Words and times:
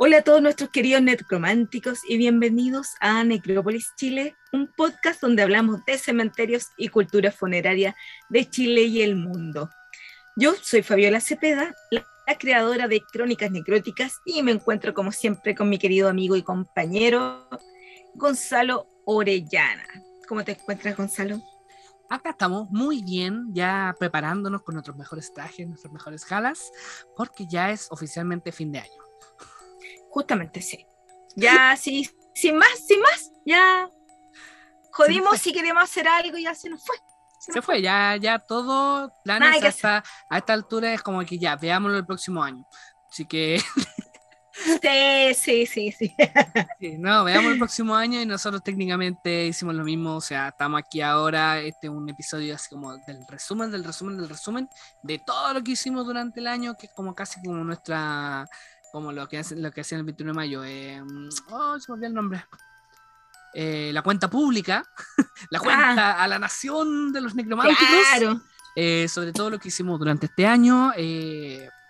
Hola 0.00 0.18
a 0.18 0.22
todos 0.22 0.40
nuestros 0.40 0.70
queridos 0.70 1.02
necrománticos 1.02 2.02
y 2.08 2.18
bienvenidos 2.18 2.90
a 3.00 3.24
Necrópolis 3.24 3.90
Chile, 3.96 4.36
un 4.52 4.70
podcast 4.76 5.20
donde 5.20 5.42
hablamos 5.42 5.84
de 5.86 5.98
cementerios 5.98 6.68
y 6.76 6.86
cultura 6.86 7.32
funeraria 7.32 7.96
de 8.28 8.48
Chile 8.48 8.82
y 8.82 9.02
el 9.02 9.16
mundo. 9.16 9.68
Yo 10.36 10.54
soy 10.62 10.84
Fabiola 10.84 11.20
Cepeda, 11.20 11.74
la, 11.90 12.04
creadora 12.38 12.86
de 12.86 13.00
Crónicas 13.12 13.50
Necróticas 13.50 14.20
y 14.24 14.40
me 14.44 14.52
encuentro 14.52 14.94
como 14.94 15.10
siempre 15.10 15.56
con 15.56 15.68
mi 15.68 15.78
querido 15.78 16.08
amigo 16.08 16.36
y 16.36 16.44
compañero 16.44 17.48
Gonzalo 18.14 18.86
Orellana. 19.04 19.84
¿Cómo 20.28 20.44
te 20.44 20.52
encuentras, 20.52 20.96
Gonzalo? 20.96 21.42
Acá 22.08 22.30
estamos 22.30 22.70
muy 22.70 23.02
bien, 23.02 23.52
ya 23.52 23.96
preparándonos 23.98 24.62
con 24.62 24.76
nuestros 24.76 24.96
mejores 24.96 25.34
trajes, 25.34 25.66
nuestras 25.66 25.92
mejores 25.92 26.24
galas, 26.24 26.70
porque 27.16 27.48
ya 27.50 27.72
es 27.72 27.88
oficialmente 27.90 28.52
fin 28.52 28.70
de 28.70 28.78
año. 28.78 29.07
Justamente 30.18 30.60
sí. 30.60 30.84
Ya, 31.36 31.76
sí, 31.76 32.10
sin 32.34 32.56
más, 32.56 32.76
sin 32.84 33.00
más, 33.00 33.30
ya 33.46 33.88
jodimos 34.90 35.38
si 35.38 35.52
queríamos 35.52 35.84
hacer 35.84 36.08
algo 36.08 36.36
y 36.36 36.42
ya 36.42 36.56
se 36.56 36.68
nos 36.68 36.84
fue. 36.84 36.96
Se, 37.38 37.62
fue. 37.62 37.80
ya, 37.80 38.16
ya 38.16 38.40
todo 38.40 39.12
planes 39.22 39.62
hasta 39.62 40.02
a 40.28 40.38
esta 40.38 40.52
altura 40.54 40.92
es 40.92 41.02
como 41.02 41.24
que 41.24 41.38
ya, 41.38 41.54
veámoslo 41.54 41.98
el 41.98 42.04
próximo 42.04 42.42
año. 42.42 42.66
Así 43.08 43.26
que. 43.26 43.62
Sí, 44.58 45.34
sí, 45.34 45.66
sí, 45.66 45.92
sí. 45.92 46.16
No, 46.98 47.22
veamos 47.22 47.52
el 47.52 47.58
próximo 47.58 47.94
año 47.94 48.20
y 48.20 48.26
nosotros 48.26 48.60
técnicamente 48.64 49.46
hicimos 49.46 49.76
lo 49.76 49.84
mismo. 49.84 50.16
O 50.16 50.20
sea, 50.20 50.48
estamos 50.48 50.80
aquí 50.80 51.00
ahora. 51.00 51.60
Este 51.60 51.86
es 51.86 51.92
un 51.92 52.08
episodio 52.08 52.56
así 52.56 52.68
como 52.70 52.96
del 52.96 53.24
resumen, 53.28 53.70
del 53.70 53.84
resumen, 53.84 54.16
del 54.16 54.28
resumen 54.28 54.68
de 55.04 55.20
todo 55.20 55.54
lo 55.54 55.62
que 55.62 55.70
hicimos 55.70 56.04
durante 56.04 56.40
el 56.40 56.48
año, 56.48 56.74
que 56.76 56.86
es 56.86 56.92
como 56.92 57.14
casi 57.14 57.40
como 57.40 57.62
nuestra 57.62 58.48
como 58.92 59.12
lo 59.12 59.28
que 59.28 59.38
hacen 59.38 59.62
lo 59.62 59.70
que 59.70 59.82
hacían 59.82 60.00
el 60.00 60.06
21 60.06 60.32
de 60.32 60.36
mayo. 60.36 60.64
Eh, 60.64 61.02
oh, 61.50 61.78
se 61.78 61.90
me 61.90 61.94
olvidó 61.94 62.08
el 62.08 62.14
nombre. 62.14 62.44
Eh, 63.54 63.90
la 63.92 64.02
cuenta 64.02 64.28
pública, 64.28 64.84
la 65.50 65.58
cuenta 65.58 66.12
ah. 66.12 66.22
a 66.22 66.28
la 66.28 66.38
nación 66.38 67.12
de 67.12 67.20
los 67.20 67.34
necrománticos. 67.34 68.40
Eh, 68.76 69.08
sobre 69.08 69.32
todo 69.32 69.50
lo 69.50 69.58
que 69.58 69.68
hicimos 69.68 69.98
durante 69.98 70.26
este 70.26 70.46
año. 70.46 70.92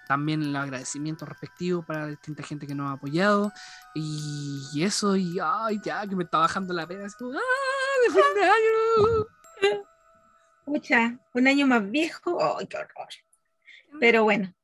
también 0.07 0.43
el 0.43 0.57
agradecimiento 0.57 1.27
respectivo 1.27 1.83
para 1.83 2.07
distinta 2.07 2.43
gente 2.43 2.67
que 2.67 2.75
nos 2.75 2.89
ha 2.89 2.93
apoyado. 2.93 3.53
Y, 3.95 4.83
eso, 4.83 5.17
y 5.17 5.39
ay, 5.43 5.81
ya 5.85 6.07
que 6.07 6.17
me 6.17 6.25
está 6.25 6.39
bajando 6.39 6.73
la 6.73 6.87
pena. 6.87 7.05
Es 7.05 7.15
como, 7.15 7.33
¡ah! 7.33 8.07
¡De 8.07 8.13
fin 8.13 8.23
de 8.35 8.45
año! 8.45 9.85
Escucha, 10.67 11.19
un 11.35 11.47
año 11.47 11.67
más 11.67 11.91
viejo. 11.91 12.57
¡Ay, 12.59 12.67
qué 12.67 12.77
horror! 12.77 13.09
Pero 14.01 14.25
bueno, 14.25 14.55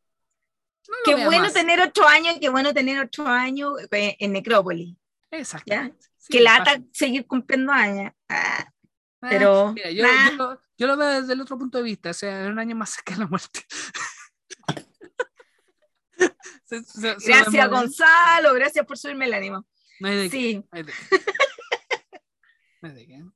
qué 1.04 1.24
bueno 1.24 1.50
tener 1.50 1.80
ocho 1.80 2.06
años, 2.06 2.36
qué 2.40 2.48
bueno 2.48 2.74
tener 2.74 2.98
ocho 2.98 3.26
años 3.26 3.72
eh, 3.90 4.16
en 4.18 4.32
Necrópolis. 4.32 4.96
Exacto. 5.30 5.74
que 6.28 6.40
lata 6.40 6.80
seguir 6.92 7.26
cumpliendo 7.26 7.72
años. 7.72 8.12
Ah, 8.28 8.70
ah, 9.22 9.28
pero. 9.28 9.74
yo, 9.74 10.86
lo, 10.86 10.96
veo 10.96 11.20
desde 11.20 11.32
el 11.32 11.40
otro 11.40 11.58
punto 11.58 11.78
de 11.78 11.84
vista, 11.84 12.10
o 12.10 12.14
sea, 12.14 12.46
un 12.46 12.58
año 12.58 12.76
más 12.76 12.90
cerca 12.90 13.14
de 13.14 13.20
la 13.20 13.26
muerte. 13.26 13.60
gracias, 17.26 17.70
Gonzalo, 17.70 18.54
gracias 18.54 18.86
por 18.86 18.98
subirme 18.98 19.26
el 19.26 19.34
ánimo. 19.34 19.66
No 20.00 20.08
hay 20.08 20.16
de 20.16 20.30
sí. 20.30 20.64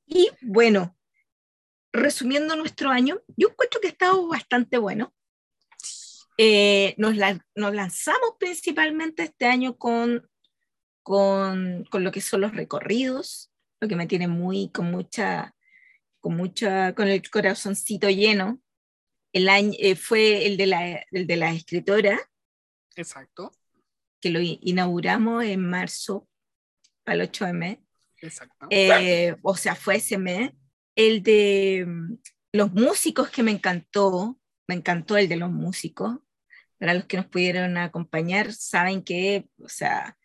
Y 0.05 0.29
bueno, 0.41 0.95
resumiendo 1.91 2.55
nuestro 2.55 2.89
año, 2.89 3.21
yo 3.35 3.49
encuentro 3.49 3.81
que 3.81 3.87
ha 3.87 3.91
estado 3.91 4.27
bastante 4.27 4.77
bueno. 4.77 5.13
Eh, 6.41 6.95
nos, 6.97 7.15
nos, 7.53 7.75
lanzamos 7.75 8.35
principalmente 8.39 9.23
este 9.23 9.45
año 9.45 9.77
con, 9.77 10.25
con, 11.03 11.83
con, 11.91 12.05
lo 12.05 12.13
que 12.13 12.21
son 12.21 12.39
los 12.39 12.55
recorridos, 12.55 13.51
lo 13.81 13.89
que 13.89 13.97
me 13.97 14.07
tiene 14.07 14.29
muy, 14.29 14.71
con 14.71 14.89
mucha, 14.89 15.53
con 16.21 16.37
mucha, 16.37 16.95
con 16.95 17.09
el 17.09 17.29
corazoncito 17.29 18.09
lleno. 18.09 18.61
El 19.33 19.49
año, 19.49 19.73
eh, 19.79 19.97
fue 19.97 20.45
el 20.45 20.55
de, 20.55 20.67
la, 20.67 21.03
el 21.11 21.27
de 21.27 21.35
la 21.35 21.51
escritora. 21.51 22.17
Exacto. 22.95 23.51
Que 24.21 24.29
lo 24.29 24.39
inauguramos 24.41 25.43
en 25.43 25.69
marzo, 25.69 26.25
para 27.03 27.21
el 27.21 27.29
8M. 27.29 27.85
Exacto. 28.21 28.67
Eh, 28.69 29.35
o 29.41 29.57
sea, 29.57 29.75
fue 29.75 29.97
ese 29.97 30.17
mes. 30.17 30.53
El 30.95 31.21
de 31.21 31.83
mm, 31.85 32.13
los 32.53 32.71
músicos 32.71 33.29
que 33.29 33.43
me 33.43 33.51
encantó, 33.51 34.39
me 34.69 34.75
encantó 34.75 35.17
el 35.17 35.27
de 35.27 35.35
los 35.35 35.51
músicos 35.51 36.19
para 36.79 36.93
los 36.93 37.05
que 37.05 37.17
nos 37.17 37.27
pudieron 37.27 37.77
acompañar, 37.77 38.53
saben 38.53 39.03
que, 39.03 39.47
o 39.61 39.67
sea, 39.67 40.17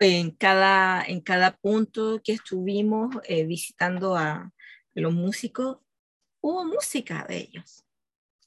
en 0.00 0.32
cada, 0.32 1.02
en 1.04 1.20
cada 1.20 1.56
punto 1.56 2.20
que 2.24 2.32
estuvimos 2.32 3.16
eh, 3.24 3.46
visitando 3.46 4.16
a 4.16 4.50
los 4.94 5.14
músicos, 5.14 5.78
hubo 6.40 6.64
música 6.64 7.24
de 7.28 7.38
ellos. 7.38 7.84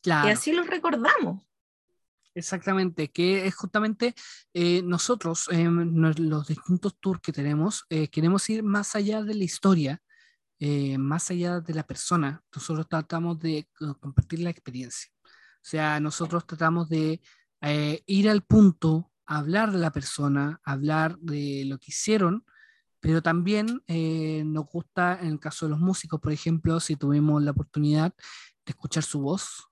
Claro. 0.04 0.28
Y 0.28 0.32
así 0.32 0.52
los 0.52 0.68
recordamos. 0.68 1.42
Exactamente, 2.36 3.10
que 3.10 3.48
es 3.48 3.56
justamente 3.56 4.14
eh, 4.54 4.82
nosotros, 4.84 5.48
en 5.50 6.02
los 6.02 6.48
distintos 6.48 7.00
tours 7.00 7.22
que 7.22 7.32
tenemos, 7.32 7.86
eh, 7.90 8.10
queremos 8.10 8.50
ir 8.50 8.62
más 8.62 8.94
allá 8.96 9.24
de 9.24 9.34
la 9.34 9.44
historia, 9.46 10.02
más 10.98 11.30
allá 11.30 11.60
de 11.60 11.74
la 11.74 11.84
persona. 11.86 12.44
Nosotros 12.54 12.88
tratamos 12.90 13.40
de 13.40 13.68
compartir 14.00 14.40
la 14.40 14.50
experiencia. 14.50 15.12
O 15.26 15.68
sea, 15.68 16.00
nosotros 16.00 16.46
tratamos 16.48 16.90
de 16.90 17.22
eh, 17.66 18.04
ir 18.06 18.30
al 18.30 18.44
punto, 18.44 19.12
hablar 19.26 19.72
de 19.72 19.80
la 19.80 19.92
persona, 19.92 20.62
hablar 20.64 21.18
de 21.20 21.64
lo 21.66 21.80
que 21.80 21.88
hicieron, 21.88 22.46
pero 23.00 23.22
también 23.22 23.82
eh, 23.88 24.44
nos 24.46 24.66
gusta, 24.68 25.20
en 25.20 25.28
el 25.28 25.40
caso 25.40 25.66
de 25.66 25.72
los 25.72 25.80
músicos, 25.80 26.20
por 26.20 26.32
ejemplo, 26.32 26.80
si 26.80 26.96
tuvimos 26.96 27.42
la 27.44 27.52
oportunidad 27.52 28.14
de 28.66 28.72
escuchar 28.72 29.04
su 29.04 29.20
voz, 29.22 29.68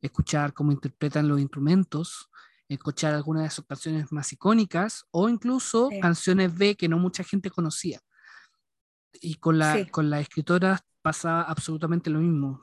escuchar 0.00 0.52
cómo 0.52 0.72
interpretan 0.72 1.28
los 1.28 1.40
instrumentos, 1.40 2.30
escuchar 2.68 3.14
algunas 3.14 3.44
de 3.44 3.50
sus 3.50 3.66
canciones 3.66 4.10
más 4.10 4.32
icónicas 4.32 5.06
o 5.10 5.28
incluso 5.28 5.90
canciones 6.00 6.56
B 6.56 6.76
que 6.76 6.88
no 6.88 6.98
mucha 6.98 7.24
gente 7.24 7.50
conocía. 7.50 8.00
Y 9.20 9.36
con 9.36 9.58
la, 9.58 9.86
con 9.90 10.10
la 10.10 10.20
escritora 10.20 10.84
pasa 11.04 11.42
absolutamente 11.42 12.08
lo 12.08 12.20
mismo. 12.20 12.62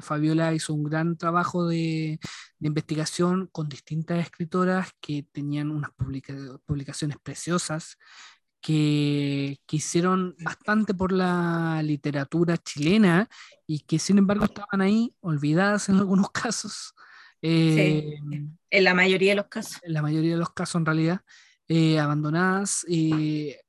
Fabiola 0.00 0.54
hizo 0.54 0.72
un 0.72 0.84
gran 0.84 1.18
trabajo 1.18 1.68
de, 1.68 2.18
investigación 2.58 3.50
con 3.52 3.68
distintas 3.68 4.18
escritoras 4.18 4.92
que 4.98 5.26
tenían 5.30 5.70
unas 5.70 5.90
publicaciones 6.64 7.18
preciosas, 7.22 7.98
que, 8.62 9.58
que, 9.66 9.76
hicieron 9.76 10.34
bastante 10.38 10.94
por 10.94 11.12
la 11.12 11.82
literatura 11.82 12.56
chilena 12.56 13.28
y 13.66 13.80
que 13.80 13.98
sin 13.98 14.16
embargo 14.16 14.46
estaban 14.46 14.80
ahí 14.80 15.14
olvidadas 15.20 15.90
en 15.90 15.96
algunos 15.96 16.30
casos. 16.32 16.94
Eh, 17.42 18.16
en 18.70 18.84
la 18.84 18.94
mayoría 18.94 19.32
de 19.32 19.36
los 19.36 19.48
casos. 19.48 19.80
En 19.82 19.92
la 19.92 20.00
mayoría 20.00 20.32
de 20.32 20.38
los 20.38 20.54
casos 20.54 20.76
en 20.76 20.86
realidad, 20.86 21.20
eh, 21.68 21.98
abandonadas. 21.98 22.86
Eh, 22.88 23.60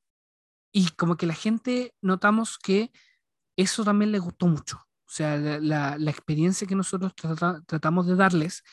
y 0.72 0.88
como 0.92 1.18
que 1.18 1.26
la 1.26 1.34
gente 1.34 1.94
notamos 2.02 2.58
que 2.58 2.90
eso 3.56 3.84
también 3.84 4.12
les 4.12 4.22
gustó 4.22 4.48
mucho. 4.48 4.78
O 5.06 5.12
sea, 5.16 5.38
la, 5.38 5.98
la 5.98 6.12
experiencia 6.12 6.68
que 6.68 6.76
nosotros 6.76 7.14
tratamos 7.68 8.08
de 8.08 8.16
darles, 8.16 8.64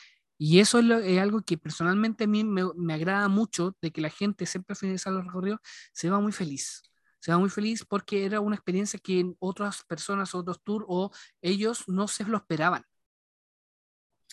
y 0.43 0.59
eso 0.59 0.79
es, 0.79 1.19
algo 1.19 1.43
que 1.43 1.55
personalmente 1.55 2.23
a 2.23 2.27
mí 2.27 2.43
me, 2.43 2.63
me, 2.75 2.95
agrada 2.95 3.27
mucho, 3.27 3.75
de 3.79 3.91
que 3.91 4.01
la 4.01 4.09
gente 4.09 4.47
siempre 4.47 4.73
al 4.73 4.77
finalizar 4.77 5.13
los 5.13 5.23
recorridos 5.23 5.59
se 5.93 6.09
va 6.09 6.19
muy 6.19 6.31
feliz. 6.31 6.81
Se 7.19 7.31
va 7.31 7.37
muy 7.37 7.51
feliz 7.51 7.85
porque 7.85 8.25
era 8.25 8.39
una 8.39 8.55
experiencia 8.55 8.99
que 8.99 9.23
otras 9.37 9.83
personas, 9.83 10.33
otros 10.33 10.59
tours 10.63 10.83
o 10.89 11.11
ellos 11.43 11.87
no 11.87 12.07
se 12.07 12.23
lo 12.23 12.37
esperaban. 12.37 12.83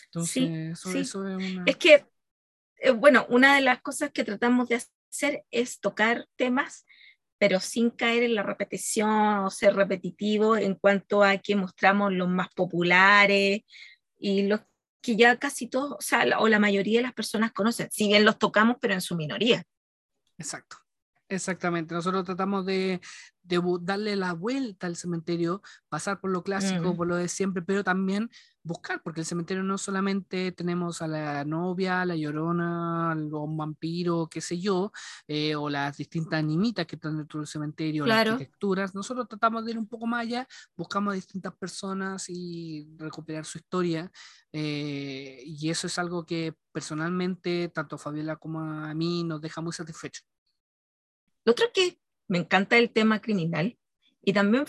Entonces, 0.05 0.49
eso, 0.83 0.97
es, 0.97 1.13
una... 1.13 1.63
es 1.67 1.77
que, 1.77 2.07
eh, 2.77 2.89
bueno, 2.89 3.27
una 3.29 3.53
de 3.53 3.61
las 3.61 3.79
cosas 3.83 4.09
que 4.09 4.23
tratamos 4.23 4.67
de 4.67 4.81
hacer 5.11 5.45
es 5.51 5.79
tocar 5.79 6.27
temas 6.35 6.87
pero 7.39 7.59
sin 7.59 7.89
caer 7.89 8.23
en 8.23 8.35
la 8.35 8.43
repetición 8.43 9.39
o 9.39 9.49
ser 9.49 9.75
repetitivo 9.75 10.57
en 10.57 10.75
cuanto 10.75 11.23
a 11.23 11.37
que 11.37 11.55
mostramos 11.55 12.11
los 12.13 12.27
más 12.27 12.49
populares 12.53 13.61
y 14.17 14.43
los 14.43 14.59
que 15.01 15.15
ya 15.15 15.37
casi 15.37 15.67
todos, 15.67 15.93
o 15.93 16.01
sea, 16.01 16.25
o 16.39 16.47
la 16.49 16.59
mayoría 16.59 16.99
de 16.99 17.03
las 17.03 17.13
personas 17.13 17.53
conocen, 17.53 17.87
si 17.91 18.07
bien 18.09 18.25
los 18.25 18.37
tocamos, 18.37 18.75
pero 18.81 18.93
en 18.93 19.01
su 19.01 19.15
minoría. 19.15 19.63
Exacto. 20.37 20.77
Exactamente, 21.31 21.93
nosotros 21.93 22.23
tratamos 22.25 22.65
de, 22.65 23.01
de, 23.43 23.61
darle 23.81 24.15
la 24.15 24.33
vuelta 24.33 24.87
al 24.87 24.95
cementerio, 24.95 25.61
pasar 25.87 26.19
por 26.19 26.31
lo 26.31 26.41
clásico, 26.41 26.97
por 26.97 27.05
lo 27.05 27.17
de 27.17 27.27
siempre, 27.27 27.61
pero 27.61 27.83
también 27.83 28.31
buscar, 28.63 29.03
porque 29.03 29.19
el 29.19 29.27
cementerio 29.27 29.61
no 29.61 29.77
solamente 29.77 30.51
tenemos 30.51 31.03
a 31.03 31.07
la 31.07 31.45
novia, 31.45 32.01
a 32.01 32.05
la 32.07 32.15
llorona, 32.15 33.13
o 33.31 33.43
un 33.43 33.57
vampiro, 33.57 34.27
qué 34.27 34.41
sé 34.41 34.59
yo, 34.59 34.91
eh, 35.27 35.55
o 35.55 35.69
las 35.69 35.97
distintas 35.97 36.39
animitas 36.39 36.87
que 36.87 36.95
están 36.95 37.17
dentro 37.17 37.39
del 37.39 37.47
cementerio, 37.47 38.07
las 38.07 38.27
arquitecturas, 38.27 38.95
nosotros 38.95 39.27
tratamos 39.27 39.63
de 39.65 39.71
ir 39.71 39.77
un 39.77 39.87
poco 39.87 40.07
más 40.07 40.21
allá, 40.21 40.47
buscamos 40.75 41.11
a 41.11 41.15
distintas 41.15 41.53
personas 41.55 42.25
y 42.27 42.89
recuperar 42.97 43.45
su 43.45 43.59
historia, 43.59 44.11
eh, 44.51 45.43
y 45.45 45.69
eso 45.69 45.85
es 45.85 45.99
algo 45.99 46.25
que 46.25 46.55
personalmente, 46.71 47.69
tanto 47.69 47.97
a 47.97 47.99
Fabiola 47.99 48.37
como 48.37 48.61
a 48.61 48.95
mí, 48.95 49.23
nos 49.23 49.41
deja 49.41 49.61
muy 49.61 49.73
satisfechos. 49.73 50.25
Lo 51.49 51.53
otro 51.53 51.71
que 51.73 51.99
me 52.27 52.37
encanta 52.37 52.77
el 52.77 52.91
tema 52.91 53.21
criminal 53.21 53.75
y 54.21 54.33
también 54.33 54.65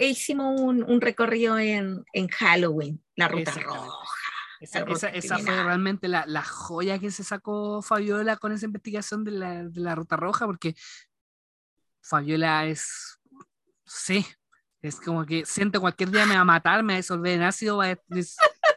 hicimos 0.00 0.60
un, 0.60 0.82
un 0.82 1.00
recorrido 1.00 1.60
en, 1.60 2.04
en, 2.12 2.26
Halloween, 2.26 3.00
la 3.14 3.28
ruta 3.28 3.52
roja. 3.52 3.92
Esa, 4.58 4.80
esa, 5.10 5.38
fue 5.38 5.62
realmente 5.62 6.08
la, 6.08 6.24
la, 6.26 6.42
joya 6.42 6.98
que 6.98 7.12
se 7.12 7.22
sacó 7.22 7.82
Fabiola 7.82 8.36
con 8.36 8.50
esa 8.50 8.66
investigación 8.66 9.22
de 9.22 9.30
la, 9.30 9.62
de 9.62 9.80
la 9.80 9.94
ruta 9.94 10.16
roja, 10.16 10.44
porque 10.44 10.74
Fabiola 12.02 12.66
es, 12.66 13.20
sí, 13.86 14.26
es 14.82 15.00
como 15.00 15.24
que 15.24 15.46
siente 15.46 15.78
cualquier 15.78 16.10
día 16.10 16.26
me 16.26 16.34
va 16.34 16.40
a 16.40 16.44
matar, 16.44 16.82
me 16.82 16.94
va 16.94 16.96
a 16.96 16.96
disolver 16.96 17.34
en 17.34 17.42
ácido, 17.42 17.76
va 17.76 17.90
a, 17.90 17.96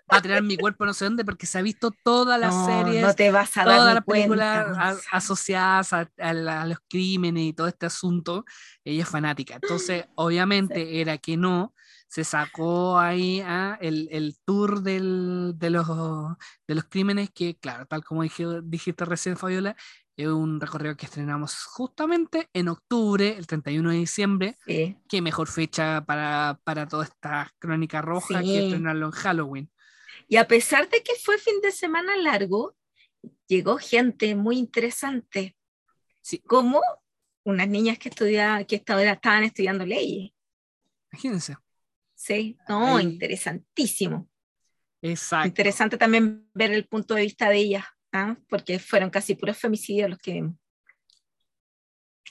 a 0.07 0.21
tirar 0.21 0.41
mi 0.43 0.57
cuerpo 0.57 0.85
no 0.85 0.93
sé 0.93 1.05
dónde, 1.05 1.25
porque 1.25 1.45
se 1.45 1.57
ha 1.57 1.61
visto 1.61 1.91
todas 2.03 2.39
las 2.39 2.65
series, 2.65 3.01
no 3.01 3.13
te 3.13 3.31
vas 3.31 3.57
a 3.57 3.63
todas 3.63 3.93
las 3.93 4.03
películas 4.03 5.03
asociadas 5.11 5.93
a, 5.93 6.09
a, 6.17 6.33
los 6.33 6.79
crímenes 6.87 7.43
y 7.43 7.53
todo 7.53 7.67
este 7.67 7.85
asunto. 7.85 8.45
Ella 8.83 9.03
es 9.03 9.09
fanática. 9.09 9.55
Entonces, 9.61 10.05
obviamente 10.15 11.01
era 11.01 11.17
que 11.17 11.37
no, 11.37 11.73
se 12.07 12.23
sacó 12.23 12.97
ahí 12.97 13.41
ah, 13.45 13.77
el, 13.81 14.07
el, 14.11 14.37
tour 14.45 14.81
del, 14.81 15.53
de, 15.57 15.69
los, 15.69 15.87
de 16.67 16.75
los 16.75 16.85
crímenes, 16.85 17.29
que 17.31 17.57
claro, 17.57 17.85
tal 17.85 18.03
como 18.03 18.23
dije, 18.23 18.45
dijiste 18.63 19.03
recién, 19.05 19.37
Fabiola, 19.37 19.75
es 20.15 20.27
un 20.27 20.59
recorrido 20.59 20.97
que 20.97 21.05
estrenamos 21.05 21.63
justamente 21.65 22.49
en 22.53 22.69
octubre, 22.69 23.37
el 23.37 23.45
31 23.45 23.91
de 23.91 23.97
diciembre. 23.97 24.57
Qué 24.65 25.21
mejor 25.21 25.47
fecha 25.47 26.03
para, 26.05 26.59
para 26.63 26.87
toda 26.87 27.03
esta 27.03 27.51
crónica 27.59 28.01
roja 28.01 28.41
que 28.41 28.65
estrenarlo 28.65 29.07
en 29.07 29.11
Halloween. 29.11 29.71
Y 30.27 30.37
a 30.37 30.47
pesar 30.47 30.89
de 30.89 31.01
que 31.01 31.13
fue 31.15 31.37
fin 31.37 31.61
de 31.61 31.71
semana 31.71 32.15
largo, 32.17 32.75
llegó 33.47 33.77
gente 33.77 34.35
muy 34.35 34.57
interesante. 34.57 35.55
Sí. 36.21 36.39
Como 36.39 36.81
unas 37.43 37.67
niñas 37.67 37.97
que, 37.97 38.09
estudiaban, 38.09 38.65
que 38.65 38.75
estaban 38.75 39.43
estudiando 39.43 39.85
leyes. 39.85 40.31
Imagínense. 41.11 41.55
Sí, 42.13 42.57
no, 42.67 42.99
interesantísimo. 42.99 44.27
Exacto. 45.01 45.47
Interesante 45.47 45.97
también 45.97 46.49
ver 46.53 46.71
el 46.71 46.87
punto 46.87 47.13
de 47.13 47.21
vista 47.21 47.49
de 47.49 47.57
ellas, 47.57 47.85
¿ah? 48.11 48.35
porque 48.49 48.79
fueron 48.79 49.09
casi 49.09 49.35
puros 49.35 49.57
femicidios 49.57 50.09
los 50.09 50.19
que 50.19 50.33
vimos. 50.33 50.55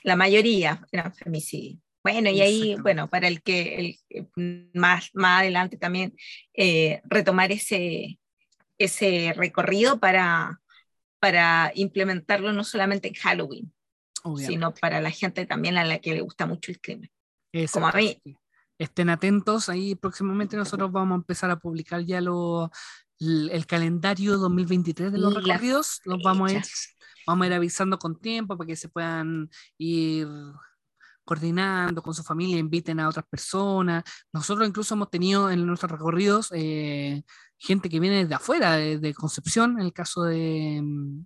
La 0.03 0.15
mayoría 0.15 0.85
eran 0.91 1.13
femicidios. 1.13 1.81
Bueno, 2.07 2.29
y 2.29 2.39
ahí, 2.39 2.75
bueno, 2.81 3.09
para 3.09 3.27
el 3.27 3.41
que 3.41 3.97
el, 4.15 4.69
más, 4.73 5.09
más 5.13 5.41
adelante 5.41 5.75
también 5.75 6.15
eh, 6.53 7.01
retomar 7.03 7.51
ese, 7.51 8.17
ese 8.77 9.33
recorrido 9.35 9.99
para, 9.99 10.61
para 11.19 11.73
implementarlo 11.75 12.53
no 12.53 12.63
solamente 12.63 13.09
en 13.09 13.15
Halloween, 13.15 13.73
sino 14.37 14.73
para 14.73 15.01
la 15.01 15.11
gente 15.11 15.45
también 15.45 15.77
a 15.77 15.83
la 15.83 15.99
que 15.99 16.13
le 16.13 16.21
gusta 16.21 16.45
mucho 16.45 16.71
el 16.71 16.79
crimen. 16.79 17.11
Como 17.73 17.87
a 17.87 17.91
mí. 17.91 18.21
Estén 18.79 19.09
atentos, 19.09 19.67
ahí 19.67 19.95
próximamente 19.95 20.55
nosotros 20.55 20.89
vamos 20.89 21.17
a 21.17 21.19
empezar 21.19 21.51
a 21.51 21.59
publicar 21.59 22.05
ya 22.05 22.21
lo, 22.21 22.71
el, 23.19 23.65
calendario 23.65 24.37
2023 24.37 25.11
de 25.11 25.17
los 25.17 25.33
recorridos, 25.33 25.99
los 26.05 26.23
vamos 26.23 26.51
a, 26.51 26.55
ir, 26.55 26.63
vamos 27.25 27.43
a 27.43 27.47
ir 27.47 27.53
avisando 27.53 27.99
con 27.99 28.17
tiempo 28.17 28.55
para 28.55 28.67
que 28.67 28.77
se 28.77 28.87
puedan 28.87 29.49
ir 29.77 30.25
coordinando 31.27 32.01
con 32.01 32.13
su 32.13 32.23
familia, 32.23 32.57
inviten 32.57 32.99
a 32.99 33.09
otras 33.09 33.25
personas. 33.27 34.03
Nosotros 34.31 34.67
incluso 34.67 34.95
hemos 34.95 35.09
tenido 35.11 35.51
en 35.51 35.65
nuestros 35.65 35.91
recorridos 35.91 36.49
eh, 36.53 37.23
gente 37.57 37.89
que 37.89 37.99
viene 37.99 38.25
de 38.25 38.33
afuera, 38.33 38.77
de, 38.77 39.13
Concepción, 39.13 39.79
en 39.79 39.85
el 39.85 39.93
caso 39.93 40.23
de... 40.23 40.79
Mm, 40.81 41.25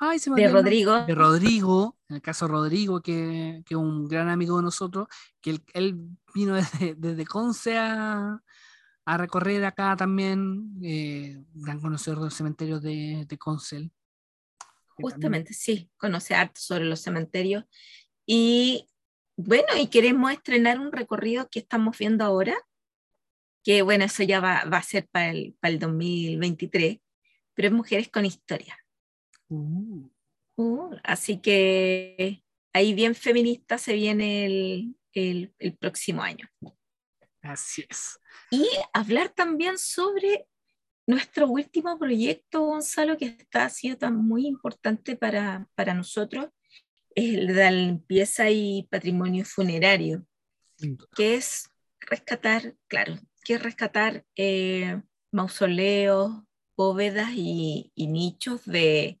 ay, 0.00 0.18
se 0.18 0.30
me 0.30 0.40
de 0.40 0.48
Rodrigo. 0.48 1.04
De 1.04 1.14
Rodrigo, 1.14 1.98
en 2.08 2.16
el 2.16 2.22
caso 2.22 2.46
de 2.46 2.52
Rodrigo, 2.52 3.02
que 3.02 3.62
es 3.68 3.76
un 3.76 4.08
gran 4.08 4.28
amigo 4.30 4.56
de 4.56 4.62
nosotros, 4.62 5.08
que 5.40 5.60
él, 5.74 6.00
vino 6.34 6.54
desde, 6.54 6.94
desde 6.96 7.26
Conce 7.26 7.76
a, 7.76 8.40
a, 9.04 9.16
recorrer 9.18 9.64
acá 9.66 9.94
también, 9.94 10.72
eh, 10.82 11.44
gran 11.52 11.80
conocedor 11.80 12.22
del 12.22 12.32
cementerio 12.32 12.80
de, 12.80 13.26
de 13.28 13.38
Concel. 13.38 13.92
Justamente, 14.94 15.52
sí, 15.54 15.90
conoce 15.96 16.34
harto 16.34 16.60
sobre 16.60 16.84
los 16.84 17.00
cementerios. 17.00 17.64
Y 18.26 18.86
bueno, 19.36 19.68
y 19.78 19.88
queremos 19.88 20.32
estrenar 20.32 20.78
un 20.78 20.92
recorrido 20.92 21.48
que 21.50 21.60
estamos 21.60 21.98
viendo 21.98 22.24
ahora, 22.24 22.56
que 23.64 23.82
bueno, 23.82 24.04
eso 24.04 24.22
ya 24.22 24.40
va, 24.40 24.64
va 24.64 24.78
a 24.78 24.82
ser 24.82 25.08
para 25.08 25.30
el, 25.30 25.54
para 25.60 25.72
el 25.72 25.78
2023, 25.78 26.98
pero 27.54 27.68
es 27.68 27.74
Mujeres 27.74 28.08
con 28.08 28.24
Historia. 28.24 28.76
Uh. 29.48 30.08
Uh, 30.56 30.96
así 31.02 31.38
que 31.38 32.42
ahí 32.72 32.94
bien 32.94 33.14
feminista 33.14 33.78
se 33.78 33.94
viene 33.94 34.44
el, 34.46 34.96
el, 35.12 35.54
el, 35.58 35.76
próximo 35.76 36.22
año. 36.22 36.48
Así 37.40 37.84
es. 37.88 38.18
Y 38.50 38.66
hablar 38.92 39.30
también 39.30 39.78
sobre 39.78 40.46
nuestro 41.06 41.48
último 41.48 41.98
proyecto, 41.98 42.66
Gonzalo, 42.66 43.16
que 43.16 43.26
está, 43.26 43.64
ha 43.64 43.70
sido 43.70 43.96
tan 43.96 44.16
muy 44.16 44.46
importante 44.46 45.16
para, 45.16 45.66
para 45.74 45.94
nosotros, 45.94 46.50
el 47.14 47.48
de 47.48 47.54
la 47.54 47.70
limpieza 47.70 48.50
y 48.50 48.88
patrimonio 48.90 49.44
funerario, 49.44 50.26
que 51.14 51.34
es 51.34 51.70
rescatar, 52.00 52.74
claro, 52.88 53.18
que 53.44 53.54
es 53.54 53.62
rescatar 53.62 54.24
eh, 54.36 55.00
mausoleos, 55.30 56.32
bóvedas 56.76 57.30
y, 57.34 57.92
nichos 57.96 58.64
de, 58.64 59.20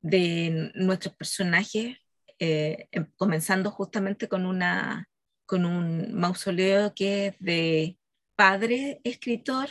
de, 0.00 0.72
nuestros 0.74 1.14
personajes, 1.14 1.96
eh, 2.38 2.88
em, 2.90 3.06
comenzando 3.16 3.70
justamente 3.70 4.28
con, 4.28 4.46
una, 4.46 5.08
con 5.46 5.64
un 5.64 6.14
mausoleo 6.14 6.94
que 6.94 7.28
es 7.28 7.36
de 7.38 7.98
padre 8.36 9.00
escritor, 9.04 9.70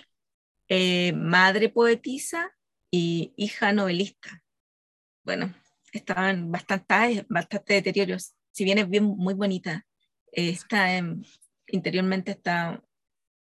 eh, 0.69 1.13
madre 1.13 1.69
poetisa 1.69 2.55
y 2.89 3.33
hija 3.35 3.73
novelista. 3.73 4.43
Bueno, 5.23 5.53
estaban 5.91 6.51
bastante, 6.51 7.25
bastante 7.29 7.75
deterioros, 7.75 8.35
si 8.51 8.63
bien 8.63 8.77
es 8.77 8.89
bien 8.89 9.03
muy 9.03 9.33
bonita, 9.33 9.85
está 10.31 10.87
interiormente 11.67 12.31
está, 12.31 12.83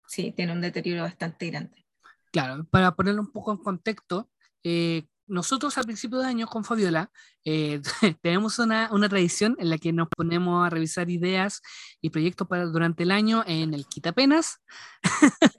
sí, 0.07 0.33
tiene 0.33 0.53
un 0.53 0.61
deterioro 0.61 1.03
bastante 1.03 1.47
grande. 1.47 1.85
Claro, 2.33 2.65
para 2.65 2.95
ponerlo 2.95 3.21
un 3.21 3.31
poco 3.31 3.53
en 3.53 3.59
contexto, 3.59 4.31
eh, 4.63 5.07
nosotros 5.27 5.79
al 5.79 5.85
principio 5.85 6.19
de 6.19 6.27
año 6.27 6.47
con 6.47 6.65
Fabiola 6.65 7.11
eh, 7.45 7.81
tenemos 8.23 8.59
una, 8.59 8.89
una, 8.91 9.09
tradición 9.09 9.57
en 9.59 9.71
la 9.71 9.79
que 9.79 9.93
nos 9.93 10.09
ponemos 10.09 10.67
a 10.67 10.71
revisar 10.71 11.11
ideas 11.11 11.61
y 12.01 12.11
proyectos 12.11 12.49
para 12.49 12.65
durante 12.65 13.03
el 13.03 13.11
año 13.11 13.45
en 13.47 13.75
el 13.75 13.87
Quitapenas. 13.87 14.61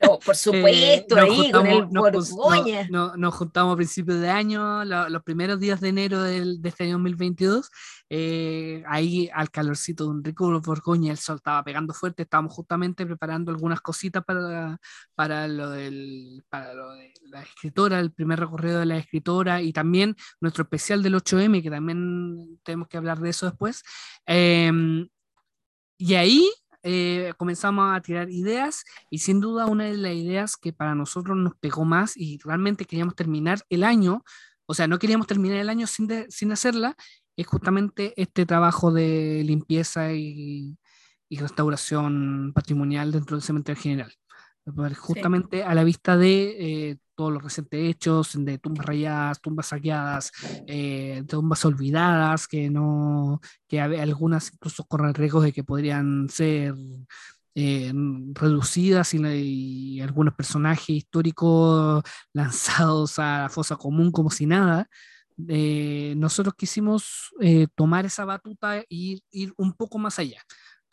Oh, 0.07 0.19
por 0.19 0.35
supuesto, 0.35 1.17
eh, 1.17 1.21
ahí 1.21 1.51
con 1.51 1.67
el 1.67 1.89
nos, 1.91 2.33
no, 2.89 3.15
nos 3.15 3.35
juntamos 3.35 3.73
a 3.73 3.77
principios 3.77 4.19
de 4.19 4.29
año, 4.29 4.83
los 4.83 5.23
primeros 5.23 5.59
días 5.59 5.79
de 5.81 5.89
enero 5.89 6.23
del, 6.23 6.61
de 6.61 6.69
este 6.69 6.85
año 6.85 6.93
2022, 6.93 7.69
eh, 8.09 8.83
ahí 8.87 9.29
al 9.33 9.49
calorcito 9.49 10.05
de 10.05 10.09
un 10.11 10.23
rico 10.23 10.61
Borgoña, 10.61 11.11
el 11.11 11.17
sol 11.17 11.37
estaba 11.37 11.63
pegando 11.63 11.93
fuerte, 11.93 12.23
estábamos 12.23 12.53
justamente 12.53 13.05
preparando 13.05 13.51
algunas 13.51 13.81
cositas 13.81 14.23
para, 14.23 14.77
para, 15.15 15.47
lo, 15.47 15.69
del, 15.69 16.43
para 16.49 16.73
lo 16.73 16.91
de 16.91 17.13
la 17.23 17.41
escritora, 17.41 17.99
el 17.99 18.11
primer 18.11 18.39
recorrido 18.39 18.79
de 18.79 18.85
la 18.85 18.97
escritora 18.97 19.61
y 19.61 19.73
también 19.73 20.15
nuestro 20.39 20.63
especial 20.63 21.01
del 21.01 21.15
8M, 21.15 21.61
que 21.61 21.69
también 21.75 22.59
tenemos 22.63 22.87
que 22.87 22.97
hablar 22.97 23.19
de 23.19 23.29
eso 23.29 23.45
después. 23.45 23.83
Em, 24.25 25.07
y 25.97 26.15
ahí 26.15 26.49
eh, 26.83 27.33
comenzamos 27.37 27.95
a 27.95 28.01
tirar 28.01 28.29
ideas 28.29 28.83
y 29.09 29.19
sin 29.19 29.39
duda 29.41 29.65
una 29.65 29.85
de 29.85 29.97
las 29.97 30.13
ideas 30.13 30.57
que 30.57 30.73
para 30.73 30.95
nosotros 30.95 31.37
nos 31.37 31.55
pegó 31.55 31.85
más 31.85 32.15
y 32.17 32.37
realmente 32.43 32.85
queríamos 32.85 33.15
terminar 33.15 33.61
el 33.69 33.83
año, 33.83 34.23
o 34.67 34.73
sea, 34.73 34.87
no 34.87 34.99
queríamos 34.99 35.27
terminar 35.27 35.57
el 35.57 35.69
año 35.69 35.87
sin, 35.87 36.09
sin 36.29 36.51
hacerla, 36.51 36.95
es 37.37 37.47
justamente 37.47 38.13
este 38.17 38.45
trabajo 38.45 38.91
de 38.91 39.43
limpieza 39.45 40.13
y, 40.13 40.77
y 41.29 41.37
restauración 41.39 42.53
patrimonial 42.53 43.11
dentro 43.11 43.35
del 43.35 43.43
cementerio 43.43 43.81
general 43.81 44.13
justamente 44.95 45.63
a 45.63 45.73
la 45.75 45.83
vista 45.83 46.17
de 46.17 46.89
eh, 46.89 46.97
todos 47.15 47.31
los 47.31 47.43
recientes 47.43 47.79
hechos 47.89 48.31
de 48.33 48.57
tumbas 48.57 48.85
rayadas, 48.85 49.41
tumbas 49.41 49.67
saqueadas, 49.67 50.31
eh, 50.67 51.23
tumbas 51.27 51.63
olvidadas, 51.65 52.47
que 52.47 52.69
no, 52.69 53.39
que 53.67 53.79
algunas 53.79 54.51
incluso 54.53 54.83
corren 54.85 55.13
riesgos 55.13 55.43
de 55.43 55.53
que 55.53 55.63
podrían 55.63 56.27
ser 56.29 56.73
eh, 57.53 57.93
reducidas 58.33 59.13
y, 59.13 60.01
algunos 60.01 60.33
personajes 60.33 60.89
históricos 60.89 62.03
lanzados 62.33 63.19
a 63.19 63.43
la 63.43 63.49
fosa 63.49 63.75
común 63.77 64.11
como 64.11 64.29
si 64.29 64.45
nada. 64.45 64.89
nosotros 65.37 66.55
quisimos 66.55 67.33
tomar 67.75 68.05
esa 68.05 68.25
batuta 68.25 68.79
e 68.79 68.85
ir 68.89 69.53
un 69.57 69.73
poco 69.73 69.99
más 69.99 70.19
allá 70.19 70.41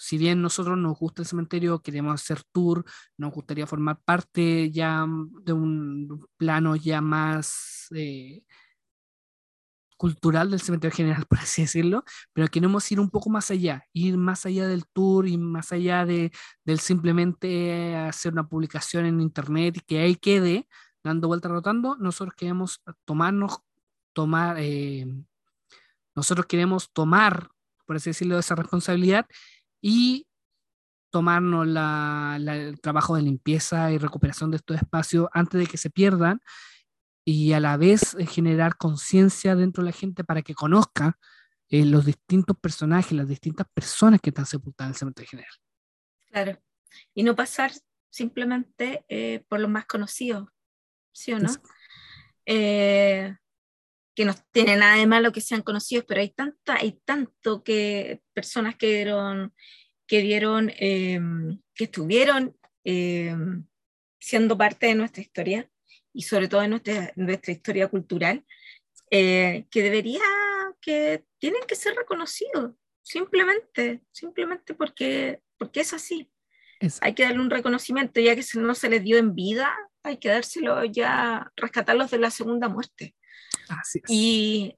si 0.02 0.18
bien 0.18 0.42
nosotros 0.42 0.76
nos 0.76 0.98
gusta 0.98 1.22
el 1.22 1.28
cementerio, 1.28 1.80
queremos 1.80 2.14
hacer 2.14 2.42
tour, 2.50 2.84
nos 3.16 3.32
gustaría 3.32 3.68
formar 3.68 4.00
parte 4.04 4.68
ya 4.72 5.06
de 5.44 5.52
un 5.52 6.26
plano 6.36 6.74
ya 6.74 7.00
más 7.00 7.86
eh, 7.94 8.42
cultural 9.96 10.50
del 10.50 10.60
cementerio 10.60 10.96
general, 10.96 11.24
por 11.28 11.38
así 11.38 11.62
decirlo, 11.62 12.02
pero 12.32 12.48
queremos 12.48 12.90
ir 12.90 12.98
un 12.98 13.10
poco 13.10 13.30
más 13.30 13.52
allá, 13.52 13.84
ir 13.92 14.18
más 14.18 14.44
allá 14.44 14.66
del 14.66 14.86
tour 14.86 15.28
y 15.28 15.38
más 15.38 15.70
allá 15.70 16.04
de, 16.04 16.32
del 16.64 16.80
simplemente 16.80 17.94
hacer 17.94 18.32
una 18.32 18.48
publicación 18.48 19.06
en 19.06 19.20
internet 19.20 19.76
y 19.76 19.80
que 19.82 20.00
ahí 20.00 20.16
quede 20.16 20.66
dando 21.04 21.28
vuelta 21.28 21.48
rotando. 21.48 21.96
Nosotros 21.96 22.34
queremos 22.36 22.82
tomarnos, 23.04 23.60
tomar, 24.12 24.56
eh, 24.58 25.06
nosotros 26.16 26.46
queremos 26.46 26.90
tomar, 26.92 27.50
por 27.86 27.94
así 27.94 28.10
decirlo, 28.10 28.36
esa 28.40 28.56
responsabilidad 28.56 29.26
y 29.82 30.26
tomarnos 31.10 31.66
el 31.66 32.80
trabajo 32.80 33.16
de 33.16 33.22
limpieza 33.22 33.92
y 33.92 33.98
recuperación 33.98 34.50
de 34.50 34.56
estos 34.56 34.76
espacios 34.78 35.28
antes 35.32 35.60
de 35.60 35.66
que 35.66 35.76
se 35.76 35.90
pierdan 35.90 36.40
y 37.24 37.52
a 37.52 37.60
la 37.60 37.76
vez 37.76 38.14
eh, 38.14 38.26
generar 38.26 38.76
conciencia 38.76 39.54
dentro 39.54 39.84
de 39.84 39.90
la 39.90 39.96
gente 39.96 40.24
para 40.24 40.40
que 40.42 40.54
conozca 40.54 41.18
eh, 41.68 41.84
los 41.84 42.06
distintos 42.06 42.56
personajes, 42.58 43.12
las 43.12 43.28
distintas 43.28 43.66
personas 43.74 44.20
que 44.20 44.30
están 44.30 44.46
sepultadas 44.46 44.88
en 44.88 44.92
el 44.92 44.98
cementerio 44.98 45.30
general. 45.30 45.52
Claro, 46.30 46.62
y 47.14 47.22
no 47.22 47.36
pasar 47.36 47.72
simplemente 48.10 49.04
eh, 49.08 49.44
por 49.48 49.60
los 49.60 49.70
más 49.70 49.84
conocidos, 49.86 50.48
¿sí 51.12 51.32
o 51.32 51.38
no? 51.38 51.50
Que 54.14 54.24
no 54.24 54.34
tiene 54.52 54.76
nada 54.76 54.96
de 54.96 55.06
malo 55.06 55.32
que 55.32 55.40
sean 55.40 55.62
conocidos, 55.62 56.04
pero 56.06 56.20
hay 56.20 56.30
tanta, 56.30 56.76
hay 56.76 57.00
tanto 57.04 57.62
que 57.62 58.20
personas 58.34 58.76
que 58.76 58.86
dieron, 58.88 59.54
que 60.06 60.20
dieron, 60.20 60.72
em, 60.76 61.60
que 61.74 61.84
estuvieron 61.84 62.56
em, 62.84 63.64
siendo 64.20 64.58
parte 64.58 64.86
de 64.86 64.94
nuestra 64.94 65.22
historia 65.22 65.70
y 66.12 66.22
sobre 66.22 66.48
todo 66.48 66.62
en 66.62 66.70
nuestra, 66.70 67.12
nuestra 67.16 67.52
historia 67.52 67.88
cultural, 67.88 68.44
eh, 69.10 69.66
que 69.70 69.82
debería, 69.82 70.20
que 70.80 71.24
tienen 71.38 71.62
que 71.66 71.76
ser 71.76 71.94
reconocidos, 71.94 72.74
simplemente, 73.02 74.02
simplemente 74.10 74.74
porque, 74.74 75.40
porque 75.58 75.80
es 75.80 75.92
así. 75.92 76.30
Hay 77.00 77.14
que 77.14 77.22
darle 77.22 77.40
un 77.40 77.50
reconocimiento, 77.50 78.20
ya 78.20 78.34
que 78.34 78.42
no 78.56 78.74
se 78.74 78.88
les 78.88 79.04
dio 79.04 79.16
en 79.16 79.34
vida, 79.34 79.72
hay 80.02 80.16
que 80.16 80.28
dárselo 80.28 80.84
ya, 80.84 81.52
rescatarlos 81.56 82.10
de 82.10 82.18
la 82.18 82.30
segunda 82.30 82.68
muerte. 82.68 83.14
Y 84.08 84.76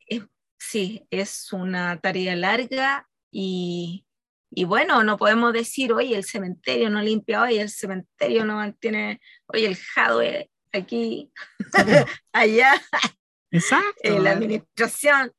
sí, 0.58 1.06
es 1.10 1.52
una 1.52 2.00
tarea 2.00 2.36
larga 2.36 3.08
y, 3.30 4.06
y, 4.50 4.64
bueno, 4.64 5.02
no 5.04 5.16
podemos 5.16 5.52
decir, 5.52 5.92
oye, 5.92 6.16
el 6.16 6.24
cementerio 6.24 6.90
no 6.90 7.02
limpia, 7.02 7.42
oye, 7.42 7.60
el 7.60 7.70
cementerio 7.70 8.44
no 8.44 8.56
mantiene, 8.56 9.20
oye, 9.46 9.66
el 9.66 9.76
jadwe 9.76 10.50
aquí, 10.72 11.32
allá, 12.32 12.80
Exacto. 13.50 14.18
la 14.20 14.32
administración. 14.32 15.32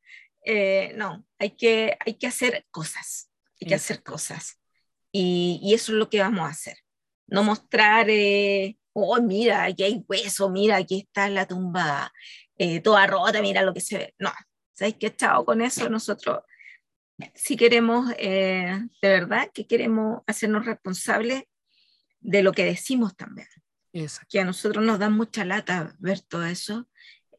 Eh, 0.44 0.94
no, 0.96 1.26
hay 1.40 1.56
que, 1.56 1.98
hay 2.06 2.16
que 2.16 2.28
hacer 2.28 2.66
cosas, 2.72 3.32
hay 3.60 3.68
que 3.68 3.76
hacer 3.76 4.04
cosas. 4.04 4.60
Y, 5.12 5.60
y, 5.64 5.74
eso 5.74 5.92
es 5.92 5.98
lo 5.98 6.10
que 6.10 6.20
vamos 6.20 6.42
a 6.42 6.52
hacer. 6.52 6.78
No 7.28 7.44
mostrar, 7.44 8.08
eh, 8.10 8.78
oh, 8.96 9.22
mira, 9.22 9.66
aquí 9.66 9.84
hay 9.84 10.04
hueso, 10.08 10.50
mira, 10.50 10.78
aquí 10.78 11.00
está 11.00 11.30
la 11.30 11.48
tumba 11.48 12.12
eh, 12.58 12.80
toda 12.82 13.08
rota, 13.08 13.42
mira 13.42 13.62
lo 13.62 13.74
que 13.74 13.82
se 13.82 13.98
ve. 13.98 14.16
No, 14.20 14.32
¿sabéis 14.74 14.96
qué 15.00 15.08
estado 15.08 15.46
con 15.46 15.62
eso? 15.62 15.90
Nosotros, 15.90 16.40
si 17.34 17.58
queremos, 17.58 18.10
de 18.18 18.90
verdad, 19.02 19.52
que 19.54 19.68
queremos 19.68 20.22
hacernos 20.28 20.66
responsables 20.66 21.44
de 22.20 22.44
lo 22.44 22.52
que 22.52 22.66
decimos 22.66 23.16
también 23.16 23.48
que 24.30 24.40
a 24.40 24.46
nosotros 24.46 24.84
nos 24.84 25.00
da 25.00 25.10
mucha 25.10 25.46
lata 25.46 25.96
ver 26.00 26.20
todo 26.22 26.46
eso. 26.46 26.88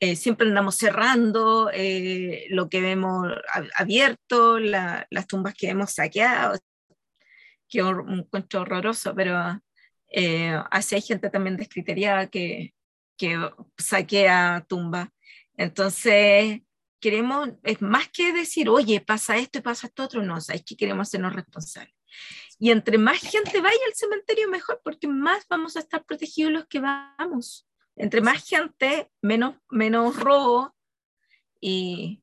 Eh, 0.00 0.16
siempre 0.16 0.48
andamos 0.48 0.76
cerrando 0.76 1.70
eh, 1.72 2.46
lo 2.50 2.68
que 2.68 2.80
vemos 2.80 3.28
abierto, 3.76 4.58
las 4.58 5.26
tumbas 5.26 5.54
que 5.54 5.70
hemos 5.70 5.92
saqueado, 5.92 6.58
que 7.68 7.82
un 7.82 8.20
encuentro 8.20 8.62
horroroso, 8.62 9.14
pero 9.14 9.60
eh, 10.10 10.58
así 10.70 10.94
hay 10.94 11.02
gente 11.02 11.30
también 11.30 11.56
descriteriada 11.56 12.28
que, 12.28 12.75
que 13.16 13.38
saquea 13.76 14.64
tumbas. 14.68 15.08
Entonces, 15.56 16.60
queremos, 17.00 17.50
es 17.62 17.80
más 17.80 18.08
que 18.08 18.32
decir, 18.32 18.68
oye, 18.68 19.00
pasa 19.00 19.36
esto 19.36 19.58
y 19.58 19.62
pasa 19.62 19.86
esto 19.86 20.04
otro, 20.04 20.22
no, 20.22 20.38
es 20.38 20.64
que 20.64 20.76
queremos 20.76 21.08
hacernos 21.08 21.34
responsables. 21.34 21.94
Y 22.58 22.70
entre 22.70 22.98
más 22.98 23.18
gente 23.20 23.60
vaya 23.60 23.78
al 23.86 23.94
cementerio, 23.94 24.48
mejor, 24.48 24.80
porque 24.82 25.06
más 25.06 25.46
vamos 25.48 25.76
a 25.76 25.80
estar 25.80 26.04
protegidos 26.04 26.52
los 26.52 26.66
que 26.66 26.80
vamos. 26.80 27.68
Entre 27.96 28.20
más 28.20 28.46
gente, 28.46 29.10
menos, 29.22 29.56
menos 29.70 30.16
robo 30.16 30.75
y, 31.60 32.22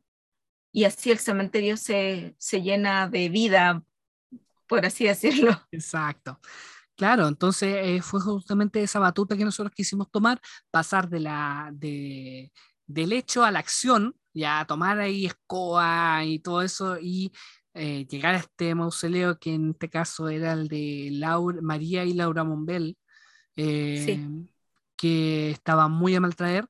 y 0.72 0.86
así 0.86 1.12
el 1.12 1.20
cementerio 1.20 1.78
se, 1.78 2.36
se 2.38 2.62
llena 2.62 3.08
de 3.08 3.30
vida, 3.30 3.84
por 4.68 4.86
así 4.86 5.06
decirlo. 5.06 5.52
Exacto. 5.72 6.40
Claro, 6.96 7.28
entonces 7.28 7.76
eh, 7.82 8.02
fue 8.02 8.22
justamente 8.22 8.84
esa 8.84 9.00
batuta 9.00 9.36
que 9.36 9.46
nosotros 9.46 9.74
quisimos 9.76 10.12
tomar, 10.12 10.40
pasar 10.70 11.10
de 11.10 11.20
la, 11.22 11.72
de, 11.74 12.52
del 12.86 13.14
hecho 13.14 13.44
a 13.44 13.52
la 13.52 13.60
acción, 13.60 14.16
ya 14.34 14.66
tomar 14.66 15.00
ahí 15.00 15.26
escoba 15.26 16.24
y 16.24 16.40
todo 16.40 16.62
eso 16.62 16.98
y 17.00 17.32
eh, 17.74 18.06
llegar 18.08 18.36
a 18.36 18.38
este 18.40 18.76
mausoleo, 18.76 19.40
que 19.40 19.56
en 19.56 19.72
este 19.72 19.90
caso 19.90 20.30
era 20.30 20.54
el 20.54 20.68
de 20.68 21.10
Laura, 21.12 21.60
María 21.62 22.06
y 22.06 22.14
Laura 22.14 22.44
Monbel, 22.44 22.98
eh, 23.56 24.20
que 24.96 25.52
estaba 25.52 25.88
muy 25.88 26.16
a 26.16 26.22
maltraer. 26.22 26.68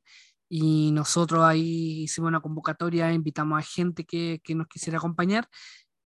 Y 0.49 0.91
nosotros 0.91 1.43
ahí 1.43 2.03
hicimos 2.03 2.29
una 2.29 2.41
convocatoria, 2.41 3.11
invitamos 3.11 3.59
a 3.59 3.63
gente 3.63 4.05
que, 4.05 4.39
que 4.43 4.55
nos 4.55 4.67
quisiera 4.67 4.99
acompañar. 4.99 5.49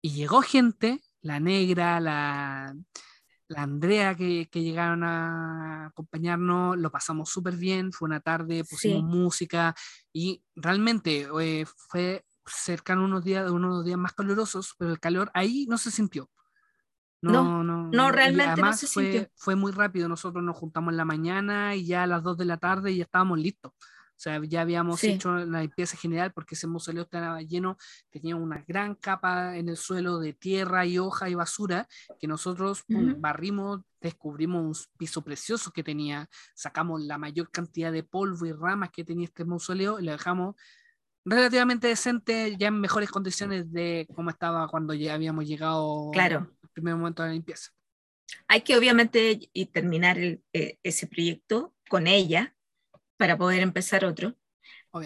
Y 0.02 0.12
llegó 0.12 0.42
gente, 0.42 1.02
la 1.22 1.40
negra, 1.40 2.00
la, 2.00 2.76
la 3.48 3.64
Andrea 3.64 4.16
que, 4.16 4.48
que, 4.52 4.64
llegaron 4.64 5.04
a 5.04 5.88
acompañarnos, 5.88 6.78
lo 6.78 6.92
pasamos 6.92 7.30
súper 7.30 7.56
bien, 7.56 7.92
fue 7.92 8.08
una 8.08 8.20
tarde, 8.20 8.64
pusimos 8.64 9.04
música 9.04 9.76
y 10.12 10.44
realmente 10.56 11.28
eh, 11.42 11.66
fue 11.90 12.26
cercano 12.46 13.06
unos 13.06 13.24
días, 13.24 13.50
unos 13.52 13.86
días 13.86 13.98
más 13.98 14.14
calurosos, 14.14 14.76
pero 14.78 14.92
el 14.92 15.00
calor 15.00 15.32
ahí 15.34 15.66
no 15.70 15.78
se 15.78 15.92
sintió. 15.92 16.30
No, 17.22 17.64
no, 17.64 17.90
no, 17.92 18.12
realmente 18.12 18.62
no 18.62 18.74
se 18.74 18.88
fue, 18.88 19.04
sintió. 19.04 19.30
Fue 19.36 19.56
muy 19.56 19.72
rápido, 19.72 20.08
nosotros 20.08 20.44
nos 20.44 20.56
juntamos 20.58 20.92
en 20.92 20.98
la 20.98 21.06
mañana 21.06 21.76
y 21.76 21.86
ya 21.86 22.04
a 22.04 22.08
las 22.08 22.22
2 22.22 22.38
de 22.38 22.46
la 22.46 22.58
tarde 22.58 22.96
ya 22.96 23.04
estábamos 23.04 23.40
listos. 23.40 23.72
O 24.16 24.18
sea, 24.18 24.42
ya 24.46 24.62
habíamos 24.62 25.04
hecho 25.04 25.36
la 25.36 25.62
limpieza 25.62 25.98
general 25.98 26.32
porque 26.32 26.56
ese 26.56 26.68
mausoleo 26.68 27.04
estaba 27.04 27.42
lleno, 27.42 27.78
tenía 28.10 28.38
una 28.38 28.64
gran 28.66 28.96
capa 28.96 29.58
en 29.58 29.68
el 29.68 29.76
suelo 29.76 30.20
de 30.20 30.32
tierra 30.32 30.86
y 30.86 30.98
hoja 30.98 31.30
y 31.30 31.36
basura 31.36 31.86
que 32.18 32.26
nosotros 32.26 32.86
barrimos, 32.88 33.82
descubrimos 34.00 34.62
un 34.64 34.98
piso 34.98 35.22
precioso 35.22 35.72
que 35.72 35.84
tenía, 35.84 36.30
sacamos 36.54 37.02
la 37.02 37.18
mayor 37.18 37.52
cantidad 37.52 37.92
de 37.92 38.04
polvo 38.04 38.46
y 38.46 38.54
ramas 38.54 38.92
que 38.92 39.04
tenía 39.04 39.26
este 39.26 39.44
mausoleo 39.44 40.00
y 40.00 40.06
lo 40.06 40.14
dejamos 40.14 40.56
relativamente 41.26 41.88
decente, 41.88 42.56
ya 42.58 42.68
en 42.68 42.80
mejores 42.80 43.10
condiciones 43.10 43.72
de 43.74 44.08
cómo 44.16 44.30
estaba 44.30 44.68
cuando 44.70 44.94
ya 44.94 45.16
habíamos 45.16 45.46
llegado 45.46 46.10
claro. 46.14 46.52
al 46.64 46.70
primer 46.70 46.96
momento 46.96 47.24
de 47.24 47.30
la 47.30 47.34
limpieza. 47.34 47.72
Hay 48.48 48.62
que 48.62 48.78
obviamente 48.78 49.50
terminar 49.74 50.18
el, 50.18 50.42
eh, 50.54 50.80
ese 50.84 51.08
proyecto 51.08 51.74
con 51.90 52.08
ella 52.08 52.55
para 53.18 53.38
poder 53.38 53.62
empezar 53.62 54.06
otro. 54.06 54.36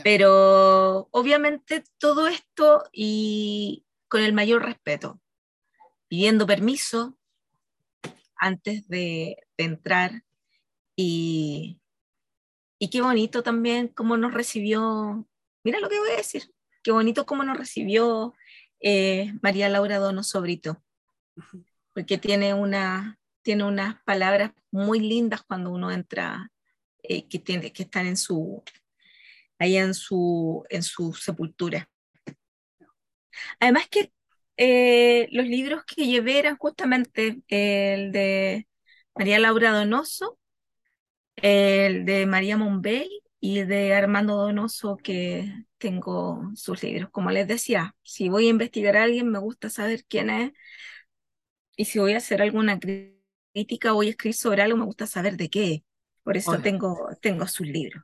Pero 0.04 1.08
obviamente 1.12 1.84
todo 1.98 2.28
esto 2.28 2.84
y 2.92 3.86
con 4.08 4.22
el 4.22 4.34
mayor 4.34 4.64
respeto, 4.64 5.20
pidiendo 6.08 6.46
permiso 6.46 7.18
antes 8.36 8.88
de, 8.88 9.38
de 9.58 9.64
entrar 9.64 10.24
y, 10.96 11.80
y 12.78 12.90
qué 12.92 13.02
bonito 13.02 13.42
también 13.42 13.88
cómo 13.88 14.16
nos 14.16 14.34
recibió 14.34 15.28
Mira 15.64 15.80
lo 15.80 15.90
que 15.90 16.00
voy 16.00 16.10
a 16.12 16.18
decir. 16.18 16.44
Qué 16.84 16.92
bonito 16.92 17.26
cómo 17.26 17.44
nos 17.44 17.58
recibió 17.58 18.34
eh, 18.80 19.34
María 19.42 19.68
Laura 19.68 19.98
Donoso 19.98 20.42
Brito, 20.42 20.82
porque 21.94 22.18
tiene, 22.18 22.54
una, 22.54 23.20
tiene 23.42 23.66
unas 23.66 24.02
palabras 24.04 24.52
muy 24.72 25.02
lindas 25.02 25.44
cuando 25.44 25.72
uno 25.72 25.92
entra, 25.92 26.50
eh, 27.04 27.28
que, 27.28 27.40
tiene, 27.40 27.72
que 27.74 27.84
están 27.84 28.08
en 28.08 28.18
su, 28.18 28.64
allá 29.60 29.82
en 29.84 29.94
su, 29.94 30.66
en 30.70 30.84
su 30.84 31.14
sepultura. 31.14 31.90
Además 33.60 33.88
que 33.90 34.12
eh, 34.58 35.28
los 35.32 35.46
libros 35.48 35.84
que 35.86 36.06
llevé 36.06 36.40
eran 36.40 36.58
justamente 36.58 37.42
el 37.48 38.12
de 38.12 38.68
María 39.16 39.40
Laura 39.40 39.72
Donoso, 39.72 40.40
el 41.38 42.06
de 42.06 42.26
María 42.26 42.58
Monbel 42.58 43.10
y 43.40 43.62
de 43.64 43.94
Armando 43.94 44.36
Donoso 44.36 44.98
que 44.98 45.54
tengo 45.78 46.52
sus 46.56 46.84
libros. 46.84 47.10
Como 47.12 47.32
les 47.32 47.48
decía, 47.48 47.96
si 48.04 48.30
voy 48.30 48.48
a 48.48 48.50
investigar 48.50 48.98
a 48.98 49.04
alguien, 49.04 49.30
me 49.30 49.40
gusta 49.40 49.70
saber 49.70 50.04
quién 50.08 50.30
es. 50.30 50.52
Y 51.76 51.86
si 51.86 52.00
voy 52.00 52.14
a 52.14 52.18
hacer 52.18 52.42
alguna 52.42 52.80
crítica 52.80 53.94
voy 53.94 54.08
a 54.08 54.10
escribir 54.12 54.36
sobre 54.36 54.62
algo, 54.62 54.78
me 54.78 54.86
gusta 54.86 55.08
saber 55.08 55.38
de 55.38 55.50
qué. 55.50 55.84
Por 56.24 56.38
eso 56.38 56.60
tengo, 56.60 57.10
tengo 57.22 57.48
sus 57.48 57.68
libros. 57.68 58.04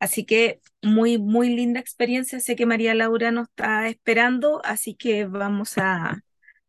Así 0.00 0.24
que 0.24 0.60
muy, 0.82 1.18
muy 1.18 1.54
linda 1.54 1.80
experiencia. 1.80 2.40
Sé 2.40 2.54
que 2.56 2.66
María 2.66 2.94
Laura 2.94 3.30
nos 3.30 3.48
está 3.48 3.88
esperando, 3.88 4.60
así 4.64 4.94
que 4.94 5.24
vamos 5.26 5.76
a, 5.78 6.22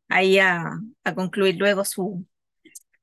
ahí 0.09 0.39
a, 0.39 0.79
a 1.03 1.15
concluir 1.15 1.57
luego 1.57 1.85
su, 1.85 2.25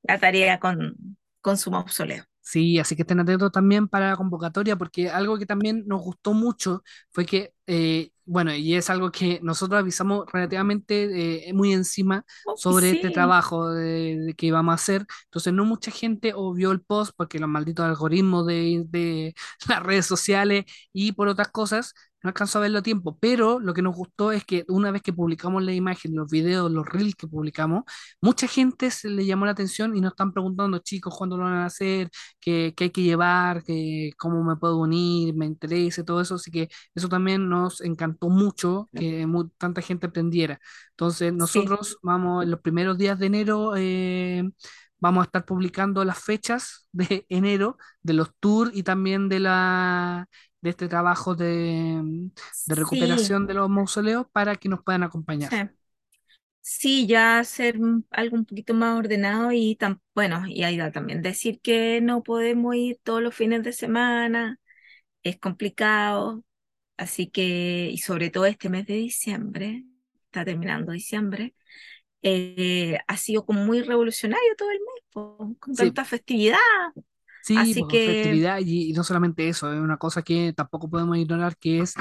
la 0.03 0.19
tarea 0.19 0.59
con, 0.59 1.17
con 1.41 1.57
su 1.57 1.71
mausoleo. 1.71 2.25
Sí, 2.41 2.79
así 2.79 2.95
que 2.95 3.01
estén 3.01 3.19
atentos 3.19 3.51
también 3.51 3.87
para 3.89 4.09
la 4.11 4.15
convocatoria, 4.17 4.77
porque 4.77 5.09
algo 5.09 5.37
que 5.37 5.45
también 5.45 5.83
nos 5.85 6.01
gustó 6.01 6.33
mucho 6.33 6.81
fue 7.09 7.25
que, 7.25 7.53
eh, 7.67 8.11
bueno, 8.25 8.53
y 8.55 8.75
es 8.75 8.89
algo 8.89 9.11
que 9.11 9.39
nosotros 9.43 9.79
avisamos 9.79 10.25
relativamente 10.31 11.49
eh, 11.49 11.53
muy 11.53 11.73
encima 11.73 12.25
Oh, 12.45 12.55
sobre 12.55 12.91
este 12.91 13.09
sí, 13.09 13.11
trabajo 13.11 13.69
de, 13.71 14.17
de 14.19 14.33
que 14.35 14.47
íbamos 14.47 14.71
a 14.73 14.75
hacer. 14.75 15.05
Entonces, 15.25 15.53
no 15.53 15.65
mucha 15.65 15.91
gente 15.91 16.33
o 16.35 16.53
vio 16.53 16.71
el 16.71 16.81
post 16.81 17.13
porque 17.15 17.39
los 17.39 17.49
malditos 17.49 17.85
algoritmos 17.85 18.45
de, 18.47 18.83
de 18.89 19.35
las 19.69 19.83
redes 19.83 20.05
sociales 20.05 20.65
y 20.93 21.11
por 21.13 21.27
otras 21.27 21.49
cosas 21.49 21.93
no 22.23 22.29
alcanzó 22.29 22.57
a 22.59 22.61
verlo 22.63 22.79
a 22.79 22.81
tiempo. 22.81 23.17
Pero 23.19 23.59
lo 23.59 23.73
que 23.73 23.81
nos 23.81 23.95
gustó 23.95 24.31
es 24.31 24.43
que 24.45 24.65
una 24.69 24.91
vez 24.91 25.01
que 25.01 25.13
publicamos 25.13 25.63
la 25.63 25.73
imagen, 25.73 26.15
los 26.15 26.29
videos, 26.29 26.71
los 26.71 26.85
reels 26.87 27.15
que 27.15 27.27
publicamos, 27.27 27.83
mucha 28.21 28.47
gente 28.47 28.91
se 28.91 29.09
le 29.09 29.25
llamó 29.25 29.45
la 29.45 29.51
atención 29.51 29.95
y 29.95 30.01
nos 30.01 30.11
están 30.13 30.33
preguntando, 30.33 30.79
chicos, 30.79 31.15
¿cuándo 31.17 31.37
lo 31.37 31.43
van 31.43 31.53
a 31.55 31.65
hacer? 31.65 32.09
qué, 32.39 32.73
qué 32.75 32.85
hay 32.85 32.89
que 32.91 33.03
llevar, 33.03 33.63
qué, 33.63 34.11
cómo 34.17 34.43
me 34.43 34.55
puedo 34.57 34.77
unir, 34.79 35.35
me 35.35 35.45
interesa, 35.45 36.03
todo 36.03 36.21
eso. 36.21 36.35
Así 36.35 36.51
que 36.51 36.69
eso 36.95 37.07
también 37.09 37.47
nos 37.49 37.56
encantó 37.81 38.29
mucho 38.29 38.89
que 38.93 39.25
tanta 39.57 39.81
gente 39.81 40.07
aprendiera. 40.07 40.59
Entonces, 40.91 41.33
sí, 41.39 41.71
nosotros 41.71 41.97
vamos 42.01 42.43
en 42.43 42.51
los 42.51 42.61
primeros 42.61 42.97
días 42.97 43.19
de 43.19 43.25
enero, 43.27 43.73
eh, 43.77 44.43
vamos 44.99 45.21
a 45.23 45.25
estar 45.25 45.45
publicando 45.45 46.03
las 46.05 46.19
fechas 46.23 46.87
de 46.91 47.25
enero 47.29 47.77
de 48.01 48.13
los 48.13 48.33
tours 48.39 48.71
y 48.73 48.83
también 48.83 49.29
de 49.29 49.39
la 49.39 50.27
de 50.61 50.71
este 50.71 50.87
trabajo 50.87 51.35
de, 51.35 52.01
de 52.65 52.75
sí, 52.75 52.75
recuperación 52.75 53.45
de 53.47 53.53
los 53.53 53.69
mausoleos 53.69 54.25
para 54.31 54.55
que 54.55 54.69
nos 54.69 54.83
puedan 54.83 55.03
acompañar. 55.03 55.53
sí. 55.53 55.69
Sí, 56.61 57.07
ya 57.07 57.39
hacer 57.39 57.77
algo 58.11 58.35
un 58.35 58.45
poquito 58.45 58.73
más 58.73 58.97
ordenado 58.99 59.51
y 59.53 59.75
tan, 59.77 60.01
bueno, 60.13 60.43
y 60.47 60.63
ahí 60.63 60.77
también 60.91 61.21
decir 61.21 61.61
que 61.61 62.01
no 62.01 62.23
podemos 62.23 62.75
ir 62.75 62.99
todos 63.03 63.21
los 63.21 63.33
fines 63.35 63.63
de 63.63 63.71
semana, 63.73 64.59
es 65.23 65.39
complicado, 65.39 66.43
así 66.97 67.29
que, 67.29 67.89
y 67.91 67.97
sobre 67.99 68.29
todo 68.31 68.45
este 68.45 68.69
mes 68.69 68.85
de 68.87 68.95
diciembre, 68.95 69.85
está 70.25 70.45
terminando 70.45 70.91
diciembre, 70.91 71.55
eh, 72.23 72.99
ha 73.07 73.17
sido 73.17 73.45
como 73.45 73.65
muy 73.65 73.81
revolucionario 73.83 74.55
todo 74.57 74.71
el 74.71 74.79
mes, 74.79 75.03
po, 75.11 75.55
con 75.59 75.75
Sí, 75.75 75.93
tanta 75.93 76.05
festividad, 76.05 76.57
sí, 77.41 77.73
así 77.73 77.85
que 77.87 77.99
festividad 77.99 78.59
y, 78.59 78.89
y 78.89 78.93
no 78.93 79.03
solamente 79.03 79.47
eso, 79.49 79.71
es 79.73 79.79
una 79.79 79.97
cosa 79.97 80.21
que 80.21 80.53
tampoco 80.53 80.89
podemos 80.89 81.17
ignorar 81.17 81.57
que 81.57 81.81
es 81.81 81.93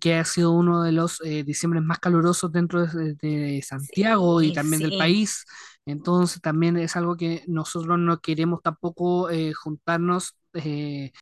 que 0.00 0.16
ha 0.16 0.24
sido 0.24 0.52
uno 0.52 0.82
de 0.84 0.92
los 0.92 1.20
eh, 1.24 1.44
diciembres 1.44 1.82
más 1.84 1.98
calurosos 2.00 2.52
dentro 2.52 2.86
de, 2.86 3.14
de 3.16 3.62
Santiago 3.62 4.42
y 4.42 4.52
sí, 4.52 4.52
también 4.52 4.82
del 4.82 4.94
país. 4.94 5.44
Entonces 5.86 6.40
también 6.42 6.76
es 6.78 6.96
algo 6.96 7.16
que 7.16 7.44
nosotros 7.48 7.98
no 7.98 8.20
queremos 8.20 8.62
tampoco 8.62 9.30
eh, 9.30 9.52
juntarnos, 9.54 10.36
eh, 10.54 11.12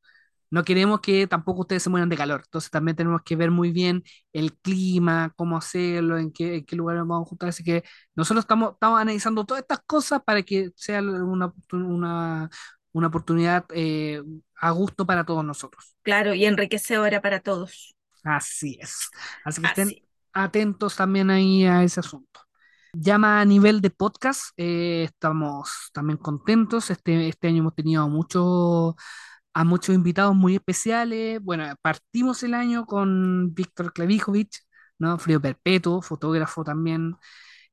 no 0.50 0.64
queremos 0.64 1.00
que 1.00 1.26
tampoco 1.26 1.60
ustedes 1.62 1.82
se 1.82 1.90
mueran 1.90 2.08
de 2.08 2.16
calor. 2.16 2.42
Entonces 2.44 2.70
también 2.70 2.96
tenemos 2.96 3.22
que 3.24 3.36
ver 3.36 3.50
muy 3.50 3.72
bien 3.72 4.02
el 4.32 4.54
clima, 4.58 5.32
cómo 5.36 5.56
hacerlo, 5.56 6.18
en 6.18 6.32
qué, 6.32 6.56
en 6.56 6.64
qué 6.66 6.76
lugar 6.76 6.96
vamos 6.98 7.26
a 7.26 7.28
juntar. 7.28 7.48
Así 7.50 7.64
que 7.64 7.84
nosotros 8.14 8.44
estamos, 8.44 8.72
estamos 8.74 9.00
analizando 9.00 9.44
todas 9.44 9.62
estas 9.62 9.80
cosas 9.86 10.22
para 10.24 10.42
que 10.42 10.70
sea 10.76 11.00
una, 11.00 11.52
una, 11.72 12.50
una 12.92 13.06
oportunidad 13.06 13.64
eh, 13.72 14.22
a 14.60 14.70
gusto 14.72 15.06
para 15.06 15.24
todos 15.24 15.44
nosotros. 15.44 15.94
claro, 16.02 16.34
y 16.34 16.44
enriquecedora 16.44 17.22
para 17.22 17.40
todos, 17.40 17.94
Así 18.24 18.78
es. 18.80 19.10
Así 19.44 19.60
que 19.62 19.68
estén 19.68 19.90
atentos 20.32 20.96
también 20.96 21.30
ahí 21.30 21.64
a 21.64 21.82
ese 21.82 22.00
asunto. 22.00 22.40
Más 22.92 23.42
a 23.42 23.44
nivel 23.44 23.80
de 23.80 23.90
podcast, 23.90 24.50
eh, 24.56 25.04
estamos 25.04 25.90
también 25.92 26.18
contentos. 26.18 26.90
Este, 26.90 27.28
este 27.28 27.48
año 27.48 27.58
hemos 27.60 27.74
tenido 27.74 28.08
mucho, 28.08 28.96
a 29.52 29.64
muchos 29.64 29.94
invitados 29.94 30.34
muy 30.34 30.54
especiales. 30.56 31.40
Bueno, 31.42 31.64
partimos 31.82 32.42
el 32.42 32.54
año 32.54 32.86
con 32.86 33.54
Víctor 33.54 33.92
Klavijovich, 33.92 34.62
¿no? 34.98 35.18
Frío 35.18 35.40
Perpetuo, 35.40 36.02
fotógrafo 36.02 36.64
también, 36.64 37.16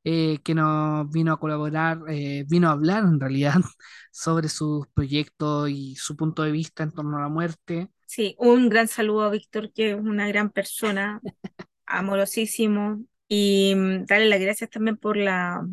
eh, 0.03 0.39
que 0.43 0.55
nos 0.55 1.09
vino 1.11 1.33
a 1.33 1.39
colaborar, 1.39 1.99
eh, 2.07 2.45
vino 2.47 2.69
a 2.69 2.71
hablar 2.71 3.03
en 3.03 3.19
realidad 3.19 3.55
sobre 4.11 4.49
sus 4.49 4.87
proyectos 4.89 5.69
y 5.69 5.95
su 5.95 6.15
punto 6.15 6.43
de 6.43 6.51
vista 6.51 6.83
en 6.83 6.91
torno 6.91 7.17
a 7.17 7.21
la 7.21 7.29
muerte. 7.29 7.89
Sí, 8.05 8.35
un 8.39 8.69
gran 8.69 8.87
saludo 8.87 9.23
a 9.23 9.29
Víctor, 9.29 9.71
que 9.73 9.91
es 9.91 9.95
una 9.97 10.27
gran 10.27 10.49
persona, 10.49 11.19
amorosísimo, 11.85 13.03
y 13.27 13.73
mm, 13.75 14.05
darle 14.05 14.29
las 14.29 14.39
gracias 14.39 14.69
también 14.69 14.97
por 14.97 15.17
la, 15.17 15.67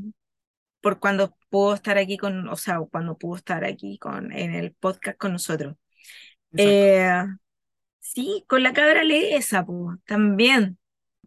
por 0.81 0.99
cuando 0.99 1.37
pudo 1.49 1.75
estar 1.75 1.97
aquí 1.97 2.17
con, 2.19 2.49
o 2.49 2.57
sea, 2.57 2.81
cuando 2.91 3.17
pudo 3.17 3.37
estar 3.37 3.65
aquí 3.65 3.99
con, 3.99 4.33
en 4.33 4.55
el 4.55 4.73
podcast 4.75 5.17
con 5.17 5.33
nosotros. 5.33 5.77
Eh, 6.57 7.25
sí, 8.01 8.45
con 8.47 8.63
la 8.63 8.73
cabra 8.73 9.03
esa, 9.03 9.65
pues, 9.65 9.99
también. 10.07 10.79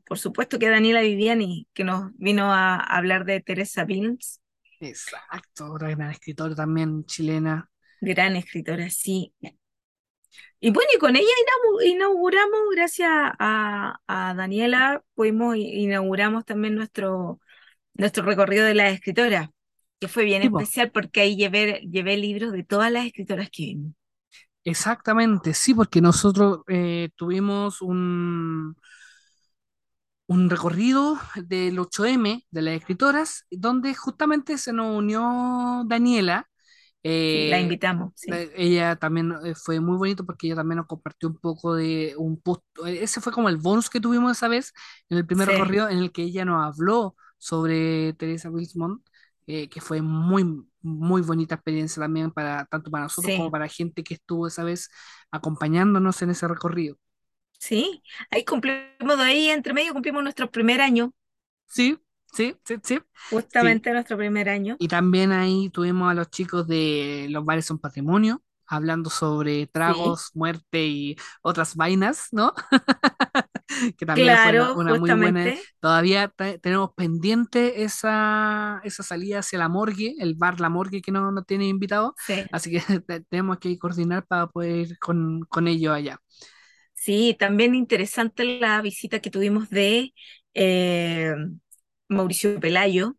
Por 0.05 0.17
supuesto 0.17 0.57
que 0.57 0.69
Daniela 0.69 1.01
Viviani, 1.01 1.67
que 1.73 1.83
nos 1.83 2.11
vino 2.17 2.53
a, 2.53 2.77
hablar 2.77 3.25
de 3.25 3.41
Teresa 3.41 3.85
Pins, 3.85 4.41
Exacto, 4.79 5.73
otra 5.73 5.89
gran 5.89 6.11
escritora 6.11 6.55
también 6.55 7.03
chilena. 7.05 7.69
gran 7.99 8.35
escritora, 8.35 8.89
sí. 8.89 9.33
Y 10.59 10.71
bueno, 10.71 10.89
y 10.95 10.99
con 10.99 11.15
ella 11.15 11.25
inaugu- 11.27 11.83
inauguramos, 11.85 12.59
gracias 12.75 13.09
a, 13.11 13.99
a 14.07 14.33
Daniela, 14.33 15.03
pudimos, 15.13 15.55
inauguramos 15.57 16.45
también 16.45 16.75
nuestro, 16.75 17.39
nuestro 17.93 18.23
recorrido 18.23 18.65
de 18.65 18.75
las 18.75 18.93
escritoras, 18.93 19.49
que 19.99 20.07
fue 20.07 20.25
bien 20.25 20.41
Tipo, 20.41 20.59
especial 20.59 20.91
porque 20.91 21.21
ahí 21.21 21.35
llevé, 21.35 21.81
llevé 21.89 22.17
libros 22.17 22.51
de 22.53 22.63
todas 22.63 22.91
las 22.91 23.05
escritoras 23.05 23.49
que 23.51 23.63
vimos. 23.63 23.93
Exactamente, 24.67 25.53
sí, 25.53 25.73
porque 25.73 26.01
nosotros 26.01 26.61
eh, 26.67 27.09
tuvimos 27.15 27.81
un, 27.81 28.75
un 30.27 30.49
recorrido 30.49 31.17
del 31.35 31.79
8M 31.79 32.45
de 32.51 32.61
las 32.61 32.73
escritoras, 32.75 33.45
donde 33.49 33.95
justamente 33.95 34.57
se 34.57 34.73
nos 34.73 34.97
unió 34.97 35.83
Daniela. 35.87 36.49
Sí, 37.29 37.45
la 37.47 37.59
eh, 37.59 37.61
invitamos, 37.61 38.13
sí. 38.15 38.31
ella 38.55 38.95
también 38.97 39.33
eh, 39.45 39.55
fue 39.55 39.79
muy 39.79 39.97
bonito 39.97 40.25
porque 40.25 40.47
ella 40.47 40.57
también 40.57 40.77
nos 40.77 40.87
compartió 40.87 41.29
un 41.29 41.37
poco 41.39 41.75
de 41.75 42.15
un 42.17 42.41
post. 42.41 42.63
Ese 42.87 43.21
fue 43.21 43.33
como 43.33 43.49
el 43.49 43.57
bonus 43.57 43.89
que 43.89 44.01
tuvimos 44.01 44.33
esa 44.33 44.47
vez 44.49 44.73
en 45.09 45.17
el 45.17 45.25
primer 45.27 45.47
Sí, 45.47 45.51
recorrido 45.51 45.89
en 45.89 45.99
el 45.99 46.11
que 46.11 46.23
ella 46.23 46.45
nos 46.45 46.65
habló 46.65 47.15
sobre 47.37 48.13
Teresa 48.13 48.49
Wilsmont, 48.49 49.01
eh, 49.47 49.69
que 49.69 49.81
fue 49.81 50.01
muy, 50.01 50.45
muy 50.87 51.21
bonita 51.21 51.55
experiencia 51.55 52.01
también 52.01 52.31
para 52.31 52.65
tanto 52.65 52.91
para 52.91 53.03
nosotros 53.05 53.33
como 53.33 53.51
para 53.51 53.67
gente 53.67 54.03
que 54.03 54.15
estuvo 54.15 54.47
esa 54.47 54.63
vez 54.63 54.89
acompañándonos 55.31 56.21
en 56.23 56.31
ese 56.31 56.47
recorrido. 56.47 56.97
sí. 57.59 58.03
Ahí 58.31 58.43
cumplimos, 58.45 59.17
de 59.17 59.23
ahí 59.23 59.49
entre 59.49 59.73
medio 59.73 59.93
cumplimos 59.93 60.23
nuestro 60.23 60.49
primer 60.51 60.81
año, 60.81 61.13
Sí, 61.67 61.97
sí, 62.33 62.55
sí, 62.65 62.75
sí. 62.83 62.99
Sí, 62.99 63.01
justamente 63.29 63.91
nuestro 63.91 64.17
primer 64.17 64.49
año. 64.49 64.79
Y 64.79 64.87
también 64.87 65.31
ahí 65.31 65.69
tuvimos 65.69 66.11
a 66.11 66.13
los 66.13 66.29
chicos 66.29 66.67
de 66.67 67.27
Los 67.29 67.45
Bares 67.45 67.65
son 67.65 67.79
Patrimonio, 67.79 68.43
hablando 68.67 69.09
sobre 69.09 69.67
Sí, 69.85 69.93
tragos, 69.95 70.31
muerte 70.33 70.85
y 70.87 71.15
otras 71.41 71.75
vainas, 71.75 72.27
¿no? 72.31 72.53
Que 73.97 74.05
también 74.05 74.37
fue 74.37 74.51
una, 74.73 74.95
muy 74.95 75.13
buena. 75.13 75.51
Todavía 75.79 76.29
te- 76.29 76.59
tenemos 76.59 76.91
pendiente 76.95 77.83
esa, 77.83 78.81
esa 78.83 79.03
salida 79.03 79.39
hacia 79.39 79.59
la 79.59 79.69
morgue, 79.69 80.15
el 80.19 80.35
bar 80.35 80.59
La 80.61 80.69
Morgue 80.69 81.01
que 81.01 81.11
no 81.11 81.31
nos 81.31 81.45
tiene 81.45 81.67
invitado, 81.67 82.15
Sí, 82.15 82.49
así 82.51 82.71
que 82.71 82.79
te- 83.01 83.21
tenemos 83.21 83.59
que 83.59 83.77
coordinar 83.79 84.25
para 84.25 84.47
poder 84.47 84.71
ir 84.89 84.99
con, 84.99 85.41
con 85.49 85.67
ellos 85.67 85.93
allá. 85.93 86.19
sí, 86.93 87.35
también 87.39 87.75
interesante 87.75 88.43
la 88.59 88.81
visita 88.81 89.19
que 89.19 89.29
tuvimos 89.31 89.69
de 89.69 90.13
eh, 90.53 91.33
Mauricio 92.09 92.59
Pelayo 92.59 93.17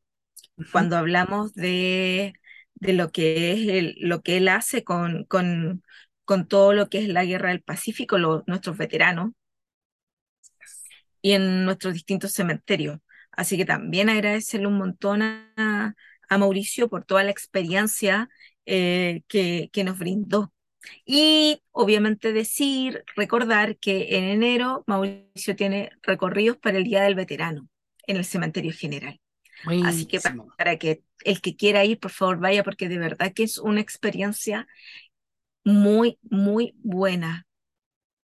cuando 0.71 0.97
hablamos 0.99 1.55
de, 1.55 2.35
de 2.81 2.93
lo 2.93 3.11
que 3.11 3.53
es 3.79 3.95
lo 3.99 4.23
que 4.23 4.37
él 4.39 4.49
hace 4.49 4.85
con, 4.85 5.25
con, 5.25 5.83
con 6.25 6.49
todo 6.49 6.73
lo 6.73 6.89
que 6.89 6.99
es 6.99 7.09
la 7.09 7.25
Guerra 7.25 7.51
del 7.51 7.63
Pacífico, 7.63 8.19
lo- 8.19 8.45
nuestros 8.47 8.77
veteranos, 8.79 9.33
y 11.23 11.33
en 11.33 11.65
nuestros 11.65 11.95
distintos 11.95 12.33
cementerios. 12.33 12.99
Así 13.33 13.57
que 13.57 13.65
también 13.65 14.09
agradecerle 14.09 14.67
un 14.67 14.79
montón 14.79 15.23
a, 15.23 15.95
a 16.29 16.39
Mauricio 16.39 16.89
por 16.89 17.05
toda 17.05 17.23
la 17.25 17.31
experiencia 17.31 18.29
eh, 18.67 19.23
que, 19.29 19.71
que 19.73 19.85
nos 19.85 19.99
brindó. 19.99 20.53
Y 21.05 21.63
obviamente 21.73 22.33
decir, 22.33 23.05
recordar 23.17 23.77
que 23.79 24.17
en 24.17 24.25
enero 24.25 24.85
Mauricio 24.87 25.57
tiene 25.57 25.91
recorridos 26.03 26.57
para 26.57 26.79
el 26.79 26.85
Día 26.85 27.03
del 27.03 27.15
Veterano 27.15 27.69
en 28.07 28.17
el 28.17 28.25
Cementerio 28.25 28.73
General. 28.73 29.21
Así 29.85 30.07
que 30.07 30.21
para 30.57 30.79
que 30.79 31.03
el 31.25 31.41
que 31.41 31.57
quiera 31.57 31.85
ir, 31.85 31.99
por 31.99 32.11
favor, 32.11 32.39
vaya, 32.39 32.65
porque 32.65 32.89
de 32.89 32.99
verdad 32.99 33.33
que 33.35 33.43
es 33.43 33.59
una 33.59 33.81
experiencia 33.81 34.67
muy, 35.65 36.19
muy 36.23 36.75
buena. 36.83 37.47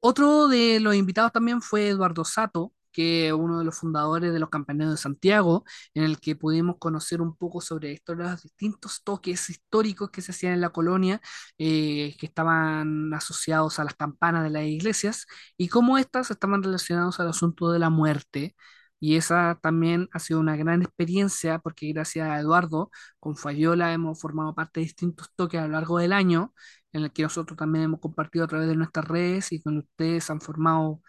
Otro 0.01 0.49
de 0.49 0.81
los 0.81 0.95
invitados 0.95 1.33
también 1.33 1.63
fue 1.63 1.89
Eduardo 1.89 2.25
Sato, 2.25 2.73
que 2.93 3.29
es 3.29 3.33
uno 3.33 3.59
de 3.59 3.65
los 3.65 3.79
fundadores 3.79 4.33
de 4.33 4.41
los 4.41 4.49
Campaneros 4.51 4.93
de 4.95 4.99
Santiago, 4.99 5.65
en 5.95 6.05
el 6.05 6.19
que 6.21 6.37
pudimos 6.37 6.77
conocer 6.79 7.21
un 7.21 7.37
poco 7.37 7.61
sobre 7.61 7.93
estos 7.93 8.17
los 8.17 8.43
distintos 8.43 9.03
toques 9.05 9.49
históricos 9.51 10.11
que 10.11 10.23
se 10.23 10.33
hacían 10.33 10.55
en 10.55 10.61
la 10.61 10.71
colonia, 10.71 11.21
eh, 11.59 12.17
que 12.19 12.27
estaban 12.27 13.13
asociados 13.15 13.79
a 13.79 13.85
las 13.85 13.95
campanas 13.95 14.43
de 14.45 14.51
las 14.51 14.65
iglesias 14.65 15.27
y 15.57 15.69
cómo 15.69 15.99
éstas 15.99 16.31
estaban 16.31 16.63
relacionados 16.63 17.21
al 17.21 17.29
asunto 17.29 17.71
de 17.71 17.79
la 17.79 17.91
muerte. 17.91 18.57
Y 19.01 19.17
esa 19.17 19.59
también 19.63 20.09
ha 20.13 20.19
sido 20.19 20.41
una 20.41 20.57
gran 20.57 20.83
experiencia 20.83 21.59
porque 21.59 21.89
gracias 21.93 22.29
a 22.29 22.39
Eduardo, 22.39 22.91
con 23.19 23.37
Fayola 23.37 23.93
hemos 23.93 24.21
formado 24.21 24.55
parte 24.55 24.81
de 24.81 24.85
distintos 24.85 25.29
toques 25.35 25.61
a 25.61 25.67
lo 25.67 25.73
largo 25.73 25.99
del 25.99 26.13
año, 26.13 26.55
en 26.93 27.05
el 27.05 27.13
que 27.13 27.23
nosotros 27.23 27.57
también 27.59 27.85
hemos 27.85 28.01
compartido 28.01 28.45
a 28.45 28.49
través 28.49 28.69
de 28.69 28.77
nuestras 28.77 29.07
redes 29.09 29.53
y 29.53 29.63
con 29.63 29.79
ustedes 29.79 30.31
han 30.31 30.41
formado 30.41 31.01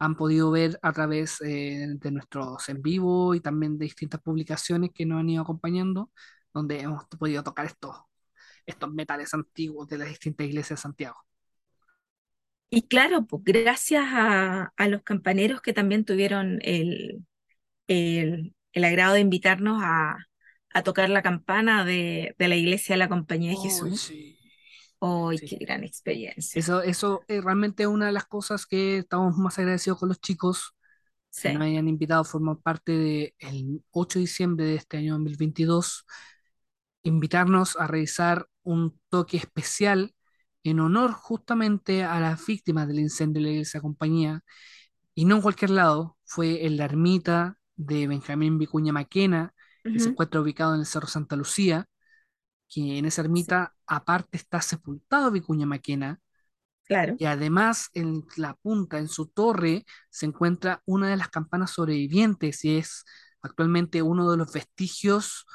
han 0.00 0.16
podido 0.16 0.50
ver 0.50 0.78
a 0.82 0.92
través 0.92 1.40
eh, 1.42 1.86
de 1.88 2.10
nuestros 2.10 2.68
en 2.70 2.80
vivo 2.82 3.34
y 3.34 3.40
también 3.40 3.78
de 3.78 3.84
distintas 3.84 4.20
publicaciones 4.22 4.90
que 4.94 5.04
nos 5.06 5.20
han 5.20 5.28
ido 5.28 5.42
acompañando, 5.42 6.10
donde 6.54 6.80
hemos 6.80 7.04
podido 7.06 7.42
tocar 7.44 7.66
estos, 7.66 7.96
estos 8.66 8.90
metales 8.92 9.34
antiguos 9.34 9.88
de 9.88 9.98
las 9.98 10.08
distintas 10.08 10.46
iglesias 10.46 10.78
de 10.78 10.82
Santiago. 10.82 11.18
Y 12.70 12.88
claro, 12.88 13.26
pues 13.26 13.42
gracias 13.44 14.04
a, 14.08 14.72
a 14.76 14.88
los 14.88 15.02
campaneros 15.02 15.60
que 15.60 15.72
también 15.74 16.04
tuvieron 16.04 16.60
el, 16.62 17.26
el, 17.90 18.54
el 18.72 18.84
agrado 18.84 19.14
de 19.14 19.20
invitarnos 19.20 19.82
a, 19.82 20.16
a, 20.72 20.82
tocar 20.82 21.10
la 21.10 21.22
campana 21.22 21.84
de, 21.84 22.36
de, 22.38 22.48
la 22.48 22.56
iglesia 22.56 22.94
de 22.94 22.98
la 22.98 23.08
Compañía 23.08 23.50
de 23.50 23.56
Jesús. 23.56 24.02
Sí. 24.02 24.38
¡Ay, 25.00 25.38
sí. 25.38 25.48
qué 25.48 25.56
gran 25.64 25.82
experiencia! 25.82 26.60
Eso, 26.60 26.82
eso 26.82 27.22
es 27.26 27.42
realmente 27.42 27.86
una 27.86 28.06
de 28.06 28.12
las 28.12 28.26
cosas 28.26 28.66
que 28.66 28.98
estamos 28.98 29.36
más 29.36 29.58
agradecidos 29.58 29.98
con 29.98 30.08
los 30.08 30.20
chicos 30.20 30.76
sí. 31.30 31.48
que 31.48 31.54
nos 31.54 31.62
hayan 31.64 31.88
invitado 31.88 32.20
a 32.20 32.24
formar 32.24 32.58
parte 32.58 32.92
del 32.92 33.82
8 33.90 34.18
de 34.18 34.20
diciembre 34.20 34.64
de 34.66 34.74
este 34.76 34.98
año 34.98 35.14
2022, 35.14 36.06
invitarnos 37.02 37.76
a 37.76 37.88
realizar 37.88 38.46
un 38.62 39.00
toque 39.08 39.38
especial 39.38 40.14
en 40.62 40.78
honor 40.78 41.12
justamente 41.12 42.04
a 42.04 42.20
las 42.20 42.46
víctimas 42.46 42.86
del 42.86 43.00
incendio 43.00 43.40
de 43.40 43.46
la 43.46 43.52
iglesia 43.52 43.80
compañía, 43.80 44.44
y 45.14 45.24
no 45.24 45.36
en 45.36 45.42
cualquier 45.42 45.70
lado, 45.70 46.18
fue 46.24 46.66
en 46.66 46.76
la 46.76 46.84
ermita 46.84 47.59
de 47.80 48.06
Benjamín 48.06 48.58
Vicuña 48.58 48.92
Maquena, 48.92 49.54
que 49.82 49.90
uh 49.90 49.92
-huh. 49.92 49.98
se 49.98 50.08
encuentra 50.10 50.40
ubicado 50.40 50.74
en 50.74 50.80
el 50.80 50.86
Cerro 50.86 51.06
Santa 51.06 51.36
Lucía, 51.36 51.86
que 52.68 52.98
en 52.98 53.06
esa 53.06 53.22
ermita 53.22 53.72
sí. 53.74 53.82
aparte 53.86 54.36
está 54.36 54.60
sepultado 54.60 55.30
Vicuña 55.30 55.66
Maquena. 55.66 56.20
Claro. 56.84 57.14
Y 57.18 57.24
además 57.24 57.88
en 57.94 58.24
la 58.36 58.54
punta, 58.54 58.98
en 58.98 59.08
su 59.08 59.26
torre, 59.28 59.84
se 60.10 60.26
encuentra 60.26 60.82
una 60.86 61.08
de 61.08 61.16
las 61.16 61.28
campanas 61.28 61.70
sobrevivientes 61.70 62.64
y 62.64 62.78
es 62.78 63.04
actualmente 63.42 64.02
uno 64.02 64.30
de 64.30 64.36
los 64.36 64.52
vestigios 64.52 65.46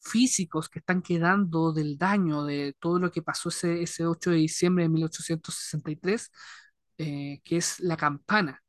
físicos 0.00 0.68
que 0.68 0.80
están 0.80 1.00
quedando 1.02 1.72
del 1.72 1.96
daño 1.96 2.44
de 2.44 2.76
todo 2.78 2.98
lo 2.98 3.10
que 3.10 3.22
pasó 3.22 3.48
ese, 3.48 3.82
ese 3.82 4.06
8 4.06 4.30
de 4.30 4.36
diciembre 4.36 4.84
de 4.84 4.90
1863, 4.90 6.30
eh, 6.98 7.40
que 7.44 7.56
es 7.56 7.80
la 7.80 7.96
campana. 7.96 8.63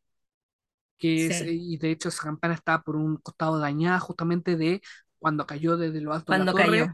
Que 0.97 1.27
es, 1.27 1.39
sí. 1.39 1.73
y 1.73 1.77
de 1.77 1.91
hecho 1.91 2.09
esa 2.09 2.23
campana 2.23 2.53
está 2.53 2.81
por 2.81 2.95
un 2.95 3.17
costado 3.17 3.59
dañada 3.59 3.99
justamente 3.99 4.55
de 4.55 4.81
cuando 5.19 5.45
cayó 5.45 5.77
desde 5.77 6.01
lo 6.01 6.13
alto 6.13 6.25
cuando 6.27 6.53
de 6.53 6.59
la 6.59 6.65
torre. 6.65 6.79
Cayó 6.79 6.93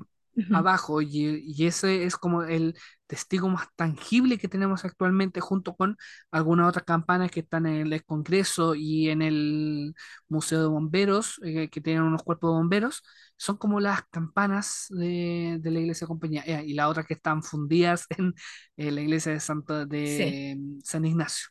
abajo 0.54 1.02
y, 1.02 1.44
y, 1.46 1.66
ese 1.68 2.06
es 2.06 2.16
como 2.16 2.44
el 2.44 2.78
testigo 3.08 3.50
más 3.50 3.68
tangible 3.76 4.38
que 4.38 4.48
tenemos 4.48 4.86
actualmente 4.86 5.42
junto 5.42 5.76
con 5.76 5.98
algunas 6.32 6.70
otras 6.70 6.86
campanas 6.86 7.32
que 7.32 7.42
están 7.42 7.66
en 7.66 7.92
el 7.92 8.06
Congreso 8.06 8.74
y 8.76 9.10
en 9.10 9.22
el 9.22 9.94
Museo 10.30 10.62
de 10.62 10.68
Bomberos 10.68 11.40
eh, 11.44 11.70
que 11.70 11.82
tienen 11.82 12.04
unos 12.04 12.24
cuerpos 12.24 12.52
de 12.52 12.58
bomberos 12.58 13.04
son 13.36 13.58
como 13.58 13.80
las 13.80 14.04
campanas 14.10 14.86
de, 14.90 15.58
de 15.60 15.72
la 15.72 15.80
iglesia 15.80 16.06
de 16.06 16.10
compañía 16.10 16.44
eh, 16.46 16.64
y 16.66 16.74
la 16.74 16.88
otra 16.88 17.04
que 17.04 17.16
están 17.16 17.44
fundidas 17.44 18.06
en, 18.18 18.34
en 18.78 18.96
la 18.96 19.02
iglesia 19.02 19.34
de, 19.34 19.40
Santo, 19.40 19.86
de 19.86 20.56
sí. 20.56 20.82
San 20.84 21.06
Ignacio 21.06 21.50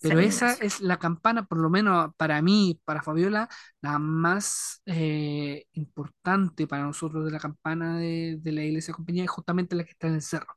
pero 0.00 0.20
esa 0.20 0.52
es 0.54 0.80
la 0.80 0.98
campana, 0.98 1.46
por 1.46 1.58
lo 1.58 1.70
menos 1.70 2.10
para 2.16 2.40
mí, 2.42 2.80
para 2.84 3.02
Fabiola, 3.02 3.48
la 3.80 3.98
más 3.98 4.82
eh, 4.86 5.64
importante 5.72 6.66
para 6.66 6.84
nosotros 6.84 7.24
de 7.24 7.30
la 7.30 7.38
campana 7.38 7.98
de, 7.98 8.36
de, 8.38 8.52
la 8.52 8.62
iglesia 8.62 8.92
de 8.92 8.96
compañía 8.96 9.24
es 9.24 9.30
justamente 9.30 9.74
la 9.74 9.84
que 9.84 9.90
está 9.90 10.08
en 10.08 10.14
el 10.14 10.22
cerro. 10.22 10.54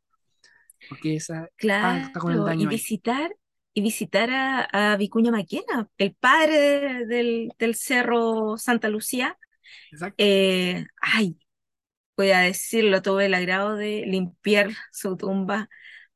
Porque 0.88 1.16
esa 1.16 1.50
claro, 1.56 2.06
está 2.06 2.20
con 2.20 2.34
el 2.34 2.44
daño. 2.44 2.64
Y 2.64 2.68
visitar, 2.68 3.36
y 3.74 3.82
visitar 3.82 4.30
a, 4.30 4.94
a, 4.94 4.98
Vicuña 4.98 5.32
Maquena, 5.32 5.88
el 5.98 6.16
padre 6.16 6.58
de, 6.58 7.06
del, 7.06 7.52
del, 7.58 7.76
cerro 7.76 8.58
Santa 8.58 8.90
Lucía. 8.90 9.38
Eh, 10.18 10.86
ay, 11.02 11.38
voy 12.18 12.32
a 12.32 12.40
decirlo, 12.40 13.02
tuve 13.02 13.28
el 13.28 13.34
agrado 13.34 13.76
de 13.76 14.04
limpiar 14.06 14.72
su 14.92 15.16
tumba, 15.16 15.70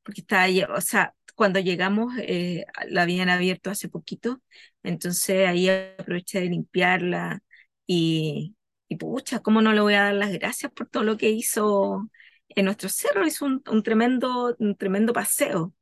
porque 0.04 0.22
está 0.22 0.42
ahí, 0.42 0.64
o 0.64 0.82
sea, 0.82 1.14
cuando 1.36 1.60
llegamos 1.60 2.14
eh, 2.20 2.66
la 2.88 3.04
habían 3.04 3.30
abierto 3.30 3.70
hace 3.72 3.90
poquito, 3.90 4.42
entonces 4.84 5.48
ahí 5.48 5.70
aproveché 5.70 6.42
de 6.42 6.48
limpiarla 6.48 7.42
y, 7.88 8.56
y 8.88 8.96
pucha, 8.98 9.40
¿cómo 9.42 9.62
no 9.62 9.74
le 9.74 9.82
voy 9.82 9.94
a 9.96 10.04
dar 10.04 10.14
las 10.16 10.32
gracias 10.34 10.72
por 10.72 10.88
todo 10.88 11.04
lo 11.04 11.18
que 11.18 11.30
hizo 11.32 12.10
en 12.50 12.66
nuestro 12.66 12.90
cerro? 12.90 13.26
Hizo 13.26 13.46
un, 13.46 13.64
un 13.70 13.84
tremendo, 13.84 14.56
un 14.60 14.76
tremendo 14.76 15.14
paseo. 15.14 15.74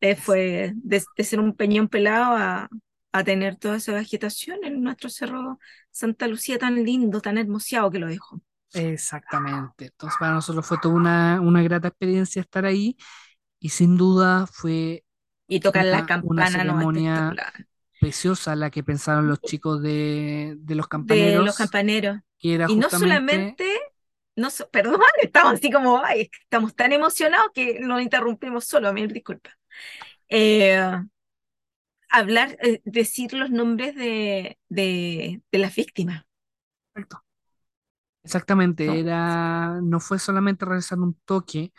Eh, 0.00 0.16
fue 0.16 0.74
de, 0.82 1.02
de, 1.16 1.24
ser 1.24 1.38
un 1.38 1.54
peñón 1.54 1.88
pelado 1.88 2.36
a, 2.36 2.68
a 3.12 3.24
tener 3.24 3.56
toda 3.56 3.76
esa 3.76 3.92
vegetación 3.92 4.64
en 4.64 4.82
nuestro 4.82 5.08
cerro 5.08 5.60
Santa 5.92 6.26
Lucía 6.26 6.58
tan 6.58 6.82
lindo, 6.82 7.20
tan 7.20 7.38
hermoseado 7.38 7.90
que 7.90 7.98
lo 8.00 8.08
dejó. 8.08 8.40
Exactamente. 8.74 9.86
Entonces 9.86 10.18
para 10.18 10.32
nosotros 10.32 10.66
fue 10.66 10.78
toda 10.80 10.94
una, 10.94 11.40
una 11.40 11.62
grata 11.62 11.88
experiencia 11.88 12.40
estar 12.40 12.64
ahí 12.64 12.96
y 13.62 13.68
sin 13.68 13.96
duda 13.96 14.46
fue 14.48 15.04
y 15.46 15.60
tocar 15.60 15.84
una, 15.84 16.00
la 16.00 16.06
campana 16.06 16.30
una 16.32 16.46
ceremonia 16.50 17.30
no, 17.30 17.36
preciosa 18.00 18.56
la 18.56 18.70
que 18.70 18.82
pensaron 18.82 19.28
los 19.28 19.40
chicos 19.40 19.80
de, 19.80 20.56
de 20.58 20.74
los 20.74 20.88
campaneros. 20.88 21.40
De 21.40 21.46
los 21.46 21.56
campaneros. 21.56 22.18
Que 22.38 22.54
era 22.54 22.66
y 22.68 22.76
no 22.76 22.90
solamente, 22.90 23.64
no, 24.34 24.48
perdón, 24.72 25.00
estamos 25.22 25.54
así 25.54 25.70
como, 25.70 26.02
ay, 26.02 26.28
estamos 26.42 26.74
tan 26.74 26.92
emocionados 26.92 27.50
que 27.54 27.78
nos 27.80 28.02
interrumpimos 28.02 28.64
solo, 28.64 28.92
mil 28.92 29.08
disculpas. 29.12 29.54
Eh, 30.28 30.80
hablar, 32.10 32.56
eh, 32.62 32.80
decir 32.84 33.32
los 33.32 33.50
nombres 33.50 33.94
de, 33.94 34.58
de, 34.68 35.42
de 35.50 35.58
las 35.58 35.74
víctimas. 35.74 36.24
Exactamente, 38.24 38.86
no. 38.86 38.92
era, 38.94 39.80
no 39.82 39.98
fue 39.98 40.18
solamente 40.18 40.64
realizar 40.64 40.98
un 40.98 41.14
toque, 41.24 41.72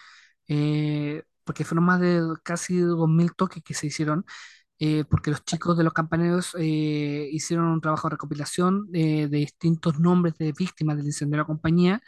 eh, 0.48 1.24
porque 1.44 1.64
fueron 1.66 1.86
más 1.86 2.00
de 2.02 2.22
casi 2.44 2.80
2.000 2.80 3.34
toques 3.36 3.64
que 3.64 3.74
se 3.74 3.88
hicieron, 3.88 4.26
eh, 4.80 5.06
porque 5.10 5.32
los 5.32 5.44
chicos 5.46 5.78
de 5.78 5.84
los 5.84 5.94
campaneros 5.94 6.56
eh, 6.60 7.30
hicieron 7.32 7.68
un 7.68 7.82
trabajo 7.82 8.08
de 8.10 8.14
recopilación 8.14 8.92
de, 8.92 9.28
de, 9.30 9.38
distintos 9.40 10.00
nombres 10.00 10.38
de 10.38 10.54
víctimas 10.54 10.98
del 10.98 11.08
incendio 11.08 11.38
de 11.38 11.44
la 11.44 11.46
compañía, 11.48 12.02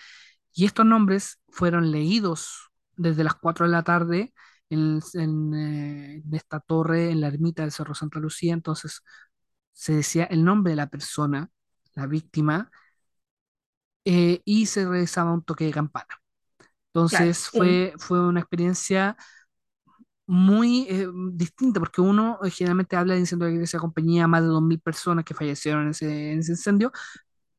y 0.53 0.65
estos 0.65 0.85
nombres 0.85 1.39
fueron 1.49 1.91
leídos 1.91 2.69
desde 2.95 3.23
las 3.23 3.35
4 3.35 3.65
de 3.65 3.71
la 3.71 3.83
tarde 3.83 4.33
en, 4.69 4.99
en, 5.13 5.53
eh, 5.53 6.23
en 6.25 6.33
esta 6.33 6.59
torre, 6.59 7.11
en 7.11 7.21
la 7.21 7.27
ermita 7.27 7.63
del 7.63 7.71
Cerro 7.71 7.95
Santa 7.95 8.19
Lucía, 8.19 8.53
entonces 8.53 9.01
se 9.73 9.93
decía 9.95 10.25
el 10.25 10.43
nombre 10.45 10.71
de 10.71 10.77
la 10.77 10.87
persona, 10.89 11.49
la 11.95 12.07
víctima, 12.07 12.71
eh, 14.05 14.41
y 14.45 14.65
se 14.67 14.85
realizaba 14.87 15.33
un 15.33 15.43
toque 15.43 15.65
de 15.65 15.71
campana. 15.71 16.07
Entonces 16.95 17.49
claro, 17.49 17.65
fue, 17.65 17.93
sí. 17.93 18.05
fue 18.07 18.25
una 18.25 18.39
experiencia 18.39 19.17
muy 20.27 20.87
eh, 20.89 21.07
distinta, 21.33 21.79
porque 21.79 21.99
uno 22.01 22.39
eh, 22.43 22.49
generalmente 22.49 22.95
habla 22.95 23.13
de 23.13 23.19
incendio 23.19 23.45
de 23.45 23.51
la 23.51 23.55
iglesia 23.55 23.77
de 23.77 23.81
compañía, 23.81 24.27
más 24.27 24.41
de 24.41 24.47
2.000 24.47 24.79
personas 24.79 25.25
que 25.25 25.33
fallecieron 25.33 25.83
en 25.83 25.89
ese, 25.89 26.31
en 26.31 26.39
ese 26.39 26.53
incendio, 26.53 26.93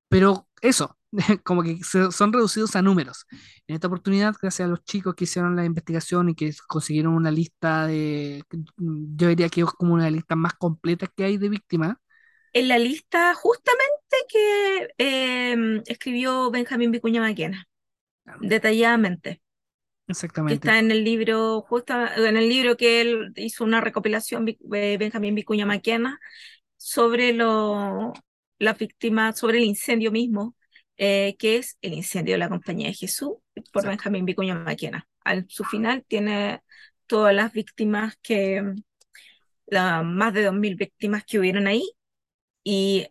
pero 0.09 0.49
eso, 0.63 0.97
como 1.45 1.63
que 1.63 1.79
se, 1.85 2.11
son 2.13 2.33
reducidos 2.33 2.77
a 2.77 2.83
números. 2.83 3.27
En 3.67 3.75
esta 3.75 3.89
oportunidad, 3.89 4.35
gracias 4.41 4.67
a 4.67 4.71
los 4.71 4.83
chicos 4.85 5.15
que 5.15 5.25
hicieron 5.25 5.55
la 5.55 5.67
investigación 5.67 6.31
y 6.31 6.35
que 6.35 6.55
consiguieron 6.67 7.13
una 7.15 7.31
lista 7.31 7.87
de, 7.87 8.43
yo 8.79 9.29
diría 9.29 9.51
que 9.51 9.61
es 9.61 9.67
como 9.67 9.93
una 9.95 10.11
lista 10.11 10.35
más 10.35 10.55
completa 10.55 11.07
que 11.15 11.25
hay 11.25 11.37
de 11.37 11.51
víctimas. 11.51 11.97
En 12.55 12.69
la 12.69 12.79
lista 12.79 13.35
justamente 13.35 14.17
que 14.31 14.89
eh, 14.97 15.83
escribió 15.87 16.51
Benjamín 16.51 16.91
Vicuña 16.91 17.21
Maquena 17.21 17.69
detalladamente. 18.41 19.41
Exactamente. 20.09 20.61
Que 20.61 20.67
está 20.69 20.79
en 20.79 20.91
el 20.91 21.05
libro, 21.05 21.63
justo 21.63 21.95
en 21.95 22.37
el 22.37 22.49
libro 22.49 22.77
que 22.77 23.01
él 23.01 23.33
hizo 23.37 23.65
una 23.65 23.81
recopilación, 23.81 24.47
eh, 24.49 24.97
Benjamín 24.99 25.35
Vicuña 25.35 25.67
Maquena, 25.67 26.21
sobre 26.77 27.33
lo, 27.33 28.13
la 28.59 28.73
víctima, 28.75 29.33
sobre 29.33 29.59
el 29.59 29.65
incendio 29.65 30.13
mismo, 30.13 30.55
eh, 30.97 31.35
que 31.39 31.57
es 31.57 31.77
el 31.83 31.95
incendio 31.95 32.35
de 32.35 32.39
la 32.39 32.49
Compañía 32.49 32.89
de 32.89 32.95
Jesús, 32.95 33.35
por 33.55 33.65
Exacto. 33.65 33.89
Benjamín 33.89 34.25
Vicuña 34.25 34.55
Maquena. 34.55 35.09
Al 35.25 35.47
su 35.49 35.65
final 35.65 36.05
tiene 36.07 36.63
todas 37.07 37.35
las 37.35 37.53
víctimas 37.53 38.17
que, 38.23 38.63
las 39.67 40.05
más 40.05 40.33
de 40.35 40.45
2.000 40.45 40.77
víctimas 40.77 41.25
que 41.25 41.39
hubieron 41.39 41.67
ahí 41.67 41.91
y 42.65 43.09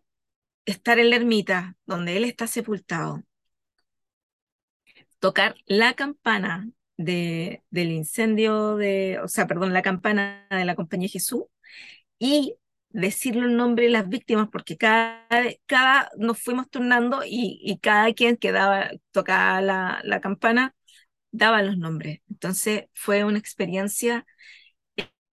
estar 0.65 0.99
en 0.99 1.09
la 1.09 1.17
ermita 1.17 1.75
donde 1.85 2.17
él 2.17 2.23
está 2.25 2.47
sepultado, 2.47 3.23
tocar 5.19 5.55
la 5.65 5.93
campana 5.93 6.69
de, 6.97 7.63
del 7.71 7.91
incendio 7.91 8.77
de, 8.77 9.19
o 9.23 9.27
sea, 9.27 9.47
perdón, 9.47 9.73
la 9.73 9.81
campana 9.81 10.47
de 10.49 10.65
la 10.65 10.75
Compañía 10.75 11.09
Jesús 11.09 11.45
y 12.19 12.55
decirle 12.89 13.43
el 13.45 13.57
nombre 13.57 13.85
de 13.85 13.91
las 13.91 14.09
víctimas, 14.09 14.49
porque 14.51 14.77
cada, 14.77 15.27
cada 15.65 16.09
nos 16.17 16.39
fuimos 16.41 16.69
turnando 16.69 17.21
y, 17.25 17.79
cada 17.81 18.13
quien 18.13 18.37
que 18.37 18.51
daba, 18.51 18.89
tocaba 19.11 19.61
la, 19.61 20.01
la 20.03 20.21
campana 20.21 20.75
daba 21.31 21.61
los 21.63 21.77
nombres. 21.77 22.21
Entonces 22.29 22.85
fue 22.93 23.23
una 23.25 23.39
experiencia 23.39 24.25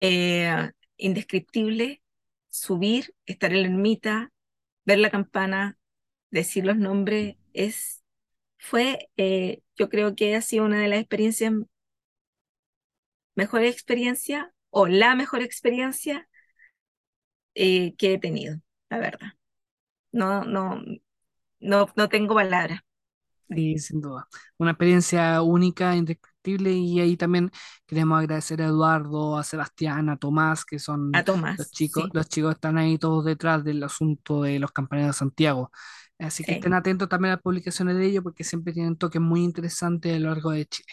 eh, 0.00 0.70
indescriptible 0.96 2.02
subir, 2.50 3.14
estar 3.26 3.52
en 3.52 3.62
la 3.62 3.68
ermita, 3.68 4.32
ver 4.84 4.98
la 4.98 5.10
campana, 5.10 5.78
decir 6.30 6.66
los 6.66 6.76
nombres, 6.76 7.36
es, 7.54 8.01
fue, 8.62 9.10
eh, 9.16 9.60
yo 9.76 9.88
creo 9.88 10.14
que 10.14 10.36
ha 10.36 10.40
sido 10.40 10.64
una 10.64 10.78
de 10.78 10.88
las 10.88 11.00
experiencias, 11.00 11.52
mejor 13.34 13.64
experiencia 13.64 14.54
o 14.70 14.86
la 14.86 15.16
mejor 15.16 15.42
experiencia 15.42 16.28
eh, 17.54 17.94
que 17.96 18.14
he 18.14 18.18
tenido, 18.18 18.56
la 18.88 18.98
verdad. 18.98 19.32
No, 20.12 20.44
no, 20.44 20.80
no, 21.58 21.88
no 21.96 22.08
tengo 22.08 22.34
palabras. 22.36 22.80
Sí, 23.50 23.78
sin 23.78 24.00
duda. 24.00 24.28
Una 24.58 24.70
experiencia 24.70 25.42
única, 25.42 25.96
indescriptible, 25.96 26.70
y 26.70 27.00
ahí 27.00 27.16
también 27.16 27.50
queremos 27.86 28.20
agradecer 28.20 28.62
a 28.62 28.66
Eduardo, 28.66 29.36
a 29.36 29.44
Sebastián, 29.44 30.08
a 30.08 30.16
Tomás, 30.16 30.64
que 30.64 30.78
son 30.78 31.14
a 31.14 31.24
Tomás, 31.24 31.58
los 31.58 31.70
chicos, 31.70 32.08
los 32.12 32.28
chicos 32.28 32.54
están 32.54 32.78
ahí 32.78 32.96
todos 32.96 33.24
detrás 33.24 33.64
del 33.64 33.82
asunto 33.82 34.42
de 34.42 34.58
los 34.58 34.70
campaneros 34.72 35.16
de 35.16 35.18
Santiago. 35.18 35.70
Así 36.22 36.44
que 36.44 36.52
estén 36.52 36.74
atentos 36.74 37.08
también 37.08 37.32
a 37.32 37.34
las 37.36 37.42
publicaciones 37.42 37.96
de 37.96 38.06
ellos, 38.06 38.22
porque 38.22 38.44
siempre 38.44 38.72
tienen 38.72 38.96
toques 38.96 39.20
muy 39.20 39.42
interesantes 39.42 40.14
a 40.14 40.18
lo 40.18 40.28
largo 40.28 40.52
de 40.52 40.66
Chile. 40.66 40.92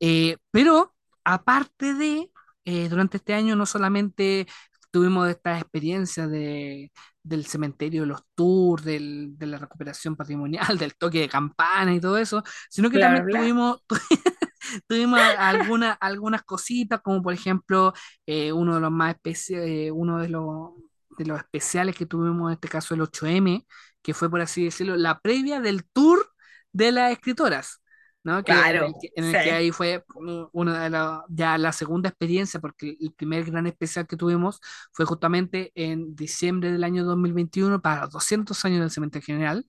Eh, 0.00 0.36
pero 0.50 0.94
aparte 1.24 1.94
de, 1.94 2.30
eh, 2.64 2.88
durante 2.88 3.16
este 3.16 3.34
año 3.34 3.56
no 3.56 3.66
solamente 3.66 4.46
tuvimos 4.90 5.28
esta 5.28 5.58
experiencia 5.58 6.26
de, 6.26 6.90
del 7.22 7.46
cementerio, 7.46 8.06
los 8.06 8.22
tours, 8.34 8.84
del, 8.84 9.38
de 9.38 9.46
la 9.46 9.58
recuperación 9.58 10.16
patrimonial, 10.16 10.78
del 10.78 10.96
toque 10.96 11.20
de 11.20 11.28
campana 11.28 11.94
y 11.94 12.00
todo 12.00 12.18
eso, 12.18 12.42
sino 12.70 12.90
que 12.90 12.98
también 12.98 13.26
tuvimos, 13.26 13.82
tuvimos 14.86 15.20
algunas, 15.38 15.96
algunas 16.00 16.42
cositas, 16.42 17.00
como 17.02 17.22
por 17.22 17.34
ejemplo 17.34 17.92
eh, 18.26 18.52
uno 18.52 18.74
de 18.74 18.80
los 18.80 18.90
más 18.90 19.14
especiales, 19.14 19.92
uno 19.94 20.18
de 20.18 20.28
los, 20.28 20.72
de 21.18 21.26
los 21.26 21.38
especiales 21.38 21.96
que 21.96 22.06
tuvimos 22.06 22.50
en 22.50 22.54
este 22.54 22.68
caso 22.68 22.94
el 22.94 23.00
8M, 23.02 23.66
que 24.02 24.14
fue 24.14 24.30
por 24.30 24.40
así 24.40 24.64
decirlo, 24.64 24.96
la 24.96 25.20
previa 25.20 25.60
del 25.60 25.84
tour 25.92 26.30
de 26.72 26.92
las 26.92 27.12
escritoras. 27.12 27.82
¿no? 28.24 28.42
claro, 28.44 28.92
en 29.14 29.24
el, 29.24 29.32
que, 29.32 29.52
ahí 29.52 29.70
fue 29.70 30.04
una 30.52 30.82
de 30.82 30.90
la, 30.90 31.24
ya 31.28 31.56
la 31.56 31.72
segunda 31.72 32.08
experiencia, 32.08 32.60
porque 32.60 32.96
el 33.00 33.12
primer 33.12 33.44
gran 33.44 33.66
especial 33.66 34.06
que 34.06 34.16
tuvimos 34.16 34.60
fue 34.92 35.06
justamente 35.06 35.72
en 35.74 36.14
diciembre 36.14 36.70
del 36.70 36.84
año 36.84 37.04
2021 37.04 37.80
para 37.80 38.02
los 38.02 38.10
200 38.10 38.64
años 38.64 38.80
del 38.80 38.90
Cementerio 38.90 39.24
General. 39.24 39.66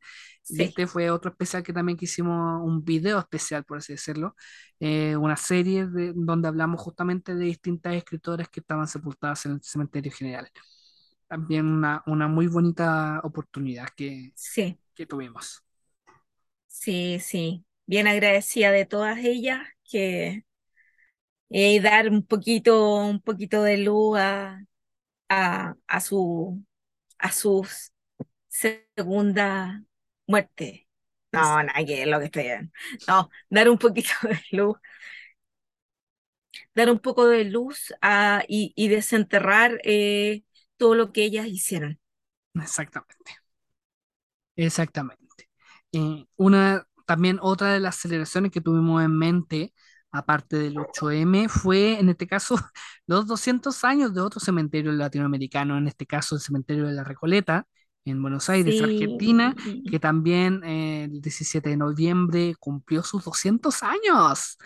Y 0.52 0.64
este 0.64 0.88
fue 0.88 1.12
otro 1.12 1.30
especial 1.30 1.62
que 1.62 1.74
también 1.74 1.98
que 1.98 2.06
hicimos, 2.06 2.62
un 2.64 2.84
video 2.84 3.20
especial, 3.20 3.64
por 3.64 3.78
así 3.78 3.94
decirlo, 3.94 4.36
eh, 4.80 5.16
una 5.16 5.38
serie 5.38 5.86
de, 5.86 6.12
donde 6.16 6.48
hablamos 6.48 6.82
justamente 6.82 7.36
de 7.36 7.46
distintas 7.46 7.94
escritoras 7.94 8.50
que 8.50 8.60
estaban 8.62 8.88
sepultadas 8.88 9.46
en 9.46 9.54
el 9.54 9.62
Cementerio 9.62 10.12
General. 10.12 10.50
También 11.30 11.66
una, 11.68 12.04
una 12.08 12.28
muy 12.28 12.48
bonita 12.48 13.22
oportunidad 13.24 13.88
que, 13.96 14.34
sí. 14.34 14.80
que 14.96 15.06
tuvimos. 15.06 15.64
Sí, 16.68 17.20
sí, 17.20 17.66
bien 17.86 18.08
agradecida 18.08 18.72
de 18.72 18.86
todas 18.86 19.20
ellas 19.20 19.62
que 19.84 20.46
y 21.50 21.80
dar 21.80 22.10
un 22.10 22.26
poquito, 22.26 22.96
un 23.06 23.22
poquito 23.22 23.64
de 23.64 23.78
luz 23.78 24.18
a, 24.20 24.66
a, 25.30 26.00
su 26.02 26.64
a 27.20 27.32
sus 27.32 27.92
segunda 28.48 29.84
muerte. 30.28 30.88
No, 31.32 31.64
nada 31.64 31.86
que 31.86 32.06
lo 32.06 32.20
que 32.20 32.26
estoy 32.26 32.72
No, 33.08 33.30
dar 33.50 33.70
un 33.70 33.78
poquito 33.78 34.10
de 34.24 34.40
luz. 34.52 34.78
Dar 36.76 36.90
un 36.90 37.00
poco 37.00 37.28
de 37.28 37.44
luz 37.44 37.94
a, 38.02 38.44
y, 38.48 38.88
desenterrar 38.90 39.80
eh, 39.84 40.44
todo 40.80 40.96
lo 40.96 41.12
que 41.12 41.24
ellas 41.26 41.48
hicieron. 41.48 42.00
Exactamente. 42.56 43.38
Exactamente. 44.56 45.50
Eh, 45.92 46.26
una 46.36 46.86
también 47.06 47.40
otra 47.42 47.74
de 47.74 47.80
las 47.80 47.96
celebraciones 47.96 48.52
que 48.52 48.62
tuvimos 48.62 49.04
en 49.04 49.18
mente, 49.18 49.74
aparte 50.12 50.58
del 50.58 50.78
8M, 50.78 51.50
fue 51.50 52.00
en 52.00 52.10
este 52.10 52.28
caso 52.28 52.56
los 53.08 53.28
200 53.28 53.84
años 53.84 54.14
de 54.14 54.22
otro 54.22 54.40
cementerio 54.40 54.92
latinoamericano, 54.92 55.78
en 55.78 55.88
este 55.88 56.06
caso 56.06 56.36
el 56.36 56.42
cementerio 56.42 56.86
de 56.86 56.94
la 56.94 57.04
Recoleta, 57.04 57.68
en 58.06 58.22
Buenos 58.22 58.50
Aires, 58.50 58.82
Argentina, 58.82 59.56
que 59.90 60.00
también 60.00 60.64
eh, 60.64 61.06
el 61.06 61.22
17 61.22 61.70
de 61.70 61.78
noviembre 61.78 62.56
cumplió 62.60 63.04
sus 63.04 63.24
200 63.24 63.84
años. 63.84 64.58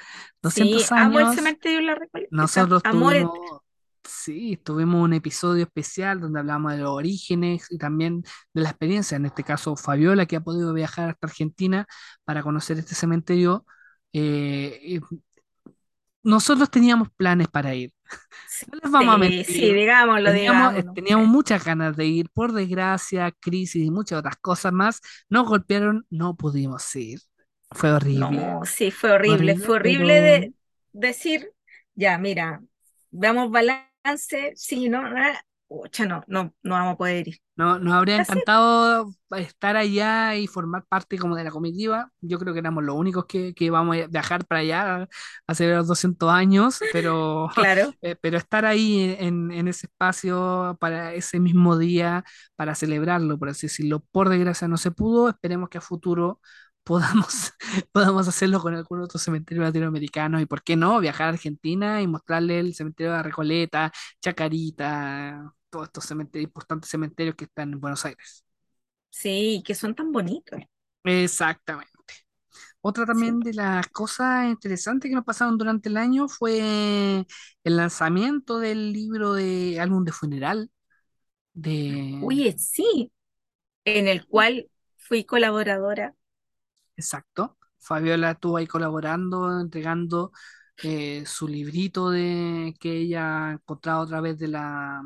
200 0.41 0.82
sí, 0.82 0.93
años. 0.93 1.08
Amo 1.08 1.19
el 1.19 1.36
cementerio 1.36 1.80
de 1.80 1.86
la 1.86 1.95
Recoleta. 1.95 2.30
Nosotros 2.32 2.84
tuvimos, 2.84 3.32
Sí, 4.04 4.58
tuvimos 4.58 5.04
un 5.04 5.13
episodio 5.13 5.63
especial 5.63 6.20
donde 6.20 6.39
hablamos 6.39 6.74
de 6.74 6.80
los 6.80 6.89
orígenes 6.89 7.68
y 7.70 7.78
también 7.78 8.24
de 8.54 8.62
la 8.62 8.70
experiencia. 8.70 9.16
En 9.16 9.26
este 9.26 9.44
caso, 9.44 9.76
Fabiola, 9.76 10.26
que 10.26 10.36
ha 10.36 10.42
podido 10.42 10.74
viajar 10.74 11.10
hasta 11.10 11.28
Argentina 11.28 11.86
para 12.26 12.44
conocer 12.44 12.78
este 12.78 12.96
cementerio. 12.96 13.66
Eh, 14.12 15.00
nosotros 16.24 16.70
teníamos 16.70 17.10
planes 17.12 17.48
para 17.48 17.76
ir. 17.76 17.92
No 18.72 18.80
les 18.82 18.92
vamos 18.92 19.16
a 19.16 19.18
mentir. 19.18 19.46
Sí, 19.46 19.74
digámoslo, 19.74 20.32
teníamos, 20.32 20.76
eh, 20.76 20.86
teníamos 20.94 21.28
muchas 21.28 21.63
ganas 21.63 21.96
de 21.96 22.06
ir. 22.06 22.30
Por 22.30 22.54
desgracia, 22.54 23.32
crisis 23.32 23.86
y 23.86 23.92
muchas 23.92 24.20
otras 24.20 24.36
cosas 24.38 24.72
más, 24.74 25.02
nos 25.30 25.48
golpearon, 25.48 26.06
no 26.10 26.36
pudimos 26.36 26.96
ir. 26.96 27.20
Fue 27.72 27.92
horrible. 27.92 28.20
No, 28.32 28.62
sí, 28.66 28.92
fue 28.92 29.12
horrible. 29.12 29.58
fue 29.58 29.76
horrible 29.76 30.22
de 30.22 30.54
decir, 30.92 31.52
ya, 31.96 32.18
mira, 32.18 32.62
veamos 33.12 33.50
balance 33.50 33.92
si 34.56 34.89
no, 34.89 35.10
no, 36.08 36.24
no, 36.28 36.54
no 36.63 36.74
vamos 36.76 36.94
a 36.94 36.98
poder 36.98 37.28
ir. 37.28 37.38
No, 37.56 37.78
nos 37.80 37.94
habría 37.94 38.18
encantado 38.18 39.12
estar 39.38 39.78
allá 39.78 40.36
y 40.36 40.48
formar 40.48 40.86
parte 40.86 41.18
como 41.18 41.36
de 41.36 41.44
la 41.44 41.52
comitiva. 41.52 42.12
Yo 42.22 42.39
creo 42.39 42.54
que 42.54 42.60
éramos 42.60 42.84
los 42.84 42.96
únicos 42.96 43.26
que, 43.26 43.54
que 43.54 43.66
íbamos 43.66 43.96
a 43.98 44.08
viajar 44.08 44.46
para 44.46 44.62
allá 44.62 45.08
celebrar 45.54 45.80
los 45.80 45.88
200 45.88 46.30
años, 46.32 46.80
pero, 46.92 47.50
claro. 47.56 47.94
Eh, 48.02 48.16
pero 48.20 48.38
estar 48.38 48.66
ahí 48.66 49.16
en, 49.20 49.52
en, 49.52 49.68
ese 49.68 49.88
espacio 49.88 50.78
para 50.80 51.13
ese 51.13 51.39
mismo 51.39 51.78
día, 51.78 52.24
para 52.56 52.76
celebrarlo, 52.76 53.38
por 53.39 53.50
así 53.50 53.68
decirlo, 53.68 54.04
por 54.12 54.30
desgracia 54.30 54.68
no 54.68 54.78
se 54.78 54.92
pudo. 54.92 55.30
Esperemos 55.30 55.70
que 55.70 55.78
a 55.78 55.82
futuro 55.82 56.42
podamos, 56.84 57.54
podamos 57.91 58.28
hacerlo 58.28 58.62
con 58.62 58.74
algún 58.76 59.02
otro 59.02 59.19
cementerio 59.19 59.63
latinoamericano 59.63 60.39
y 60.39 60.46
por 60.46 60.63
qué 60.63 60.76
no 60.76 61.00
viajar 61.00 61.28
a 61.28 61.30
Argentina 61.30 62.02
y 62.02 62.08
mostrarle 62.08 62.60
el 62.60 62.76
cementerio 62.76 63.13
de 63.13 63.24
Recoleta, 63.24 63.91
Chacarita, 64.22 65.54
todos 65.69 65.88
estos 65.88 66.06
cementerios, 66.06 66.50
importantes 66.50 66.89
cementerios 66.89 67.36
que 67.36 67.46
están 67.46 67.74
en 67.74 67.80
Buenos 67.80 68.06
Aires. 68.06 68.46
Sí, 69.10 69.63
que 69.65 69.76
son 69.76 69.96
tan 69.96 70.12
bonitos. 70.12 70.60
Exactamente. 71.04 71.91
Otra 72.82 73.06
también 73.06 73.39
de 73.39 73.54
las 73.54 73.88
cosas 73.88 74.50
interesantes 74.50 75.10
que 75.10 75.15
nos 75.15 75.24
pasaron 75.24 75.58
durante 75.58 75.88
el 75.88 75.96
año 75.96 76.28
fue 76.28 77.26
el 77.63 77.78
lanzamiento 77.78 78.60
del 78.60 78.91
libro 78.91 79.34
de 79.34 79.80
álbum 79.80 80.04
de 80.04 80.12
funeral 80.12 80.69
de... 81.54 82.19
Oye, 82.24 82.56
sí, 82.58 83.12
en 83.86 84.08
el 84.08 84.26
cual 84.26 84.69
fui 84.98 85.24
colaboradora 85.24 86.15
Exacto. 86.95 87.58
Fabiola 87.79 88.32
estuvo 88.32 88.58
ahí 88.58 88.67
colaborando, 88.67 89.60
entregando 89.60 90.32
eh, 90.84 91.23
su 91.25 91.47
librito 91.47 92.10
de 92.10 92.73
que 92.79 92.91
ella 92.97 93.47
ha 93.49 93.51
encontrado 93.53 94.03
a 94.03 94.08
través 94.08 94.38
de 94.39 94.47
la, 94.47 95.01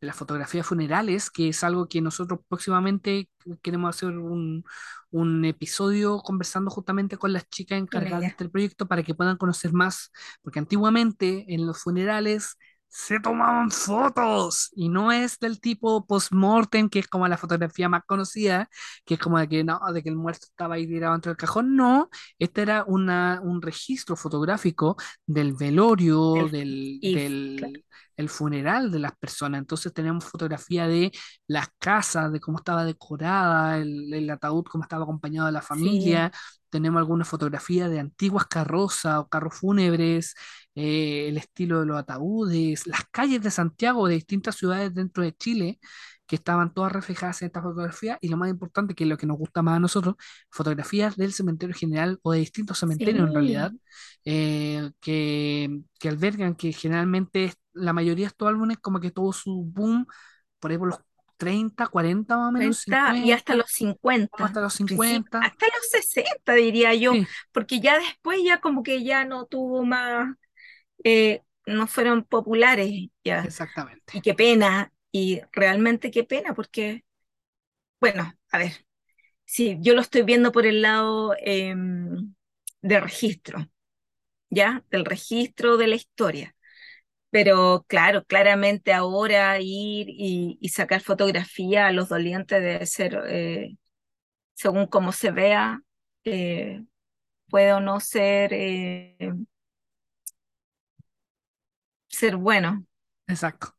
de 0.00 0.06
las 0.06 0.16
fotografías 0.16 0.66
funerales, 0.66 1.30
que 1.30 1.48
es 1.48 1.64
algo 1.64 1.88
que 1.88 2.00
nosotros 2.02 2.40
próximamente 2.48 3.30
queremos 3.62 3.96
hacer 3.96 4.10
un, 4.18 4.64
un 5.10 5.44
episodio 5.44 6.18
conversando 6.20 6.70
justamente 6.70 7.16
con 7.16 7.32
las 7.32 7.48
chicas 7.48 7.78
encargadas 7.78 8.20
de 8.20 8.26
este 8.28 8.48
proyecto 8.48 8.86
para 8.86 9.02
que 9.02 9.14
puedan 9.14 9.36
conocer 9.38 9.72
más, 9.72 10.10
porque 10.42 10.58
antiguamente 10.58 11.46
en 11.54 11.66
los 11.66 11.78
funerales 11.78 12.56
se 12.94 13.18
tomaban 13.20 13.70
fotos 13.70 14.70
y 14.74 14.90
no 14.90 15.12
es 15.12 15.38
del 15.38 15.60
tipo 15.60 16.06
post-mortem, 16.06 16.90
que 16.90 16.98
es 16.98 17.08
como 17.08 17.26
la 17.26 17.38
fotografía 17.38 17.88
más 17.88 18.02
conocida, 18.04 18.68
que 19.06 19.14
es 19.14 19.20
como 19.20 19.38
de 19.38 19.48
que 19.48 19.64
no, 19.64 19.80
de 19.94 20.02
que 20.02 20.10
el 20.10 20.16
muerto 20.16 20.46
estaba 20.46 20.74
ahí 20.74 20.86
tirado 20.86 21.14
dentro 21.14 21.30
del 21.30 21.38
cajón. 21.38 21.74
No, 21.74 22.10
este 22.38 22.60
era 22.62 22.84
una, 22.86 23.40
un 23.42 23.62
registro 23.62 24.14
fotográfico 24.14 24.96
del 25.26 25.54
velorio, 25.54 26.34
del, 26.50 27.00
del, 27.00 27.84
el 28.16 28.28
funeral 28.28 28.90
de 28.90 28.98
las 28.98 29.16
personas. 29.16 29.60
Entonces 29.60 29.92
tenemos 29.92 30.24
fotografía 30.24 30.86
de 30.86 31.12
las 31.46 31.68
casas, 31.78 32.32
de 32.32 32.40
cómo 32.40 32.58
estaba 32.58 32.84
decorada, 32.84 33.78
el, 33.78 34.28
ataúd, 34.30 34.64
cómo 34.64 34.84
estaba 34.84 35.04
acompañado 35.04 35.46
de 35.46 35.52
la 35.52 35.62
familia. 35.62 36.32
Tenemos 36.70 36.98
algunas 37.00 37.28
fotografías 37.28 37.90
de 37.90 38.00
antiguas 38.00 38.46
carrozas 38.46 39.18
o 39.18 39.28
carros 39.28 39.54
fúnebres, 39.54 40.34
eh, 40.74 41.28
el 41.28 41.36
estilo 41.36 41.80
de 41.80 41.86
los 41.86 41.98
ataúdes, 41.98 42.86
las 42.86 43.04
calles 43.10 43.42
de 43.42 43.50
Santiago, 43.50 44.08
de 44.08 44.14
distintas 44.14 44.56
ciudades 44.56 44.94
dentro 44.94 45.22
de 45.22 45.34
Chile 45.36 45.78
que 46.26 46.36
estaban 46.36 46.72
todas 46.72 46.92
reflejadas 46.92 47.42
en 47.42 47.46
esta 47.46 47.62
fotografía 47.62 48.18
y 48.20 48.28
lo 48.28 48.36
más 48.36 48.48
importante, 48.48 48.94
que 48.94 49.04
es 49.04 49.10
lo 49.10 49.18
que 49.18 49.26
nos 49.26 49.36
gusta 49.36 49.62
más 49.62 49.76
a 49.76 49.80
nosotros, 49.80 50.14
fotografías 50.50 51.16
del 51.16 51.32
cementerio 51.32 51.74
general 51.74 52.18
o 52.22 52.32
de 52.32 52.38
distintos 52.38 52.78
cementerios 52.78 53.28
en 53.28 53.34
realidad, 53.34 53.72
eh, 54.24 54.90
que, 55.00 55.80
que, 55.98 56.08
albergan 56.08 56.54
que 56.54 56.72
generalmente 56.72 57.52
la 57.72 57.92
mayoría 57.92 58.24
de 58.26 58.28
estos 58.28 58.48
álbumes 58.48 58.78
como 58.78 59.00
que 59.00 59.10
tuvo 59.10 59.32
su 59.32 59.64
boom 59.64 60.06
por 60.58 60.70
ahí 60.70 60.78
por 60.78 60.88
los 60.88 61.00
30, 61.42 61.88
40 61.88 62.36
más 62.36 62.48
o 62.48 62.52
menos. 62.52 62.84
y 63.16 63.32
hasta 63.32 63.56
los 63.56 63.68
50. 63.68 64.44
Hasta 64.44 64.60
los 64.60 64.74
50. 64.74 65.40
Hasta 65.40 65.66
los 65.66 65.88
60 65.90 66.52
diría 66.52 66.94
yo, 66.94 67.14
porque 67.50 67.80
ya 67.80 67.98
después 67.98 68.38
ya 68.44 68.60
como 68.60 68.84
que 68.84 69.02
ya 69.02 69.24
no 69.24 69.46
tuvo 69.46 69.84
más, 69.84 70.36
eh, 71.02 71.42
no 71.66 71.88
fueron 71.88 72.22
populares 72.22 72.92
ya. 73.24 73.42
Exactamente. 73.42 74.18
Y 74.18 74.20
qué 74.20 74.34
pena, 74.34 74.91
y 75.12 75.42
realmente 75.52 76.10
qué 76.10 76.24
pena, 76.24 76.54
porque, 76.54 77.04
bueno, 78.00 78.32
a 78.52 78.58
ver, 78.58 78.72
sí, 79.46 79.78
yo 79.80 79.94
lo 79.94 80.00
estoy 80.02 80.22
viendo 80.22 80.52
por 80.52 80.66
el 80.66 80.82
lado 80.82 81.34
em, 81.40 82.34
de 82.82 83.00
registro, 83.00 83.68
¿ya? 84.50 84.84
Del 84.90 85.04
registro 85.04 85.76
de 85.76 85.86
la 85.88 85.96
historia. 85.96 86.54
Pero 87.30 87.84
claro, 87.88 88.24
claramente 88.26 88.92
ahora 88.92 89.58
ir 89.60 90.06
y, 90.10 90.58
sacar 90.70 91.00
fotografía 91.02 91.86
a 91.88 91.92
los 91.92 92.08
dolientes 92.10 92.62
debe 92.62 92.86
ser, 92.86 93.22
eh, 93.28 93.76
según 94.54 94.86
cómo 94.86 95.12
se 95.12 95.30
vea, 95.32 95.82
eh, 96.24 96.84
puede 97.50 97.72
o 97.74 97.80
no 97.80 98.00
ser, 98.00 98.52
eh, 98.54 99.16
ser 102.08 102.36
bueno. 102.36 102.86
Exacto. 103.26 103.74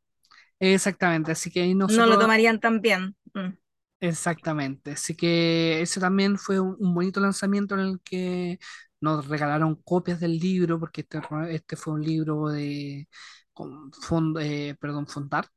Exactamente, 0.72 1.34
así 1.34 1.52
que 1.52 1.62
ahí 1.62 1.76
No 1.76 1.88
lo 1.88 2.18
tomarían 2.18 2.60
tan 2.60 2.80
bien. 2.80 3.18
Mm. 3.34 3.58
Exactamente, 4.00 4.92
así 4.92 5.16
que 5.16 5.82
ese 5.82 6.00
también 6.00 6.38
fue 6.38 6.60
un, 6.60 6.94
bonito 6.94 7.20
lanzamiento 7.20 7.76
en 7.76 7.82
el 7.82 8.02
que 8.02 8.60
nos 9.02 9.28
regalaron 9.28 9.76
copias 9.76 10.20
del 10.20 10.38
libro, 10.40 10.80
porque 10.80 11.02
este, 11.02 11.22
este 11.50 11.76
fue 11.76 11.94
un 11.94 12.02
libro 12.02 12.48
de, 12.48 13.10
con 13.52 13.92
fond, 13.92 14.38
eh, 14.40 14.76
perdón, 14.80 15.08
Fondart. 15.08 15.52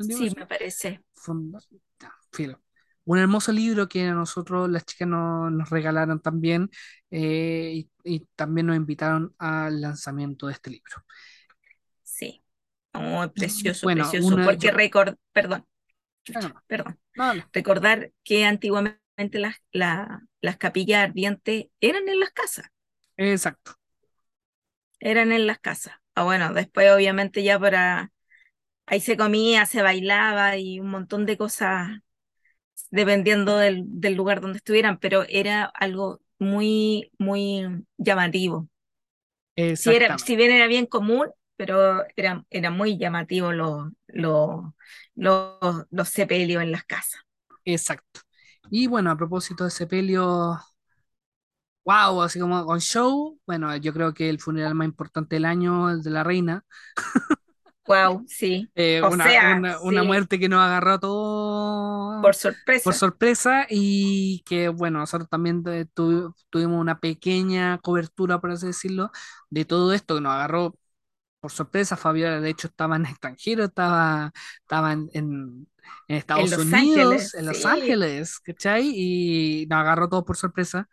Sí, 0.00 0.30
me 0.36 0.46
parece. 0.46 1.04
Un 3.04 3.18
hermoso 3.18 3.52
libro 3.52 3.88
que 3.88 4.06
a 4.06 4.14
nosotros 4.14 4.70
las 4.70 4.86
chicas 4.86 5.08
nos 5.08 5.68
regalaron 5.68 6.20
también 6.20 6.70
eh, 7.10 7.72
y, 7.74 7.90
y 8.04 8.26
también 8.34 8.68
nos 8.68 8.76
invitaron 8.76 9.34
al 9.38 9.82
lanzamiento 9.82 10.46
de 10.46 10.54
este 10.54 10.70
libro. 10.70 11.04
Oh, 12.94 13.26
precioso, 13.34 13.86
precioso. 13.86 14.36
Porque 14.44 14.70
record, 14.70 15.16
perdón, 15.32 15.66
perdón. 16.66 16.98
Recordar 17.52 18.12
que 18.22 18.44
antiguamente 18.44 19.38
las, 19.38 19.56
las 19.72 20.56
capillas 20.58 21.04
ardientes 21.04 21.66
eran 21.80 22.08
en 22.08 22.20
las 22.20 22.30
casas. 22.30 22.66
Exacto. 23.16 23.78
Eran 25.00 25.32
en 25.32 25.46
las 25.46 25.58
casas. 25.58 25.94
Ah, 26.14 26.24
bueno, 26.24 26.52
después 26.54 26.90
obviamente 26.90 27.42
ya 27.42 27.58
para 27.58 28.12
ahí 28.86 29.00
se 29.00 29.16
comía, 29.16 29.66
se 29.66 29.82
bailaba 29.82 30.56
y 30.58 30.80
un 30.80 30.88
montón 30.90 31.26
de 31.26 31.36
cosas 31.38 31.90
dependiendo 32.90 33.56
del, 33.58 33.84
del 33.86 34.14
lugar 34.14 34.40
donde 34.40 34.58
estuvieran, 34.58 34.98
pero 34.98 35.24
era 35.28 35.64
algo 35.64 36.20
muy, 36.38 37.10
muy 37.18 37.84
llamativo. 37.98 38.68
Si, 39.72 39.92
era, 39.94 40.18
si 40.18 40.36
bien 40.36 40.52
era 40.52 40.66
bien 40.66 40.86
común, 40.86 41.28
pero 41.56 42.04
era, 42.16 42.44
era 42.50 42.70
muy 42.70 42.98
llamativo 42.98 43.52
los, 43.52 43.90
los, 44.06 44.64
los, 45.14 46.08
sepelios 46.08 46.62
en 46.62 46.72
las 46.72 46.84
casas. 46.84 47.20
Exacto. 47.64 48.20
Y 48.70 48.86
bueno, 48.86 49.10
a 49.10 49.16
propósito 49.16 49.64
de 49.64 49.70
sepelio, 49.70 50.58
wow, 51.84 52.22
así 52.22 52.40
como 52.40 52.64
con 52.64 52.80
show, 52.80 53.38
bueno, 53.46 53.76
yo 53.76 53.92
creo 53.92 54.14
que 54.14 54.28
el 54.28 54.40
funeral 54.40 54.74
más 54.74 54.86
importante 54.86 55.36
del 55.36 55.44
año, 55.44 55.90
el 55.90 56.02
de 56.02 56.10
la 56.10 56.24
reina. 56.24 56.64
Wow, 57.86 58.24
sí. 58.26 58.70
Eh, 58.74 59.02
una, 59.02 59.78
una, 59.82 60.02
muerte 60.02 60.38
que 60.38 60.48
nos 60.48 60.60
agarró 60.60 60.98
todo 60.98 62.22
por 62.22 62.34
sorpresa. 62.34 62.84
Por 62.84 62.94
sorpresa 62.94 63.66
y 63.68 64.42
que, 64.46 64.68
bueno, 64.68 65.00
nosotros 65.00 65.28
también 65.28 65.62
tuvimos 65.92 66.80
una 66.80 66.98
pequeña 66.98 67.78
cobertura, 67.78 68.40
por 68.40 68.52
así 68.52 68.68
decirlo, 68.68 69.10
de 69.50 69.66
todo 69.66 69.92
esto 69.92 70.14
que 70.14 70.22
nos 70.22 70.32
agarró 70.32 70.74
por 71.44 71.52
sorpresa, 71.52 71.98
Fabiola 71.98 72.40
de 72.40 72.48
hecho 72.48 72.68
estaba 72.68 72.96
en 72.96 73.04
extranjero, 73.04 73.64
estaba, 73.64 74.32
estaba 74.62 74.94
en, 74.94 75.68
Estados 76.08 76.50
Unidos, 76.56 77.34
en 77.34 77.44
Los 77.44 77.66
Ángeles, 77.66 78.40
¿cachai? 78.40 78.90
Y 78.96 79.66
nos 79.68 79.80
agarró 79.80 80.08
todo 80.08 80.24
por 80.24 80.38
sorpresa. 80.38 80.88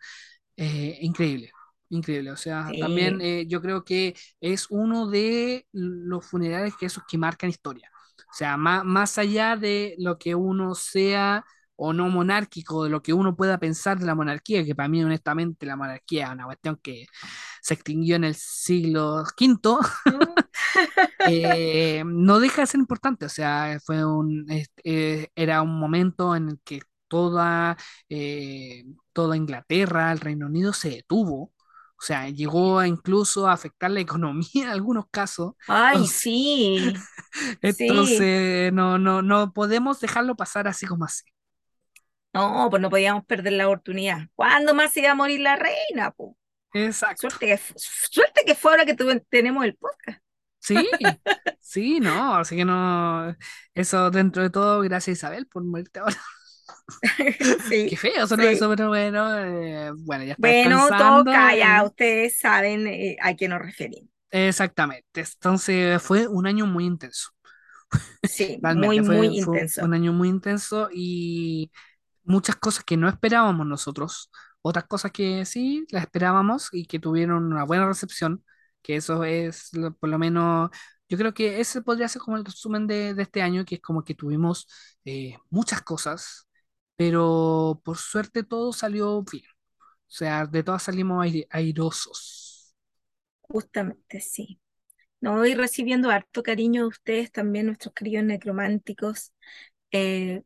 Eh, 0.54 0.98
increíble, 1.00 1.52
increíble. 1.88 2.32
O 2.32 2.36
sea, 2.36 2.68
también 2.78 3.22
eh, 3.22 3.46
yo 3.48 3.62
creo 3.62 3.82
que 3.82 4.14
es 4.42 4.66
uno 4.68 5.08
de 5.08 5.66
los 5.72 6.26
funerales 6.26 6.74
que 6.76 6.84
esos 6.84 7.04
que 7.08 7.16
marcan 7.16 7.48
historia. 7.48 7.90
O 8.30 8.34
sea, 8.34 8.58
más, 8.58 8.84
más 8.84 9.16
allá 9.16 9.56
de 9.56 9.94
lo 9.96 10.18
que 10.18 10.34
uno 10.34 10.74
sea 10.74 11.46
o 11.76 11.92
no 11.92 12.08
monárquico, 12.08 12.84
de 12.84 12.90
lo 12.90 13.02
que 13.02 13.12
uno 13.12 13.36
pueda 13.36 13.58
pensar 13.58 13.98
de 13.98 14.06
la 14.06 14.14
monarquía, 14.14 14.64
que 14.64 14.74
para 14.74 14.88
mí 14.88 15.02
honestamente 15.02 15.66
la 15.66 15.76
monarquía 15.76 16.26
es 16.26 16.32
una 16.32 16.44
cuestión 16.46 16.78
que 16.82 17.06
se 17.62 17.74
extinguió 17.74 18.16
en 18.16 18.24
el 18.24 18.34
siglo 18.36 19.24
V, 19.38 19.78
eh, 21.24 22.02
no 22.06 22.40
deja 22.40 22.62
de 22.62 22.66
ser 22.66 22.80
importante, 22.80 23.26
o 23.26 23.28
sea, 23.28 23.78
fue 23.84 24.04
un, 24.04 24.46
eh, 24.84 25.28
era 25.34 25.62
un 25.62 25.78
momento 25.78 26.34
en 26.36 26.50
el 26.50 26.60
que 26.64 26.80
toda, 27.08 27.76
eh, 28.08 28.84
toda 29.12 29.36
Inglaterra, 29.36 30.12
el 30.12 30.20
Reino 30.20 30.46
Unido 30.46 30.72
se 30.72 30.90
detuvo, 30.90 31.52
o 31.98 32.04
sea, 32.04 32.28
llegó 32.30 32.84
incluso 32.84 33.46
a 33.46 33.52
afectar 33.52 33.90
la 33.90 34.00
economía 34.00 34.48
en 34.54 34.68
algunos 34.68 35.06
casos. 35.10 35.52
Ay, 35.66 36.06
sí. 36.06 36.92
Entonces, 37.62 38.72
No, 38.72 38.98
no, 38.98 39.22
no 39.22 39.52
podemos 39.52 40.00
dejarlo 40.00 40.36
pasar 40.36 40.68
así 40.68 40.86
como 40.86 41.04
así. 41.04 41.24
No, 42.32 42.68
pues 42.70 42.80
no 42.80 42.88
podíamos 42.90 43.24
perder 43.26 43.54
la 43.54 43.66
oportunidad. 43.66 44.28
¿Cuándo 44.34 44.74
más 44.74 44.92
se 44.92 45.00
iba 45.00 45.10
a 45.10 45.14
morir 45.14 45.40
la 45.40 45.56
reina? 45.56 46.14
Exacto. 46.72 47.28
Suerte 47.28 47.46
que, 47.46 47.60
suerte 47.76 48.42
que 48.46 48.54
fue 48.54 48.72
ahora 48.72 48.86
que 48.86 48.96
tenemos 49.28 49.64
el 49.64 49.76
podcast. 49.76 50.22
Sí, 50.58 50.76
sí, 51.60 52.00
no, 52.00 52.36
así 52.36 52.56
que 52.56 52.64
no, 52.64 53.36
eso 53.74 54.10
dentro 54.12 54.44
de 54.44 54.50
todo, 54.50 54.80
gracias 54.82 55.18
Isabel 55.18 55.46
por 55.46 55.64
morirte 55.64 56.00
ahora. 56.00 56.16
Sí, 57.68 57.86
Qué 57.90 57.96
feo 57.96 58.26
solo 58.26 58.42
eso, 58.42 58.68
pero 58.68 58.88
bueno, 58.88 59.38
eh, 59.38 59.92
bueno, 59.98 60.24
ya 60.24 60.32
está 60.32 60.46
Bueno, 60.46 60.88
toca, 60.88 61.54
ya 61.54 61.82
ustedes 61.84 62.38
saben 62.38 62.86
eh, 62.86 63.16
a 63.20 63.34
qué 63.34 63.48
nos 63.48 63.60
referimos. 63.60 64.10
Exactamente, 64.30 65.20
entonces 65.20 66.02
fue 66.02 66.26
un 66.26 66.46
año 66.46 66.66
muy 66.66 66.84
intenso. 66.84 67.30
Sí, 68.22 68.58
muy, 68.76 69.00
muy 69.00 69.38
intenso. 69.38 69.84
un 69.84 69.94
año 69.94 70.12
muy 70.12 70.28
intenso 70.28 70.88
y 70.92 71.70
muchas 72.24 72.56
cosas 72.56 72.84
que 72.84 72.96
no 72.96 73.08
esperábamos 73.08 73.66
nosotros, 73.66 74.30
otras 74.62 74.84
cosas 74.86 75.12
que 75.12 75.44
sí 75.44 75.86
las 75.90 76.04
esperábamos 76.04 76.68
y 76.72 76.86
que 76.86 76.98
tuvieron 76.98 77.52
una 77.52 77.64
buena 77.64 77.86
recepción, 77.86 78.44
que 78.82 78.96
eso 78.96 79.24
es 79.24 79.70
por 80.00 80.08
lo 80.08 80.18
menos, 80.18 80.70
yo 81.08 81.18
creo 81.18 81.34
que 81.34 81.60
ese 81.60 81.82
podría 81.82 82.08
ser 82.08 82.22
como 82.22 82.36
el 82.36 82.44
resumen 82.44 82.86
de, 82.86 83.10
este 83.18 83.42
año, 83.42 83.64
que 83.64 83.76
es 83.76 83.80
como 83.80 84.04
que 84.04 84.14
tuvimos 84.14 84.66
eh, 85.04 85.36
muchas 85.50 85.82
cosas, 85.82 86.48
pero 86.96 87.80
por 87.84 87.98
suerte 87.98 88.42
todo 88.44 88.72
salió 88.72 89.22
bien. 89.22 89.44
O 90.12 90.14
sea, 90.14 90.46
de 90.46 90.62
todas 90.62 90.82
salimos 90.82 91.26
airosos. 91.50 92.74
Justamente, 93.40 94.20
sí. 94.20 94.60
No 95.20 95.36
voy 95.36 95.54
recibiendo 95.54 96.10
harto 96.10 96.42
cariño 96.42 96.82
de 96.82 96.88
ustedes 96.88 97.32
también, 97.32 97.66
nuestros 97.66 97.94
queridos 97.94 98.24
necrománticos. 98.24 99.32
Eh, 99.90 100.42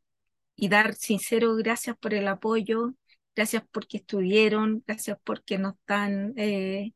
y 0.56 0.68
dar 0.68 0.94
sincero 0.94 1.54
gracias 1.56 1.96
por 1.98 2.14
el 2.14 2.28
apoyo, 2.28 2.94
gracias 3.36 3.64
porque 3.72 3.98
estuvieron, 3.98 4.82
gracias 4.86 5.18
porque 5.24 5.58
nos 5.58 5.74
están, 5.74 6.34
eh, 6.36 6.92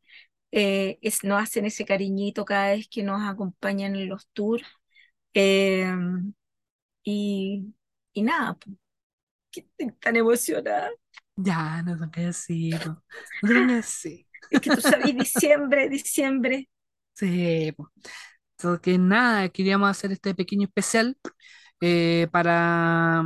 eh, 0.52 0.98
nos 1.24 1.42
hacen 1.42 1.66
ese 1.66 1.84
cariñito 1.84 2.44
cada 2.44 2.72
vez 2.72 2.88
que 2.88 3.02
nos 3.02 3.22
acompañan 3.28 3.96
en 3.96 4.08
los 4.08 4.28
tours. 4.32 4.66
Em, 5.34 6.34
y, 7.04 7.74
y 8.14 8.22
nada, 8.22 8.58
estoy 9.52 9.92
tan 10.00 10.16
emocionada. 10.16 10.90
Ya, 11.36 11.82
no 11.82 11.96
tengo 11.98 12.10
que 12.10 12.20
decir, 12.22 12.74
no 12.86 13.02
tengo 13.42 13.66
que 13.68 13.74
decir. 13.74 14.26
Es 14.50 14.60
que 14.60 14.70
tú 14.70 14.80
sabes, 14.80 15.14
diciembre, 15.16 15.88
diciembre. 15.88 16.68
Sí, 17.14 17.72
Entonces, 18.56 18.80
que 18.82 18.98
nada, 18.98 19.48
queríamos 19.48 19.90
hacer 19.90 20.12
este 20.12 20.34
pequeño 20.34 20.66
especial 20.66 21.16
eh, 21.80 22.28
para, 22.30 23.22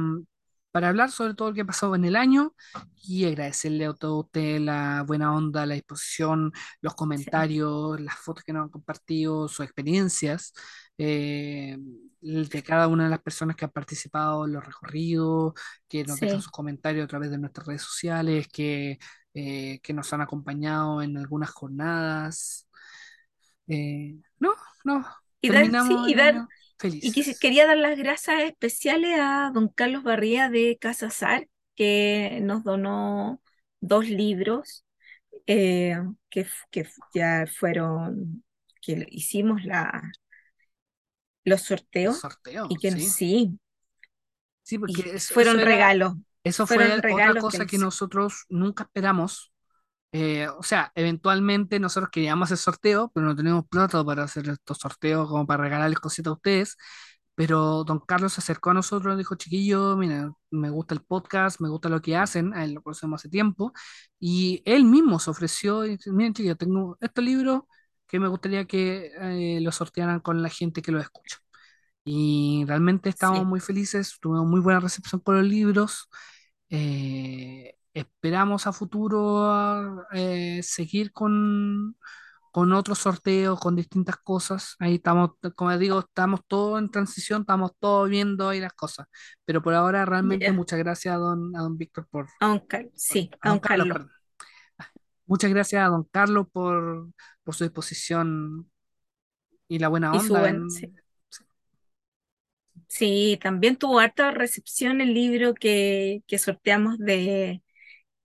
para 0.71 0.89
hablar 0.89 1.11
sobre 1.11 1.35
todo 1.35 1.51
lo 1.51 1.55
que 1.55 1.65
pasó 1.65 1.95
en 1.95 2.05
el 2.05 2.17
año 2.17 2.55
y 3.03 3.25
agradecerle 3.25 3.87
a 3.87 3.95
todos 3.95 4.27
ustedes 4.27 4.61
la 4.61 5.05
buena 5.07 5.35
onda, 5.35 5.67
la 5.67 5.75
disposición, 5.75 6.53
los 6.81 6.95
comentarios, 6.95 8.01
las 8.01 8.17
fotos 8.17 8.45
que 8.45 8.53
nos 8.53 8.65
han 8.65 8.71
compartido, 8.71 9.49
sus 9.49 9.65
experiencias. 9.65 10.53
Eh, 10.97 11.77
de 12.21 12.63
cada 12.63 12.89
una 12.89 13.05
de 13.05 13.11
las 13.11 13.21
personas 13.21 13.55
que 13.57 13.67
han 13.67 13.71
participado 13.71 14.47
en 14.47 14.53
los 14.53 14.65
recorridos, 14.65 15.53
que 15.87 16.05
nos 16.05 16.19
dejan 16.19 16.41
sus 16.41 16.51
comentarios 16.51 17.05
a 17.05 17.09
través 17.09 17.31
de 17.31 17.39
nuestras 17.39 17.67
redes 17.67 17.83
sociales, 17.83 18.49
que, 18.49 18.99
eh, 19.35 19.81
que 19.83 19.93
nos 19.93 20.13
han 20.13 20.23
acompañado 20.23 21.03
en 21.03 21.19
algunas 21.19 21.51
jornadas. 21.51 22.67
no, 23.67 24.55
no, 24.85 25.07
y 25.41 25.51
dar, 25.51 25.67
y, 26.09 26.15
quería 27.41 27.67
dar 27.67 27.77
las 27.77 27.99
gracias 27.99 28.43
especiales 28.43 29.19
a 29.19 29.51
don 29.53 29.69
Carlos 29.69 30.03
Barría 30.03 30.51
de 30.51 30.77
Casasar, 30.81 31.49
que 31.75 32.39
nos 32.43 32.65
donó 32.65 33.41
dos 33.81 34.09
libros 34.09 34.85
eh, 35.47 35.97
que, 36.31 36.47
que, 36.71 36.89
ya 37.15 37.47
fueron, 37.47 38.45
que 38.81 39.07
hicimos 39.11 39.65
la, 39.65 40.03
los 41.45 41.63
sorteos. 41.63 42.21
y 42.69 42.77
que 42.77 42.93
sí. 42.93 43.59
sí. 44.63 44.79
porque 44.79 45.19
fueron 45.21 45.59
regalos. 45.59 46.15
Eso 46.43 46.67
fue 46.67 46.93
otra 46.93 47.41
cosa 47.41 47.67
que 47.67 47.79
nosotros 47.79 48.45
nunca 48.51 48.85
esperamos 48.85 49.54
eh, 50.17 50.47
o 50.49 50.63
sea, 50.63 50.93
eventualmente 50.95 51.81
nosotros 51.81 52.11
queríamos 52.13 52.47
hacer 52.47 52.59
sorteo, 52.59 53.11
pero 53.13 53.27
no 53.27 53.35
tenemos 53.37 53.67
plata 53.69 54.05
para 54.05 54.23
hacer 54.25 54.49
estos 54.49 54.79
sorteos 54.79 55.29
como 55.29 55.45
para 55.47 55.65
regalarles 55.65 55.99
cositas 55.99 56.31
a 56.31 56.35
ustedes. 56.35 56.77
Pero 57.35 57.83
don 57.85 57.99
Carlos 57.99 58.35
se 58.35 58.41
acercó 58.41 58.71
a 58.71 58.75
nosotros 58.75 59.15
y 59.15 59.19
dijo, 59.19 59.35
chiquillo, 59.35 59.97
mira, 59.97 60.33
me 60.51 60.71
gusta 60.71 60.95
el 60.95 61.01
podcast, 61.03 61.61
me 61.61 61.69
gusta 61.69 61.89
lo 61.89 62.01
que 62.01 62.17
hacen, 62.17 62.55
a 62.55 62.65
él 62.65 62.75
lo 62.75 62.83
conocemos 62.83 63.21
hace 63.23 63.29
tiempo. 63.29 63.73
Y 64.21 64.63
él 64.67 64.85
mismo 64.85 65.19
se 65.19 65.31
ofreció 65.31 65.85
y 65.85 65.91
dice, 65.97 66.13
miren 66.13 66.33
chiquillo, 66.35 66.57
tengo 66.57 66.97
este 67.01 67.21
libro 67.23 67.67
que 68.07 68.21
me 68.21 68.29
gustaría 68.29 68.67
que 68.67 69.11
eh, 69.21 69.61
lo 69.61 69.73
sortearan 69.73 70.21
con 70.21 70.43
la 70.43 70.49
gente 70.49 70.81
que 70.83 70.93
lo 70.93 71.01
escucha. 71.01 71.39
Y 72.05 72.65
realmente 72.67 73.09
estábamos 73.11 73.47
muy 73.47 73.61
felices, 73.61 74.19
tuvimos 74.21 74.47
muy 74.47 74.61
buena 74.61 74.81
recepción 74.81 75.21
por 75.21 75.37
los 75.37 75.45
libros. 75.47 76.09
Eh, 76.71 77.75
esperamos 77.95 78.67
a 78.67 78.73
futuro 78.73 80.05
eh, 80.13 80.61
seguir 80.63 81.13
con, 81.13 81.97
con 82.51 82.73
otros 82.73 82.99
sorteos, 82.99 83.59
con 83.59 83.77
distintas 83.77 84.17
cosas. 84.17 84.77
Ahí 84.79 84.97
estamos, 84.97 85.31
como 85.55 85.77
digo, 85.79 86.01
estamos 86.01 86.41
todos 86.47 86.81
en 86.81 86.89
transición, 86.89 87.41
estamos 87.43 87.73
todos 87.81 88.09
viendo 88.09 88.49
ahí 88.49 88.61
las 88.61 88.75
cosas. 88.75 89.07
Pero 89.45 89.63
por 89.63 89.75
ahora, 89.75 90.05
realmente, 90.05 90.53
muchas 90.53 90.79
gracias 90.79 91.15
a 91.15 91.19
don, 91.19 91.57
a 91.57 91.63
don 91.63 91.79
Víctor 91.79 92.07
por. 92.09 92.29
A 92.41 92.47
don 92.47 92.61
Carlos, 92.61 92.93
sí, 92.95 93.29
a 93.41 93.49
don, 93.49 93.59
Carlos. 93.59 94.07
Muchas 95.27 95.51
gracias 95.51 95.83
a 95.83 95.89
don 95.89 96.05
Carlos 96.05 96.47
por, 96.53 97.09
por 97.43 97.55
su 97.57 97.65
disposición 97.65 98.71
y 99.67 99.81
la 99.81 99.89
buena 99.89 100.13
onda. 100.13 100.55
sí. 102.87 103.37
también 103.43 103.77
tuvo 103.77 103.99
harta 103.99 104.31
recepción 104.31 105.01
el 105.01 105.13
libro 105.13 105.55
que, 105.55 106.23
que 106.29 106.39
sorteamos 106.39 106.99
de 106.99 107.64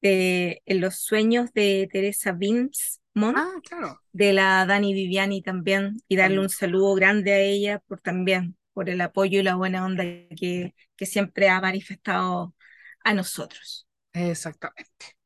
de 0.01 0.61
En 0.65 0.81
los 0.81 0.95
sueños 0.95 1.51
de 1.53 1.89
Teresa 1.91 2.31
Vince 2.31 2.99
ah, 3.15 3.53
claro. 3.67 3.99
de 4.11 4.33
la 4.33 4.65
Dani 4.65 4.93
Viviani 4.93 5.41
también, 5.41 5.97
y 6.07 6.15
darle 6.15 6.39
un 6.39 6.49
saludo 6.49 6.93
grande 6.95 7.33
a 7.33 7.39
ella 7.39 7.79
por 7.79 8.01
también, 8.01 8.57
por 8.73 8.89
el 8.89 9.01
apoyo 9.01 9.39
y 9.39 9.43
la 9.43 9.55
buena 9.55 9.85
onda 9.85 10.03
que, 10.03 10.73
que 10.95 11.05
siempre 11.05 11.49
ha 11.49 11.61
manifestado 11.61 12.55
a 13.03 13.13
nosotros. 13.13 13.87
Exactamente. 14.13 15.17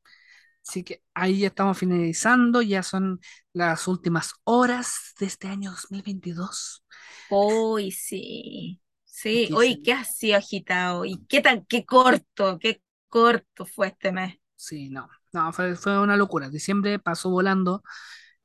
Así 0.66 0.82
que 0.82 1.02
ahí 1.12 1.40
ya 1.40 1.48
estamos 1.48 1.78
finalizando, 1.78 2.62
ya 2.62 2.82
son 2.82 3.20
las 3.52 3.86
últimas 3.86 4.32
horas 4.44 5.12
de 5.20 5.26
este 5.26 5.48
año 5.48 5.70
2022. 5.70 6.84
Hoy 7.30 7.90
sí, 7.90 8.80
sí, 9.04 9.50
hoy 9.52 9.82
qué 9.82 9.92
ha 9.92 10.04
sido 10.04 10.38
agitado 10.38 11.04
y 11.04 11.22
qué 11.26 11.42
tan, 11.42 11.66
qué 11.66 11.84
corto, 11.84 12.58
qué 12.58 12.82
corto 13.08 13.66
fue 13.66 13.88
este 13.88 14.10
mes. 14.10 14.38
Sí, 14.64 14.88
no, 14.88 15.08
no, 15.32 15.52
fue, 15.52 15.74
una 15.98 16.16
locura. 16.16 16.48
Diciembre 16.48 16.98
pasó 16.98 17.28
volando. 17.30 17.82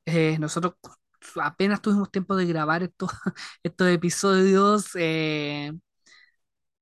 Eh, 0.06 0.38
nosotros 0.38 0.74
apenas 1.42 1.82
tuvimos 1.82 2.10
tiempo 2.10 2.36
de 2.36 2.46
grabar 2.46 2.82
estos, 2.82 3.10
estos 3.62 3.88
episodios, 3.88 4.90
eh, 4.96 5.72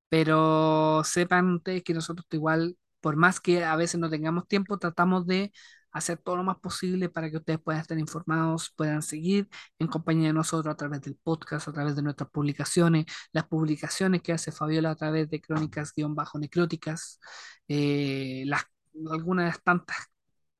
pero 0.09 1.03
sepan 1.05 1.55
ustedes 1.57 1.83
que 1.85 1.95
nosotros 1.95 2.27
igual, 2.33 2.77
por 3.01 3.17
más 3.17 3.41
que 3.41 3.65
a 3.65 3.77
veces 3.77 4.01
no 4.01 4.11
tengamos 4.11 4.49
tiempo, 4.49 4.79
tratamos 4.79 5.27
de 5.27 5.53
hacer 5.93 6.19
todo 6.19 6.37
lo 6.37 6.45
más 6.45 6.59
posible 6.59 7.09
para 7.09 7.31
que 7.31 7.39
ustedes 7.39 7.61
puedan 7.61 7.81
estar 7.81 7.99
informados, 7.99 8.73
puedan 8.77 9.03
seguir 9.03 9.49
en 9.79 9.89
compañía 9.89 10.29
de 10.29 10.35
nosotros 10.35 10.73
a 10.73 10.77
través 10.77 11.03
del 11.03 11.17
podcast, 11.17 11.69
a 11.69 11.73
través 11.73 11.97
de 11.97 12.03
nuestras 12.03 12.31
publicaciones, 12.31 13.07
las 13.33 13.47
publicaciones 13.47 14.23
que 14.23 14.33
hace 14.33 14.53
Fabiola 14.53 14.91
a 14.93 14.97
través 14.97 15.29
de 15.31 15.41
crónicas-necróticas, 15.41 17.21
eh, 17.69 18.45
las 18.47 18.65
algunas 19.11 19.45
de 19.45 19.51
las 19.51 19.63
tantas 19.63 19.97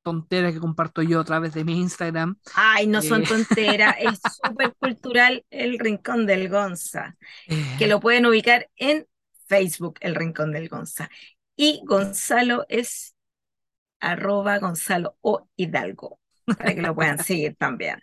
tonteras 0.01 0.53
que 0.53 0.59
comparto 0.59 1.01
yo 1.01 1.19
a 1.19 1.23
través 1.23 1.53
de 1.53 1.63
mi 1.63 1.79
Instagram. 1.79 2.37
Ay, 2.55 2.87
no 2.87 3.01
son 3.01 3.23
eh, 3.23 3.25
tonteras, 3.29 3.95
es 3.99 4.19
súper 4.43 4.73
cultural 4.75 5.45
el 5.49 5.79
Rincón 5.79 6.25
del 6.25 6.49
Gonza, 6.49 7.15
que 7.47 7.85
eh. 7.85 7.87
lo 7.87 7.99
pueden 7.99 8.25
ubicar 8.25 8.69
en 8.75 9.05
Facebook, 9.47 9.95
el 10.01 10.15
Rincón 10.15 10.51
del 10.51 10.69
Gonza. 10.69 11.09
Y 11.55 11.81
Gonzalo 11.85 12.65
es 12.69 13.15
arroba 13.99 14.59
Gonzalo 14.59 15.17
o 15.21 15.47
Hidalgo, 15.55 16.19
para 16.45 16.73
que 16.73 16.81
lo 16.81 16.95
puedan 16.95 17.17
seguir 17.23 17.55
también. 17.55 18.01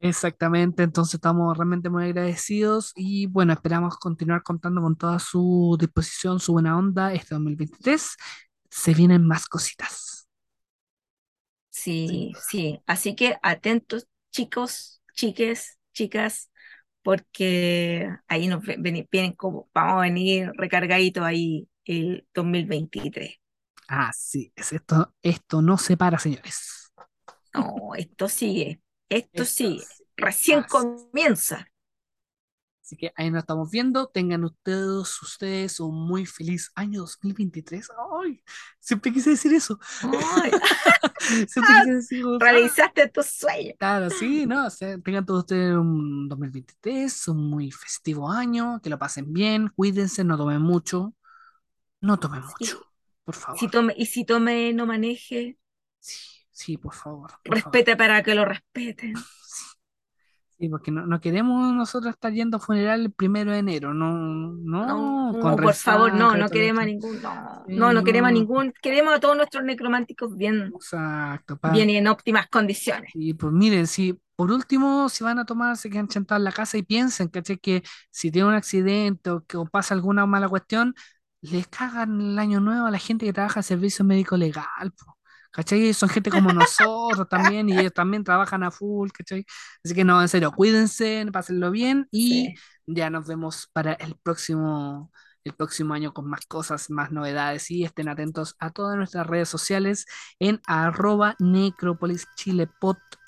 Exactamente, 0.00 0.84
entonces 0.84 1.14
estamos 1.14 1.56
realmente 1.56 1.90
muy 1.90 2.04
agradecidos 2.04 2.92
y 2.94 3.26
bueno, 3.26 3.52
esperamos 3.52 3.96
continuar 3.96 4.44
contando 4.44 4.80
con 4.80 4.96
toda 4.96 5.18
su 5.18 5.76
disposición, 5.78 6.38
su 6.38 6.52
buena 6.52 6.78
onda 6.78 7.12
este 7.12 7.34
2023 7.34 8.16
se 8.70 8.94
vienen 8.94 9.26
más 9.26 9.46
cositas. 9.46 10.28
Sí, 11.70 12.32
sí. 12.50 12.80
Así 12.86 13.14
que 13.14 13.36
atentos, 13.42 14.08
chicos, 14.30 15.00
chiques, 15.14 15.78
chicas, 15.92 16.50
porque 17.02 18.08
ahí 18.26 18.48
nos 18.48 18.62
vienen 18.62 19.32
como, 19.32 19.70
vamos 19.72 19.98
a 19.98 20.00
venir 20.00 20.50
recargaditos 20.54 21.24
ahí 21.24 21.68
el 21.84 22.26
2023. 22.34 23.36
Así 23.88 24.52
es, 24.54 24.72
esto, 24.72 25.14
esto 25.22 25.62
no 25.62 25.78
se 25.78 25.96
para, 25.96 26.18
señores. 26.18 26.92
No, 27.54 27.94
esto 27.96 28.28
sigue, 28.28 28.82
esto, 29.08 29.44
sigue, 29.44 29.84
recién 30.16 30.64
comienza. 30.64 31.66
Así 32.88 32.96
que 32.96 33.12
ahí 33.16 33.30
nos 33.30 33.40
estamos 33.40 33.70
viendo. 33.70 34.06
Tengan 34.06 34.44
ustedes, 34.44 35.20
ustedes 35.20 35.78
un 35.78 35.94
muy 36.08 36.24
feliz 36.24 36.72
año 36.74 37.00
2023. 37.02 37.86
¡Ay! 38.24 38.42
Siempre 38.80 39.12
quise 39.12 39.28
decir 39.28 39.52
eso. 39.52 39.78
siempre 41.20 41.74
quise 41.82 41.94
decir 41.96 42.24
Realizaste 42.40 43.08
tu 43.08 43.22
sueño. 43.22 43.74
Claro, 43.78 44.08
sí, 44.08 44.46
¿no? 44.46 44.68
tengan 45.04 45.26
todos 45.26 45.40
ustedes 45.40 45.76
un 45.76 46.30
2023, 46.30 47.28
un 47.28 47.50
muy 47.50 47.70
festivo 47.70 48.30
año, 48.30 48.80
que 48.82 48.88
lo 48.88 48.98
pasen 48.98 49.34
bien, 49.34 49.68
cuídense, 49.68 50.24
no 50.24 50.38
tomen 50.38 50.62
mucho. 50.62 51.14
No 52.00 52.18
tomen 52.18 52.40
mucho, 52.40 52.90
por 53.22 53.34
favor. 53.34 53.60
Si 53.60 53.68
tome, 53.68 53.92
y 53.98 54.06
si 54.06 54.24
tome, 54.24 54.72
no 54.72 54.86
maneje. 54.86 55.58
Sí, 55.98 56.46
sí, 56.52 56.78
por 56.78 56.94
favor. 56.94 57.32
Respete 57.44 57.96
para 57.96 58.22
que 58.22 58.34
lo 58.34 58.46
respeten. 58.46 59.14
Sí, 59.14 59.67
porque 60.68 60.90
no, 60.90 61.06
no, 61.06 61.20
queremos 61.20 61.72
nosotros 61.72 62.14
estar 62.14 62.32
yendo 62.32 62.56
a 62.56 62.60
funeral 62.60 63.02
el 63.02 63.12
primero 63.12 63.52
de 63.52 63.58
enero, 63.58 63.94
no, 63.94 64.12
no, 64.12 65.32
no 65.32 65.56
por 65.56 65.74
favor, 65.74 66.12
no, 66.14 66.36
no 66.36 66.48
queremos 66.48 66.82
a 66.82 66.86
ningún, 66.86 67.22
no, 67.22 67.64
no, 67.68 67.92
no, 67.92 68.04
queremos 68.04 68.28
a 68.28 68.32
ningún, 68.32 68.72
queremos 68.82 69.14
a 69.14 69.20
todos 69.20 69.36
nuestros 69.36 69.62
necrománticos 69.62 70.36
bien, 70.36 70.72
Exacto, 70.74 71.60
bien 71.72 71.90
y 71.90 71.96
en 71.96 72.08
óptimas 72.08 72.48
condiciones. 72.48 73.12
Y 73.14 73.34
pues 73.34 73.52
miren, 73.52 73.86
si 73.86 74.18
por 74.34 74.52
último, 74.52 75.08
si 75.08 75.24
van 75.24 75.38
a 75.40 75.44
tomar, 75.44 75.76
se 75.76 75.90
quedan 75.90 76.08
sentados 76.08 76.40
en 76.40 76.44
la 76.44 76.52
casa 76.52 76.78
y 76.78 76.82
piensen, 76.82 77.28
¿cachai? 77.28 77.58
Que 77.58 77.82
si 78.10 78.30
tiene 78.30 78.48
un 78.48 78.54
accidente 78.54 79.30
o 79.30 79.44
que 79.44 79.58
pasa 79.70 79.94
alguna 79.94 80.26
mala 80.26 80.48
cuestión, 80.48 80.94
les 81.40 81.66
cagan 81.68 82.20
el 82.20 82.38
año 82.38 82.60
nuevo 82.60 82.86
a 82.86 82.90
la 82.90 82.98
gente 82.98 83.26
que 83.26 83.32
trabaja 83.32 83.60
en 83.60 83.64
servicio 83.64 84.04
médico 84.04 84.36
legal. 84.36 84.92
¿Cachai? 85.50 85.92
Son 85.94 86.08
gente 86.08 86.30
como 86.30 86.52
nosotros 86.52 87.28
también 87.28 87.68
y 87.68 87.78
ellos 87.78 87.92
también 87.92 88.24
trabajan 88.24 88.62
a 88.62 88.70
full, 88.70 89.10
¿cachai? 89.10 89.44
Así 89.84 89.94
que 89.94 90.04
no, 90.04 90.20
en 90.20 90.28
serio, 90.28 90.52
cuídense, 90.52 91.26
pásenlo 91.32 91.70
bien 91.70 92.08
y 92.10 92.54
ya 92.86 93.10
nos 93.10 93.26
vemos 93.26 93.68
para 93.72 93.92
el 93.94 94.16
próximo, 94.22 95.12
el 95.44 95.54
próximo 95.54 95.94
año 95.94 96.12
con 96.12 96.28
más 96.28 96.46
cosas, 96.46 96.90
más 96.90 97.10
novedades 97.10 97.70
y 97.70 97.84
estén 97.84 98.08
atentos 98.08 98.56
a 98.58 98.70
todas 98.70 98.96
nuestras 98.96 99.26
redes 99.26 99.48
sociales 99.48 100.06
en 100.38 100.60
arroba 100.66 101.36
necropolis 101.38 102.26
chile 102.36 102.68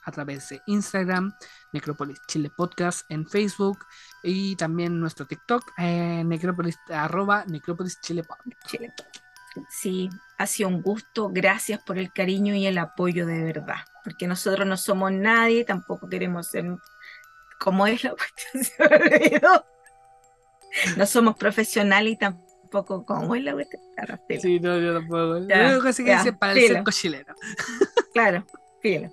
a 0.04 0.12
través 0.12 0.48
de 0.48 0.60
Instagram, 0.66 1.32
Necrópolis 1.72 2.18
Chile 2.26 2.50
Podcast 2.56 3.04
en 3.10 3.26
Facebook 3.28 3.78
y 4.22 4.56
también 4.56 4.98
nuestro 4.98 5.26
TikTok, 5.26 5.72
eh, 5.78 6.22
Necrópolis, 6.24 6.78
arroba 6.88 7.44
Necrópolis 7.46 8.00
Chile. 8.00 8.24
Sí, 9.68 10.08
ha 10.38 10.46
sido 10.46 10.68
un 10.68 10.82
gusto. 10.82 11.30
Gracias 11.32 11.80
por 11.82 11.98
el 11.98 12.12
cariño 12.12 12.54
y 12.54 12.66
el 12.66 12.78
apoyo 12.78 13.26
de 13.26 13.42
verdad. 13.42 13.78
Porque 14.04 14.26
nosotros 14.26 14.66
no 14.66 14.76
somos 14.76 15.12
nadie, 15.12 15.64
tampoco 15.64 16.08
queremos 16.08 16.48
ser 16.48 16.64
como 17.58 17.86
es 17.86 18.02
la 18.04 18.14
cuestión. 18.90 19.62
no 20.96 21.06
somos 21.06 21.36
profesionales 21.36 22.14
y 22.14 22.16
tampoco 22.16 23.04
como 23.04 23.34
es 23.34 23.44
la 23.44 23.52
cuestión. 23.52 23.82
Sí, 24.40 24.60
no, 24.60 24.78
yo 24.78 24.94
tampoco. 24.94 25.46
Ya, 25.46 25.72
lo 25.72 25.82
que 25.82 25.92
que 25.92 26.16
dice 26.16 26.32
para 26.32 26.52
el 26.52 26.84
chileno. 26.84 27.34
Claro, 28.12 28.44
fíjate. 28.82 29.12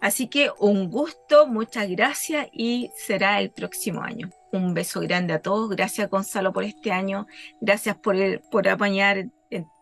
Así 0.00 0.28
que 0.28 0.50
un 0.58 0.88
gusto, 0.88 1.46
muchas 1.46 1.88
gracias 1.90 2.48
y 2.52 2.90
será 2.96 3.40
el 3.40 3.50
próximo 3.50 4.02
año. 4.02 4.30
Un 4.50 4.72
beso 4.72 5.00
grande 5.00 5.34
a 5.34 5.42
todos. 5.42 5.68
Gracias 5.68 6.08
Gonzalo 6.08 6.52
por 6.52 6.64
este 6.64 6.90
año. 6.90 7.26
Gracias 7.60 7.96
por, 7.96 8.16
el, 8.16 8.40
por 8.50 8.66
apañar 8.68 9.26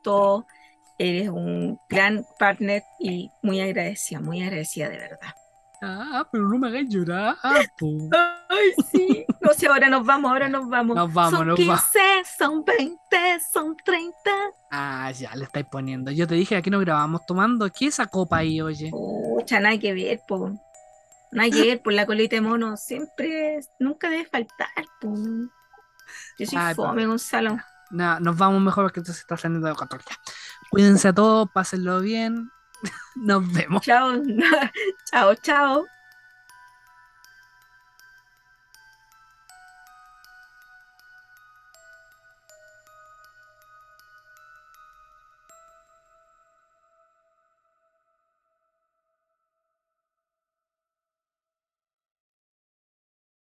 todo. 0.09 0.47
Eres 0.99 1.29
un 1.29 1.79
gran 1.89 2.25
partner 2.39 2.83
y 2.99 3.31
muy 3.43 3.61
agradecida, 3.61 4.21
muy 4.21 4.43
agradecida 4.43 4.89
de 4.89 4.97
verdad. 4.97 5.35
Ah, 5.81 6.27
pero 6.33 6.49
no 6.49 6.59
me 6.59 6.69
hagas 6.69 6.89
llorar. 6.89 7.37
Ay, 7.43 8.73
sí. 8.91 9.25
No 9.41 9.53
sé, 9.55 9.69
ahora 9.69 9.89
nos 9.89 10.05
vamos, 10.05 10.31
ahora 10.33 10.49
nos 10.49 10.69
vamos. 10.69 10.97
Nos 10.97 11.13
vamos, 11.13 11.39
son 11.39 11.55
15, 11.55 11.99
son 12.37 12.65
20, 12.65 12.99
son 13.53 13.77
30. 13.85 14.13
Ah, 14.73 15.13
ya 15.13 15.37
le 15.37 15.45
estáis 15.45 15.67
poniendo. 15.67 16.11
Yo 16.11 16.27
te 16.27 16.35
dije 16.35 16.57
aquí 16.57 16.71
no 16.71 16.81
grabamos 16.81 17.25
tomando. 17.27 17.71
¿Qué 17.71 17.87
es 17.87 17.95
esa 17.95 18.07
copa 18.07 18.39
ahí, 18.39 18.61
oye? 18.61 18.91
Pucha, 18.91 19.61
nada 19.61 19.79
que 19.79 19.93
ver, 19.93 20.21
po. 20.27 20.51
Nada 21.31 21.51
que 21.51 21.61
ver, 21.61 21.83
por 21.83 21.93
la 21.93 22.07
colita 22.07 22.35
de 22.37 22.41
mono 22.41 22.77
siempre, 22.77 23.61
nunca 23.79 24.11
debe 24.11 24.25
faltar, 24.25 24.69
po. 25.01 25.15
Yo 26.39 26.47
soy 26.47 26.59
ah, 26.59 26.73
fome, 26.75 27.07
Gonzalo. 27.07 27.59
No, 27.91 28.21
nos 28.21 28.37
vamos 28.37 28.61
mejor 28.61 28.85
porque 28.85 29.01
entonces 29.01 29.21
está 29.21 29.37
saliendo 29.37 29.67
de 29.67 29.75
control. 29.75 30.03
Cuídense 30.71 31.09
a 31.09 31.13
todos, 31.13 31.49
pásenlo 31.53 32.01
bien. 32.01 32.51
Nos 33.17 33.53
vemos. 33.53 33.83
Chao, 33.83 34.13
chao, 35.11 35.35
chao. 35.37 35.98